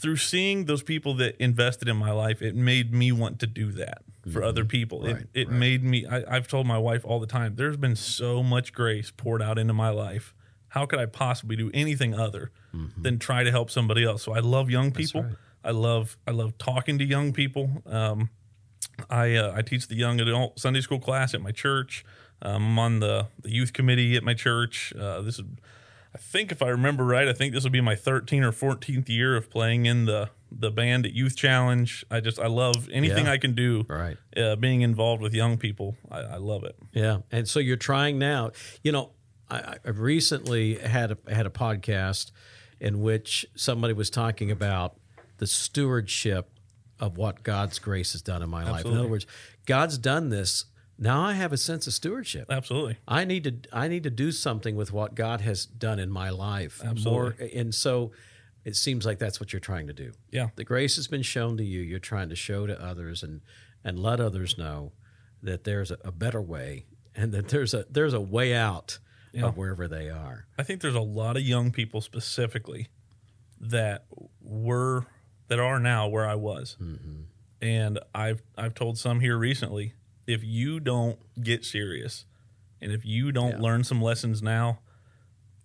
through 0.00 0.16
seeing 0.16 0.64
those 0.64 0.82
people 0.82 1.14
that 1.14 1.36
invested 1.42 1.88
in 1.88 1.96
my 1.96 2.10
life, 2.10 2.42
it 2.42 2.54
made 2.54 2.92
me 2.92 3.12
want 3.12 3.38
to 3.40 3.46
do 3.46 3.72
that 3.72 4.02
for 4.32 4.42
other 4.42 4.64
people. 4.64 5.00
Mm-hmm. 5.00 5.12
Right, 5.12 5.26
it 5.34 5.40
it 5.40 5.48
right. 5.48 5.56
made 5.56 5.84
me. 5.84 6.06
I, 6.06 6.36
I've 6.36 6.48
told 6.48 6.66
my 6.66 6.78
wife 6.78 7.04
all 7.04 7.20
the 7.20 7.26
time. 7.26 7.56
There's 7.56 7.76
been 7.76 7.96
so 7.96 8.42
much 8.42 8.72
grace 8.72 9.10
poured 9.10 9.42
out 9.42 9.58
into 9.58 9.74
my 9.74 9.90
life. 9.90 10.34
How 10.68 10.86
could 10.86 11.00
I 11.00 11.06
possibly 11.06 11.56
do 11.56 11.70
anything 11.74 12.14
other 12.14 12.52
than 12.96 13.18
try 13.18 13.42
to 13.42 13.50
help 13.50 13.70
somebody 13.70 14.04
else? 14.04 14.22
So 14.22 14.32
I 14.32 14.38
love 14.38 14.70
young 14.70 14.92
people. 14.92 15.22
right. 15.22 15.32
I 15.64 15.72
love 15.72 16.16
I 16.26 16.30
love 16.30 16.56
talking 16.58 16.98
to 16.98 17.04
young 17.04 17.32
people. 17.32 17.82
Um, 17.86 18.30
I 19.08 19.34
uh, 19.36 19.52
I 19.54 19.62
teach 19.62 19.88
the 19.88 19.96
young 19.96 20.20
adult 20.20 20.58
Sunday 20.58 20.80
school 20.80 21.00
class 21.00 21.34
at 21.34 21.40
my 21.40 21.50
church. 21.50 22.04
Um, 22.42 22.62
I'm 22.64 22.78
on 22.78 23.00
the 23.00 23.26
the 23.42 23.50
youth 23.50 23.72
committee 23.72 24.16
at 24.16 24.22
my 24.22 24.34
church. 24.34 24.94
Uh, 24.94 25.20
this 25.22 25.38
is, 25.38 25.44
I 26.14 26.18
think, 26.18 26.50
if 26.50 26.60
I 26.60 26.68
remember 26.68 27.04
right, 27.04 27.28
I 27.28 27.32
think 27.32 27.54
this 27.54 27.62
will 27.62 27.70
be 27.70 27.80
my 27.80 27.94
13th 27.94 28.60
or 28.62 28.74
14th 28.74 29.08
year 29.08 29.36
of 29.36 29.50
playing 29.50 29.86
in 29.86 30.06
the 30.06 30.30
the 30.52 30.70
band 30.72 31.06
at 31.06 31.12
Youth 31.12 31.36
Challenge. 31.36 32.04
I 32.10 32.18
just 32.18 32.40
I 32.40 32.48
love 32.48 32.88
anything 32.90 33.26
Yeah. 33.26 33.32
I 33.32 33.38
can 33.38 33.54
do. 33.54 33.84
Right. 33.88 34.16
Uh, 34.36 34.56
being 34.56 34.80
involved 34.80 35.22
with 35.22 35.32
young 35.32 35.58
people, 35.58 35.96
I, 36.10 36.20
I 36.22 36.36
love 36.38 36.64
it. 36.64 36.76
Yeah, 36.92 37.18
and 37.30 37.48
so 37.48 37.60
you're 37.60 37.76
trying 37.76 38.18
now. 38.18 38.50
You 38.82 38.90
know, 38.90 39.10
I, 39.48 39.76
I 39.84 39.90
recently 39.90 40.74
had 40.78 41.12
a, 41.12 41.32
had 41.32 41.46
a 41.46 41.50
podcast 41.50 42.32
in 42.80 43.00
which 43.00 43.46
somebody 43.54 43.92
was 43.94 44.10
talking 44.10 44.50
about 44.50 44.96
the 45.38 45.46
stewardship 45.46 46.50
of 46.98 47.16
what 47.16 47.42
God's 47.44 47.78
grace 47.78 48.12
has 48.12 48.22
done 48.22 48.42
in 48.42 48.50
my 48.50 48.68
life. 48.68 48.84
In 48.84 48.96
other 48.96 49.08
words, 49.08 49.26
God's 49.66 49.98
done 49.98 50.30
this 50.30 50.64
now 51.00 51.22
I 51.22 51.32
have 51.32 51.52
a 51.52 51.56
sense 51.56 51.86
of 51.86 51.94
stewardship. 51.94 52.46
Absolutely. 52.50 52.98
I 53.08 53.24
need 53.24 53.44
to 53.44 53.54
I 53.76 53.88
need 53.88 54.04
to 54.04 54.10
do 54.10 54.30
something 54.30 54.76
with 54.76 54.92
what 54.92 55.14
God 55.16 55.40
has 55.40 55.64
done 55.66 55.98
in 55.98 56.10
my 56.10 56.30
life. 56.30 56.80
Absolutely. 56.84 57.10
More, 57.12 57.36
and 57.54 57.74
so 57.74 58.12
it 58.64 58.76
seems 58.76 59.06
like 59.06 59.18
that's 59.18 59.40
what 59.40 59.52
you're 59.52 59.60
trying 59.60 59.86
to 59.86 59.94
do. 59.94 60.12
Yeah. 60.30 60.50
The 60.54 60.64
grace 60.64 60.96
has 60.96 61.08
been 61.08 61.22
shown 61.22 61.56
to 61.56 61.64
you. 61.64 61.80
You're 61.80 61.98
trying 61.98 62.28
to 62.28 62.36
show 62.36 62.66
to 62.66 62.80
others 62.80 63.22
and 63.22 63.40
and 63.82 63.98
let 63.98 64.20
others 64.20 64.58
know 64.58 64.92
that 65.42 65.64
there's 65.64 65.90
a, 65.90 65.96
a 66.04 66.12
better 66.12 66.42
way 66.42 66.84
and 67.16 67.32
that 67.32 67.48
there's 67.48 67.72
a 67.74 67.86
there's 67.90 68.12
a 68.12 68.20
way 68.20 68.54
out 68.54 68.98
Yeah. 69.32 69.46
of 69.46 69.56
wherever 69.56 69.88
they 69.88 70.10
are. 70.10 70.46
I 70.58 70.62
think 70.64 70.82
there's 70.82 70.94
a 70.94 71.00
lot 71.00 71.36
of 71.38 71.42
young 71.42 71.72
people 71.72 72.02
specifically 72.02 72.88
that 73.58 74.04
were 74.42 75.06
that 75.48 75.58
are 75.58 75.80
now 75.80 76.06
where 76.08 76.26
I 76.26 76.34
was, 76.34 76.76
mm-hmm. 76.80 77.22
and 77.62 77.98
I've 78.14 78.42
I've 78.56 78.74
told 78.74 78.98
some 78.98 79.20
here 79.20 79.36
recently, 79.38 79.94
if 80.30 80.42
you 80.44 80.80
don't 80.80 81.18
get 81.42 81.64
serious, 81.64 82.24
and 82.80 82.92
if 82.92 83.04
you 83.04 83.32
don't 83.32 83.52
Yeah. 83.52 83.60
learn 83.60 83.84
some 83.84 84.00
lessons 84.00 84.42
now, 84.42 84.78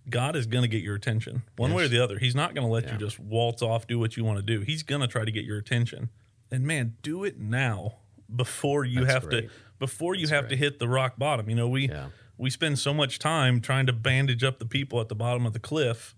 God 0.09 0.35
is 0.35 0.45
going 0.45 0.61
to 0.61 0.67
get 0.67 0.83
your 0.83 0.95
attention 0.95 1.43
one 1.57 1.73
way 1.73 1.85
or 1.85 1.87
the 1.87 2.03
other. 2.03 2.19
He's 2.19 2.35
not 2.35 2.53
going 2.53 2.65
to 2.67 2.71
let 2.71 2.83
Yeah. 2.85 2.93
you 2.93 2.97
just 2.99 3.19
waltz 3.19 3.61
off, 3.61 3.87
do 3.87 3.97
what 3.97 4.15
you 4.17 4.23
want 4.23 4.37
to 4.37 4.43
do. 4.43 4.61
He's 4.61 4.83
going 4.83 5.01
to 5.01 5.07
try 5.07 5.25
to 5.25 5.31
get 5.31 5.45
your 5.45 5.57
attention, 5.57 6.09
and 6.51 6.65
man, 6.65 6.95
do 7.01 7.23
it 7.23 7.39
now 7.39 7.95
before 8.35 8.85
you 8.85 9.01
That's 9.01 9.13
have 9.13 9.23
great. 9.29 9.49
to 9.49 9.55
before 9.79 10.15
you 10.15 10.21
That's 10.27 10.31
have 10.43 10.47
to 10.49 10.55
hit 10.55 10.79
the 10.79 10.87
rock 10.87 11.17
bottom. 11.17 11.49
You 11.49 11.55
know 11.55 11.67
we 11.67 11.87
Yeah. 11.89 12.09
we 12.37 12.49
spend 12.49 12.79
so 12.79 12.93
much 12.93 13.17
time 13.19 13.61
trying 13.61 13.85
to 13.87 13.93
bandage 13.93 14.43
up 14.43 14.59
the 14.59 14.65
people 14.65 14.99
at 15.01 15.09
the 15.09 15.15
bottom 15.15 15.45
of 15.45 15.53
the 15.53 15.59
cliff 15.59 16.15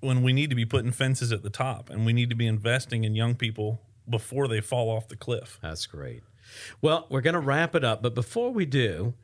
when 0.00 0.22
we 0.22 0.32
need 0.32 0.50
to 0.50 0.56
be 0.56 0.64
putting 0.66 0.90
fences 0.92 1.32
at 1.32 1.42
the 1.42 1.50
top 1.50 1.88
and 1.90 2.04
we 2.06 2.12
need 2.12 2.28
to 2.30 2.36
be 2.36 2.46
investing 2.46 3.04
in 3.04 3.14
young 3.14 3.34
people 3.34 3.80
before 4.08 4.46
they 4.48 4.60
fall 4.60 4.90
off 4.90 5.08
the 5.08 5.16
cliff. 5.16 5.58
That's 5.62 5.86
great. 5.86 6.22
Well, 6.80 7.06
we're 7.10 7.20
going 7.22 7.34
to 7.34 7.40
wrap 7.40 7.74
it 7.74 7.84
up, 7.84 8.02
but 8.02 8.14
before 8.14 8.50
we 8.52 8.66
do, 8.66 9.14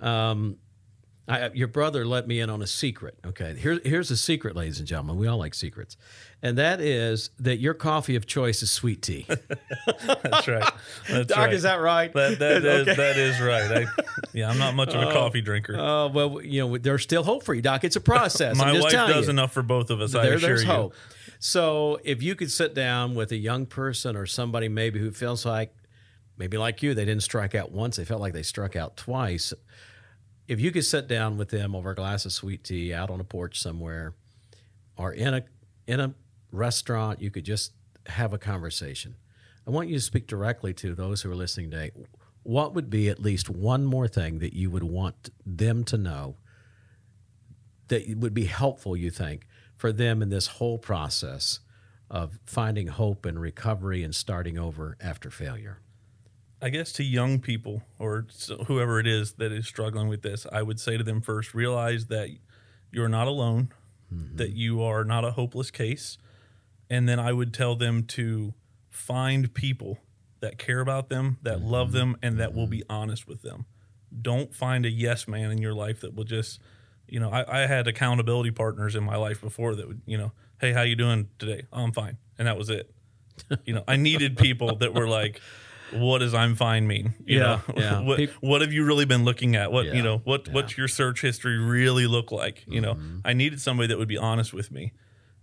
um, 0.00 0.56
I, 1.28 1.50
your 1.52 1.68
brother 1.68 2.04
let 2.04 2.26
me 2.26 2.40
in 2.40 2.50
on 2.50 2.60
a 2.60 2.66
secret. 2.66 3.16
Okay, 3.24 3.54
Here, 3.56 3.78
here's 3.84 4.10
a 4.10 4.16
secret, 4.16 4.56
ladies 4.56 4.80
and 4.80 4.88
gentlemen. 4.88 5.16
We 5.16 5.28
all 5.28 5.38
like 5.38 5.54
secrets, 5.54 5.96
and 6.42 6.58
that 6.58 6.80
is 6.80 7.30
that 7.38 7.58
your 7.58 7.72
coffee 7.74 8.16
of 8.16 8.26
choice 8.26 8.62
is 8.64 8.70
sweet 8.72 9.00
tea. 9.02 9.26
That's 9.86 10.48
right. 10.48 10.72
That's 11.08 11.26
Doc, 11.28 11.38
right. 11.38 11.52
is 11.52 11.62
that 11.62 11.76
right? 11.80 12.12
that, 12.14 12.38
that, 12.40 12.64
is, 12.64 12.88
Okay. 12.88 12.94
that 12.96 13.16
is 13.16 13.40
right. 13.40 13.86
I, 13.86 14.02
yeah, 14.32 14.48
I'm 14.50 14.58
not 14.58 14.74
much 14.74 14.92
of 14.92 15.02
a 15.08 15.12
coffee 15.12 15.40
drinker. 15.40 15.76
Oh 15.78 16.08
well, 16.12 16.42
you 16.42 16.66
know, 16.66 16.78
there's 16.78 17.02
still 17.02 17.22
hope 17.22 17.44
for 17.44 17.54
you, 17.54 17.62
Doc. 17.62 17.84
It's 17.84 17.96
a 17.96 18.00
process. 18.00 18.56
My 18.56 18.72
wife 18.72 18.90
does 18.90 19.26
you. 19.26 19.30
enough 19.30 19.52
for 19.52 19.62
both 19.62 19.90
of 19.90 20.00
us, 20.00 20.14
I 20.16 20.24
assure 20.24 20.38
there's 20.40 20.62
you. 20.64 20.68
hope. 20.70 20.94
So 21.38 22.00
if 22.02 22.22
you 22.22 22.34
could 22.34 22.50
sit 22.50 22.74
down 22.74 23.14
with 23.14 23.30
a 23.30 23.36
young 23.36 23.66
person 23.66 24.16
or 24.16 24.26
somebody 24.26 24.68
maybe 24.68 24.98
who 24.98 25.10
feels 25.12 25.46
like 25.46 25.72
maybe 26.40 26.56
like 26.56 26.82
you, 26.82 26.94
they 26.94 27.04
didn't 27.04 27.22
strike 27.22 27.54
out 27.54 27.70
once, 27.70 27.96
they 27.96 28.04
felt 28.06 28.22
like 28.22 28.32
they 28.32 28.42
struck 28.42 28.74
out 28.74 28.96
twice. 28.96 29.52
If 30.48 30.58
you 30.58 30.72
could 30.72 30.86
sit 30.86 31.06
down 31.06 31.36
with 31.36 31.50
them 31.50 31.76
over 31.76 31.90
a 31.90 31.94
glass 31.94 32.24
of 32.24 32.32
sweet 32.32 32.64
tea 32.64 32.94
out 32.94 33.10
on 33.10 33.20
a 33.20 33.24
porch 33.24 33.60
somewhere 33.60 34.14
or 34.96 35.12
in 35.12 35.34
a 35.34 35.44
in 35.86 36.00
a 36.00 36.14
restaurant, 36.50 37.20
you 37.20 37.30
could 37.30 37.44
just 37.44 37.72
have 38.06 38.32
a 38.32 38.38
conversation. 38.38 39.16
I 39.66 39.70
want 39.70 39.90
you 39.90 39.96
to 39.96 40.00
speak 40.00 40.26
directly 40.26 40.72
to 40.74 40.94
those 40.94 41.20
who 41.20 41.30
are 41.30 41.36
listening 41.36 41.70
today. 41.70 41.90
What 42.42 42.74
would 42.74 42.88
be 42.88 43.10
at 43.10 43.20
least 43.20 43.50
one 43.50 43.84
more 43.84 44.08
thing 44.08 44.38
that 44.38 44.54
you 44.54 44.70
would 44.70 44.82
want 44.82 45.28
them 45.44 45.84
to 45.84 45.98
know 45.98 46.36
that 47.88 48.16
would 48.16 48.32
be 48.32 48.46
helpful, 48.46 48.96
you 48.96 49.10
think, 49.10 49.46
for 49.76 49.92
them 49.92 50.22
in 50.22 50.30
this 50.30 50.46
whole 50.46 50.78
process 50.78 51.60
of 52.10 52.38
finding 52.46 52.86
hope 52.86 53.26
and 53.26 53.38
recovery 53.38 54.02
and 54.02 54.14
starting 54.14 54.58
over 54.58 54.96
after 55.02 55.30
failure? 55.30 55.80
I 56.62 56.68
guess 56.68 56.92
to 56.92 57.04
young 57.04 57.40
people 57.40 57.82
or 57.98 58.26
whoever 58.66 59.00
it 59.00 59.06
is 59.06 59.32
that 59.34 59.50
is 59.50 59.66
struggling 59.66 60.08
with 60.08 60.22
this, 60.22 60.46
I 60.52 60.62
would 60.62 60.78
say 60.78 60.96
to 60.96 61.04
them 61.04 61.20
first 61.20 61.54
realize 61.54 62.06
that 62.06 62.28
you're 62.92 63.08
not 63.08 63.26
alone, 63.26 63.72
mm-hmm. 64.12 64.36
that 64.36 64.50
you 64.50 64.82
are 64.82 65.04
not 65.04 65.24
a 65.24 65.32
hopeless 65.32 65.70
case. 65.70 66.18
And 66.90 67.08
then 67.08 67.18
I 67.18 67.32
would 67.32 67.54
tell 67.54 67.76
them 67.76 68.02
to 68.08 68.52
find 68.88 69.54
people 69.54 69.98
that 70.40 70.58
care 70.58 70.80
about 70.80 71.08
them, 71.08 71.38
that 71.42 71.58
mm-hmm. 71.58 71.68
love 71.68 71.92
them, 71.92 72.16
and 72.22 72.38
that 72.38 72.52
will 72.52 72.64
mm-hmm. 72.64 72.70
be 72.70 72.82
honest 72.90 73.26
with 73.26 73.42
them. 73.42 73.64
Don't 74.20 74.54
find 74.54 74.84
a 74.84 74.90
yes 74.90 75.28
man 75.28 75.50
in 75.50 75.58
your 75.58 75.74
life 75.74 76.00
that 76.00 76.14
will 76.14 76.24
just, 76.24 76.60
you 77.06 77.20
know, 77.20 77.30
I, 77.30 77.62
I 77.62 77.66
had 77.66 77.86
accountability 77.86 78.50
partners 78.50 78.96
in 78.96 79.04
my 79.04 79.16
life 79.16 79.40
before 79.40 79.74
that 79.76 79.86
would, 79.86 80.02
you 80.04 80.18
know, 80.18 80.32
hey, 80.60 80.72
how 80.72 80.82
you 80.82 80.96
doing 80.96 81.28
today? 81.38 81.66
Oh, 81.72 81.84
I'm 81.84 81.92
fine. 81.92 82.18
And 82.38 82.48
that 82.48 82.58
was 82.58 82.68
it. 82.68 82.92
You 83.64 83.72
know, 83.72 83.84
I 83.88 83.96
needed 83.96 84.36
people 84.36 84.76
that 84.76 84.92
were 84.92 85.08
like, 85.08 85.40
what 85.92 86.18
does 86.18 86.34
I'm 86.34 86.54
fine 86.56 86.86
mean? 86.86 87.14
You 87.24 87.38
Yeah, 87.38 87.42
know, 87.44 87.60
yeah. 87.76 88.00
what, 88.00 88.20
what 88.40 88.60
have 88.60 88.72
you 88.72 88.84
really 88.84 89.04
been 89.04 89.24
looking 89.24 89.56
at? 89.56 89.72
What, 89.72 89.86
Yeah, 89.86 89.94
you 89.94 90.02
know, 90.02 90.18
what, 90.24 90.46
yeah. 90.46 90.52
what's 90.54 90.76
your 90.78 90.88
search 90.88 91.20
history 91.22 91.58
really 91.58 92.06
look 92.06 92.30
like? 92.32 92.64
You 92.66 92.80
know, 92.80 92.94
Mm-hmm. 92.94 93.18
I 93.24 93.32
needed 93.32 93.60
somebody 93.60 93.86
that 93.88 93.98
would 93.98 94.08
be 94.08 94.18
honest 94.18 94.52
with 94.52 94.70
me. 94.70 94.92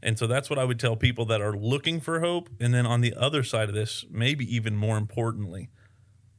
And 0.04 0.18
so 0.20 0.28
that's 0.28 0.50
what 0.50 0.60
I 0.60 0.64
would 0.64 0.80
tell 0.80 0.96
people 0.96 1.26
that 1.26 1.42
are 1.42 1.58
looking 1.58 2.00
for 2.00 2.20
hope. 2.20 2.50
And 2.60 2.74
then 2.74 2.86
on 2.86 3.02
the 3.02 3.14
other 3.16 3.44
side 3.44 3.68
of 3.70 3.74
this, 3.76 4.06
maybe 4.12 4.46
even 4.56 4.76
more 4.76 4.98
importantly, 4.98 5.70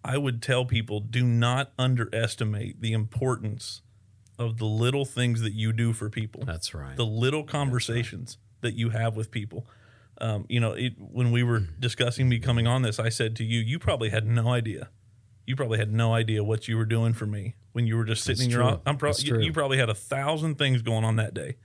I 0.04 0.16
would 0.16 0.40
tell 0.42 0.64
people 0.64 1.00
do 1.00 1.24
not 1.24 1.72
underestimate 1.78 2.80
the 2.80 2.92
importance 2.92 3.82
of 4.38 4.58
the 4.58 4.64
little 4.64 5.04
things 5.04 5.40
that 5.40 5.52
you 5.54 5.72
do 5.72 5.92
for 5.92 6.08
people 6.08 6.44
That's 6.44 6.72
right. 6.72 6.96
the 6.96 7.04
little 7.04 7.42
conversations 7.42 8.38
that 8.60 8.74
you 8.74 8.90
have 8.90 9.16
with 9.16 9.32
people. 9.32 9.66
Um, 10.20 10.46
you 10.48 10.58
know, 10.60 10.72
it, 10.72 10.94
when 10.98 11.30
we 11.30 11.42
were 11.42 11.60
discussing 11.78 12.28
me 12.28 12.38
coming 12.40 12.66
on 12.66 12.82
this, 12.82 12.98
I 12.98 13.08
said 13.08 13.36
to 13.36 13.44
you, 13.44 13.60
you 13.60 13.78
probably 13.78 14.10
had 14.10 14.26
no 14.26 14.48
idea. 14.48 14.88
You 15.46 15.54
probably 15.56 15.78
had 15.78 15.92
no 15.92 16.12
idea 16.12 16.42
what 16.44 16.68
you 16.68 16.76
were 16.76 16.84
doing 16.84 17.12
for 17.14 17.24
me 17.26 17.54
when 17.72 17.86
you 17.86 17.96
were 17.96 18.04
just 18.04 18.24
sitting 18.24 18.46
in 18.46 18.50
your. 18.50 18.60
true. 18.62 18.80
I'm 18.84 18.96
pro- 18.96 19.10
That's 19.10 19.24
you, 19.24 19.38
you 19.40 19.52
probably 19.52 19.78
had 19.78 19.88
a 19.88 19.94
thousand 19.94 20.56
things 20.56 20.82
going 20.82 21.04
on 21.04 21.16
that 21.16 21.32
day, 21.34 21.56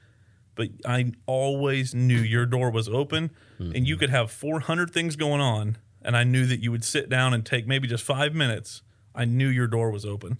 but 0.55 0.69
I 0.85 1.11
always 1.25 1.93
knew 1.95 2.17
your 2.19 2.45
door 2.45 2.69
was 2.71 2.87
open, 2.87 3.31
and 3.59 3.73
Mm-hmm. 3.73 3.85
you 3.85 3.97
could 3.97 4.09
have 4.09 4.29
400 4.31 4.91
things 4.91 5.15
going 5.15 5.41
on, 5.41 5.77
and 6.01 6.15
I 6.17 6.23
knew 6.23 6.45
that 6.45 6.59
you 6.61 6.71
would 6.71 6.83
sit 6.83 7.09
down 7.09 7.33
and 7.33 7.45
take 7.45 7.67
maybe 7.67 7.87
just 7.87 8.03
five 8.03 8.33
minutes. 8.33 8.81
I 9.15 9.25
knew 9.25 9.47
your 9.47 9.67
door 9.67 9.91
was 9.91 10.05
open 10.05 10.37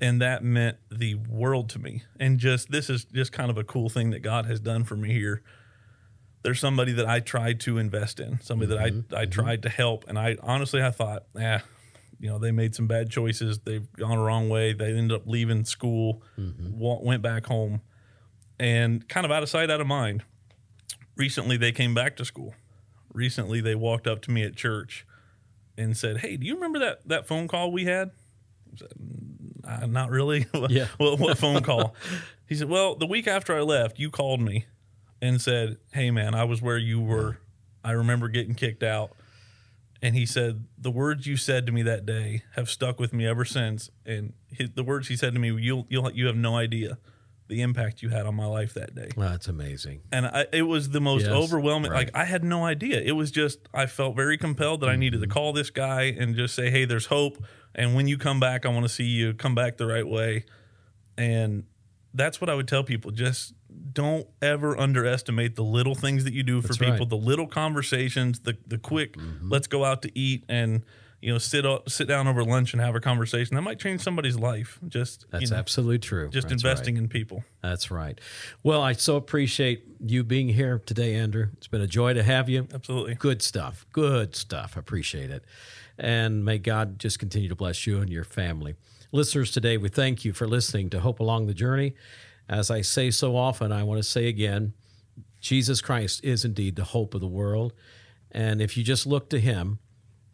and 0.00 0.20
that 0.22 0.42
meant 0.44 0.76
the 0.90 1.14
world 1.16 1.68
to 1.70 1.78
me 1.78 2.02
and 2.20 2.38
just 2.38 2.70
this 2.70 2.88
is 2.90 3.04
just 3.04 3.30
kind 3.32 3.48
of 3.50 3.56
a 3.58 3.62
cool 3.64 3.88
thing 3.88 4.10
that 4.10 4.20
god 4.20 4.44
has 4.46 4.58
done 4.60 4.82
for 4.84 4.96
me 4.96 5.12
here 5.12 5.40
there's 6.42 6.60
somebody 6.60 6.92
that 6.92 7.06
i 7.06 7.20
tried 7.20 7.60
to 7.60 7.78
invest 7.78 8.20
in 8.20 8.40
somebody 8.40 8.74
that 8.74 8.78
mm-hmm. 8.78 9.14
i 9.14 9.20
i 9.20 9.24
mm-hmm. 9.24 9.30
tried 9.30 9.62
to 9.62 9.68
help. 9.68 10.04
And 10.08 10.18
i 10.18 10.36
honestly 10.42 10.82
i 10.82 10.90
thought 10.90 11.24
yeah 11.34 11.60
you 12.18 12.28
know 12.28 12.38
they 12.38 12.50
made 12.50 12.74
some 12.74 12.86
bad 12.86 13.10
choices. 13.10 13.60
They've 13.60 13.90
gone 13.92 14.18
a 14.18 14.22
wrong 14.22 14.48
way. 14.48 14.72
They 14.72 14.92
ended 14.92 15.12
up 15.12 15.26
leaving 15.26 15.64
school 15.64 16.22
mm-hmm. 16.38 16.78
wa- 16.78 17.00
went 17.00 17.22
back 17.22 17.46
home 17.46 17.80
and 18.58 19.08
kind 19.08 19.24
of 19.24 19.30
out 19.30 19.42
of 19.42 19.48
sight 19.48 19.70
out 19.70 19.80
of 19.80 19.86
mind. 19.86 20.24
Recently 21.16 21.56
they 21.56 21.72
came 21.72 21.94
back 21.94 22.16
to 22.16 22.24
school. 22.24 22.54
Recently 23.12 23.60
they 23.60 23.74
walked 23.74 24.06
up 24.06 24.20
to 24.22 24.30
me 24.30 24.42
at 24.42 24.56
church 24.56 25.06
and 25.76 25.96
said 25.96 26.18
hey 26.18 26.36
do 26.36 26.46
you 26.46 26.54
remember 26.54 26.80
that 26.80 27.06
that 27.08 27.26
phone 27.26 27.48
call 27.48 27.70
we 27.70 27.84
had? 27.84 28.10
I 28.72 28.76
said, 28.76 28.92
uh, 29.64 29.86
not 29.86 30.10
really. 30.10 30.46
Yeah. 30.68 30.88
what, 30.98 31.18
what 31.18 31.38
phone 31.38 31.62
call? 31.62 31.94
He 32.46 32.54
said, 32.54 32.68
Well, 32.68 32.94
the 32.94 33.06
week 33.06 33.26
after 33.26 33.56
I 33.56 33.60
left, 33.60 33.98
you 33.98 34.10
called 34.10 34.40
me 34.40 34.66
and 35.20 35.40
said, 35.40 35.78
Hey, 35.92 36.10
man, 36.10 36.34
I 36.34 36.44
was 36.44 36.60
where 36.62 36.78
you 36.78 37.00
were. 37.00 37.38
I 37.84 37.92
remember 37.92 38.28
getting 38.28 38.54
kicked 38.54 38.82
out. 38.82 39.12
And 40.00 40.14
he 40.14 40.26
said, 40.26 40.66
The 40.78 40.90
words 40.90 41.26
you 41.26 41.36
said 41.36 41.66
to 41.66 41.72
me 41.72 41.82
that 41.82 42.06
day 42.06 42.42
have 42.54 42.70
stuck 42.70 43.00
with 43.00 43.12
me 43.12 43.26
ever 43.26 43.44
since. 43.44 43.90
And 44.06 44.32
his, 44.50 44.70
the 44.74 44.84
words 44.84 45.08
he 45.08 45.16
said 45.16 45.34
to 45.34 45.40
me, 45.40 45.48
you'll, 45.60 45.86
you'll, 45.88 46.10
You 46.12 46.26
have 46.26 46.36
no 46.36 46.56
idea 46.56 46.98
the 47.48 47.62
impact 47.62 48.02
you 48.02 48.10
had 48.10 48.26
on 48.26 48.34
my 48.34 48.44
life 48.44 48.74
that 48.74 48.94
day 48.94 49.08
that's 49.16 49.48
amazing. 49.48 50.02
and 50.12 50.26
I, 50.26 50.44
it 50.52 50.64
was 50.64 50.90
the 50.90 51.00
most 51.00 51.22
Yes, 51.22 51.32
overwhelming. 51.32 51.90
right. 51.90 52.04
Like 52.08 52.14
I 52.14 52.24
had 52.26 52.44
no 52.44 52.66
idea. 52.66 53.00
It 53.00 53.12
was 53.12 53.30
just 53.30 53.60
I 53.72 53.86
felt 53.86 54.14
very 54.16 54.36
compelled 54.36 54.82
that 54.82 54.90
I 54.90 54.96
needed 54.96 55.22
to 55.22 55.26
Mm-hmm. 55.26 55.32
call 55.32 55.52
this 55.54 55.70
guy 55.70 56.02
and 56.18 56.36
just 56.36 56.54
say, 56.54 56.68
"Hey, 56.68 56.84
there's 56.84 57.06
hope." 57.06 57.42
And 57.74 57.94
when 57.94 58.06
you 58.06 58.18
come 58.18 58.38
back, 58.38 58.66
I 58.66 58.68
want 58.68 58.84
to 58.84 58.88
see 58.90 59.04
you 59.04 59.32
come 59.32 59.54
back 59.54 59.78
the 59.78 59.86
right 59.86 60.06
way. 60.06 60.44
And 61.16 61.64
that's 62.12 62.38
what 62.38 62.50
I 62.50 62.54
would 62.54 62.68
tell 62.68 62.84
people. 62.84 63.12
Just 63.12 63.54
don't 63.92 64.26
ever 64.42 64.78
underestimate 64.78 65.56
the 65.56 65.64
little 65.64 65.94
things 65.94 66.24
that 66.24 66.32
you 66.32 66.42
do 66.42 66.60
for 66.60 66.68
That's 66.68 66.78
people, 66.78 66.92
right. 66.92 67.00
Mm-hmm. 67.02 67.08
the 67.10 67.16
little 67.16 67.46
conversations, 67.46 68.40
the 68.40 68.56
the 68.66 68.78
quick 68.78 69.16
let's 69.42 69.66
go 69.66 69.84
out 69.84 70.02
to 70.02 70.18
eat 70.18 70.44
and 70.48 70.82
you 71.20 71.32
know 71.32 71.38
sit 71.38 71.66
up, 71.66 71.90
sit 71.90 72.06
down 72.06 72.28
over 72.28 72.44
lunch 72.44 72.72
and 72.72 72.80
have 72.80 72.94
a 72.94 73.00
conversation. 73.00 73.56
That 73.56 73.62
might 73.62 73.78
change 73.80 74.00
somebody's 74.02 74.36
life. 74.38 74.78
Just 74.86 75.26
That's 75.30 75.44
you 75.44 75.50
know, 75.50 75.56
absolutely 75.56 75.98
true. 75.98 76.28
just 76.30 76.48
That's 76.48 76.62
investing 76.62 76.94
Right. 76.94 77.02
in 77.04 77.08
people. 77.08 77.42
That's 77.60 77.90
right. 77.90 78.20
Well, 78.62 78.82
I 78.82 78.92
so 78.92 79.16
appreciate 79.16 79.84
you 80.00 80.22
being 80.22 80.48
here 80.48 80.80
today, 80.84 81.14
Andrew. 81.16 81.48
It's 81.54 81.66
been 81.66 81.80
a 81.80 81.86
joy 81.88 82.14
to 82.14 82.22
have 82.22 82.48
you. 82.48 82.68
Absolutely. 82.72 83.14
Good 83.16 83.42
stuff. 83.42 83.84
Good 83.92 84.36
stuff. 84.36 84.76
Appreciate 84.76 85.30
it. 85.30 85.44
And 85.98 86.44
may 86.44 86.58
God 86.58 87.00
just 87.00 87.18
continue 87.18 87.48
to 87.48 87.56
bless 87.56 87.84
you 87.84 87.98
and 88.00 88.08
your 88.10 88.22
family. 88.22 88.76
Listeners, 89.10 89.50
today 89.50 89.76
we 89.76 89.88
thank 89.88 90.24
you 90.24 90.32
for 90.32 90.46
listening 90.46 90.88
to 90.90 91.00
Hope 91.00 91.18
Along 91.18 91.46
the 91.46 91.54
Journey. 91.54 91.94
As 92.48 92.70
I 92.70 92.80
say 92.80 93.10
so 93.10 93.36
often, 93.36 93.72
I 93.72 93.82
want 93.82 93.98
to 93.98 94.08
say 94.08 94.26
again 94.26 94.72
Jesus 95.40 95.80
Christ 95.80 96.24
is 96.24 96.44
indeed 96.44 96.76
the 96.76 96.84
hope 96.84 97.14
of 97.14 97.20
the 97.20 97.26
world. 97.26 97.72
And 98.30 98.60
if 98.60 98.76
you 98.76 98.82
just 98.82 99.06
look 99.06 99.30
to 99.30 99.40
him, 99.40 99.78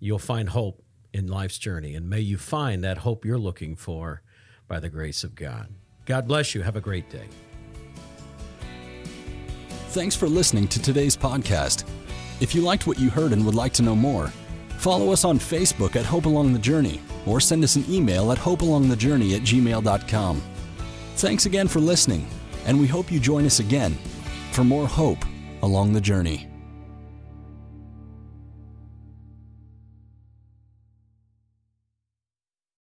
you'll 0.00 0.18
find 0.18 0.48
hope 0.48 0.82
in 1.12 1.26
life's 1.26 1.58
journey. 1.58 1.94
And 1.94 2.08
may 2.08 2.20
you 2.20 2.38
find 2.38 2.82
that 2.84 2.98
hope 2.98 3.24
you're 3.24 3.38
looking 3.38 3.76
for 3.76 4.22
by 4.66 4.80
the 4.80 4.88
grace 4.88 5.24
of 5.24 5.34
God. 5.34 5.68
God 6.06 6.26
bless 6.26 6.54
you. 6.54 6.62
Have 6.62 6.76
a 6.76 6.80
great 6.80 7.08
day. 7.10 7.26
Thanks 9.88 10.16
for 10.16 10.28
listening 10.28 10.66
to 10.68 10.82
today's 10.82 11.16
podcast. 11.16 11.84
If 12.40 12.54
you 12.54 12.62
liked 12.62 12.86
what 12.86 12.98
you 12.98 13.10
heard 13.10 13.32
and 13.32 13.44
would 13.46 13.54
like 13.54 13.72
to 13.74 13.82
know 13.82 13.94
more, 13.94 14.28
follow 14.78 15.12
us 15.12 15.24
on 15.24 15.38
Facebook 15.38 15.94
at 15.94 16.04
Hope 16.04 16.26
Along 16.26 16.52
the 16.52 16.58
Journey 16.58 17.00
or 17.26 17.40
send 17.40 17.62
us 17.62 17.76
an 17.76 17.84
email 17.88 18.32
at 18.32 18.38
hopealongthejourney 18.38 19.36
at 19.36 19.42
gmail.com. 19.42 20.42
Thanks 21.16 21.46
again 21.46 21.68
for 21.68 21.80
listening, 21.80 22.26
and 22.66 22.78
we 22.78 22.86
hope 22.86 23.10
you 23.10 23.20
join 23.20 23.46
us 23.46 23.60
again 23.60 23.96
for 24.50 24.64
more 24.64 24.86
hope 24.86 25.24
along 25.62 25.92
the 25.92 26.00
journey. 26.00 26.48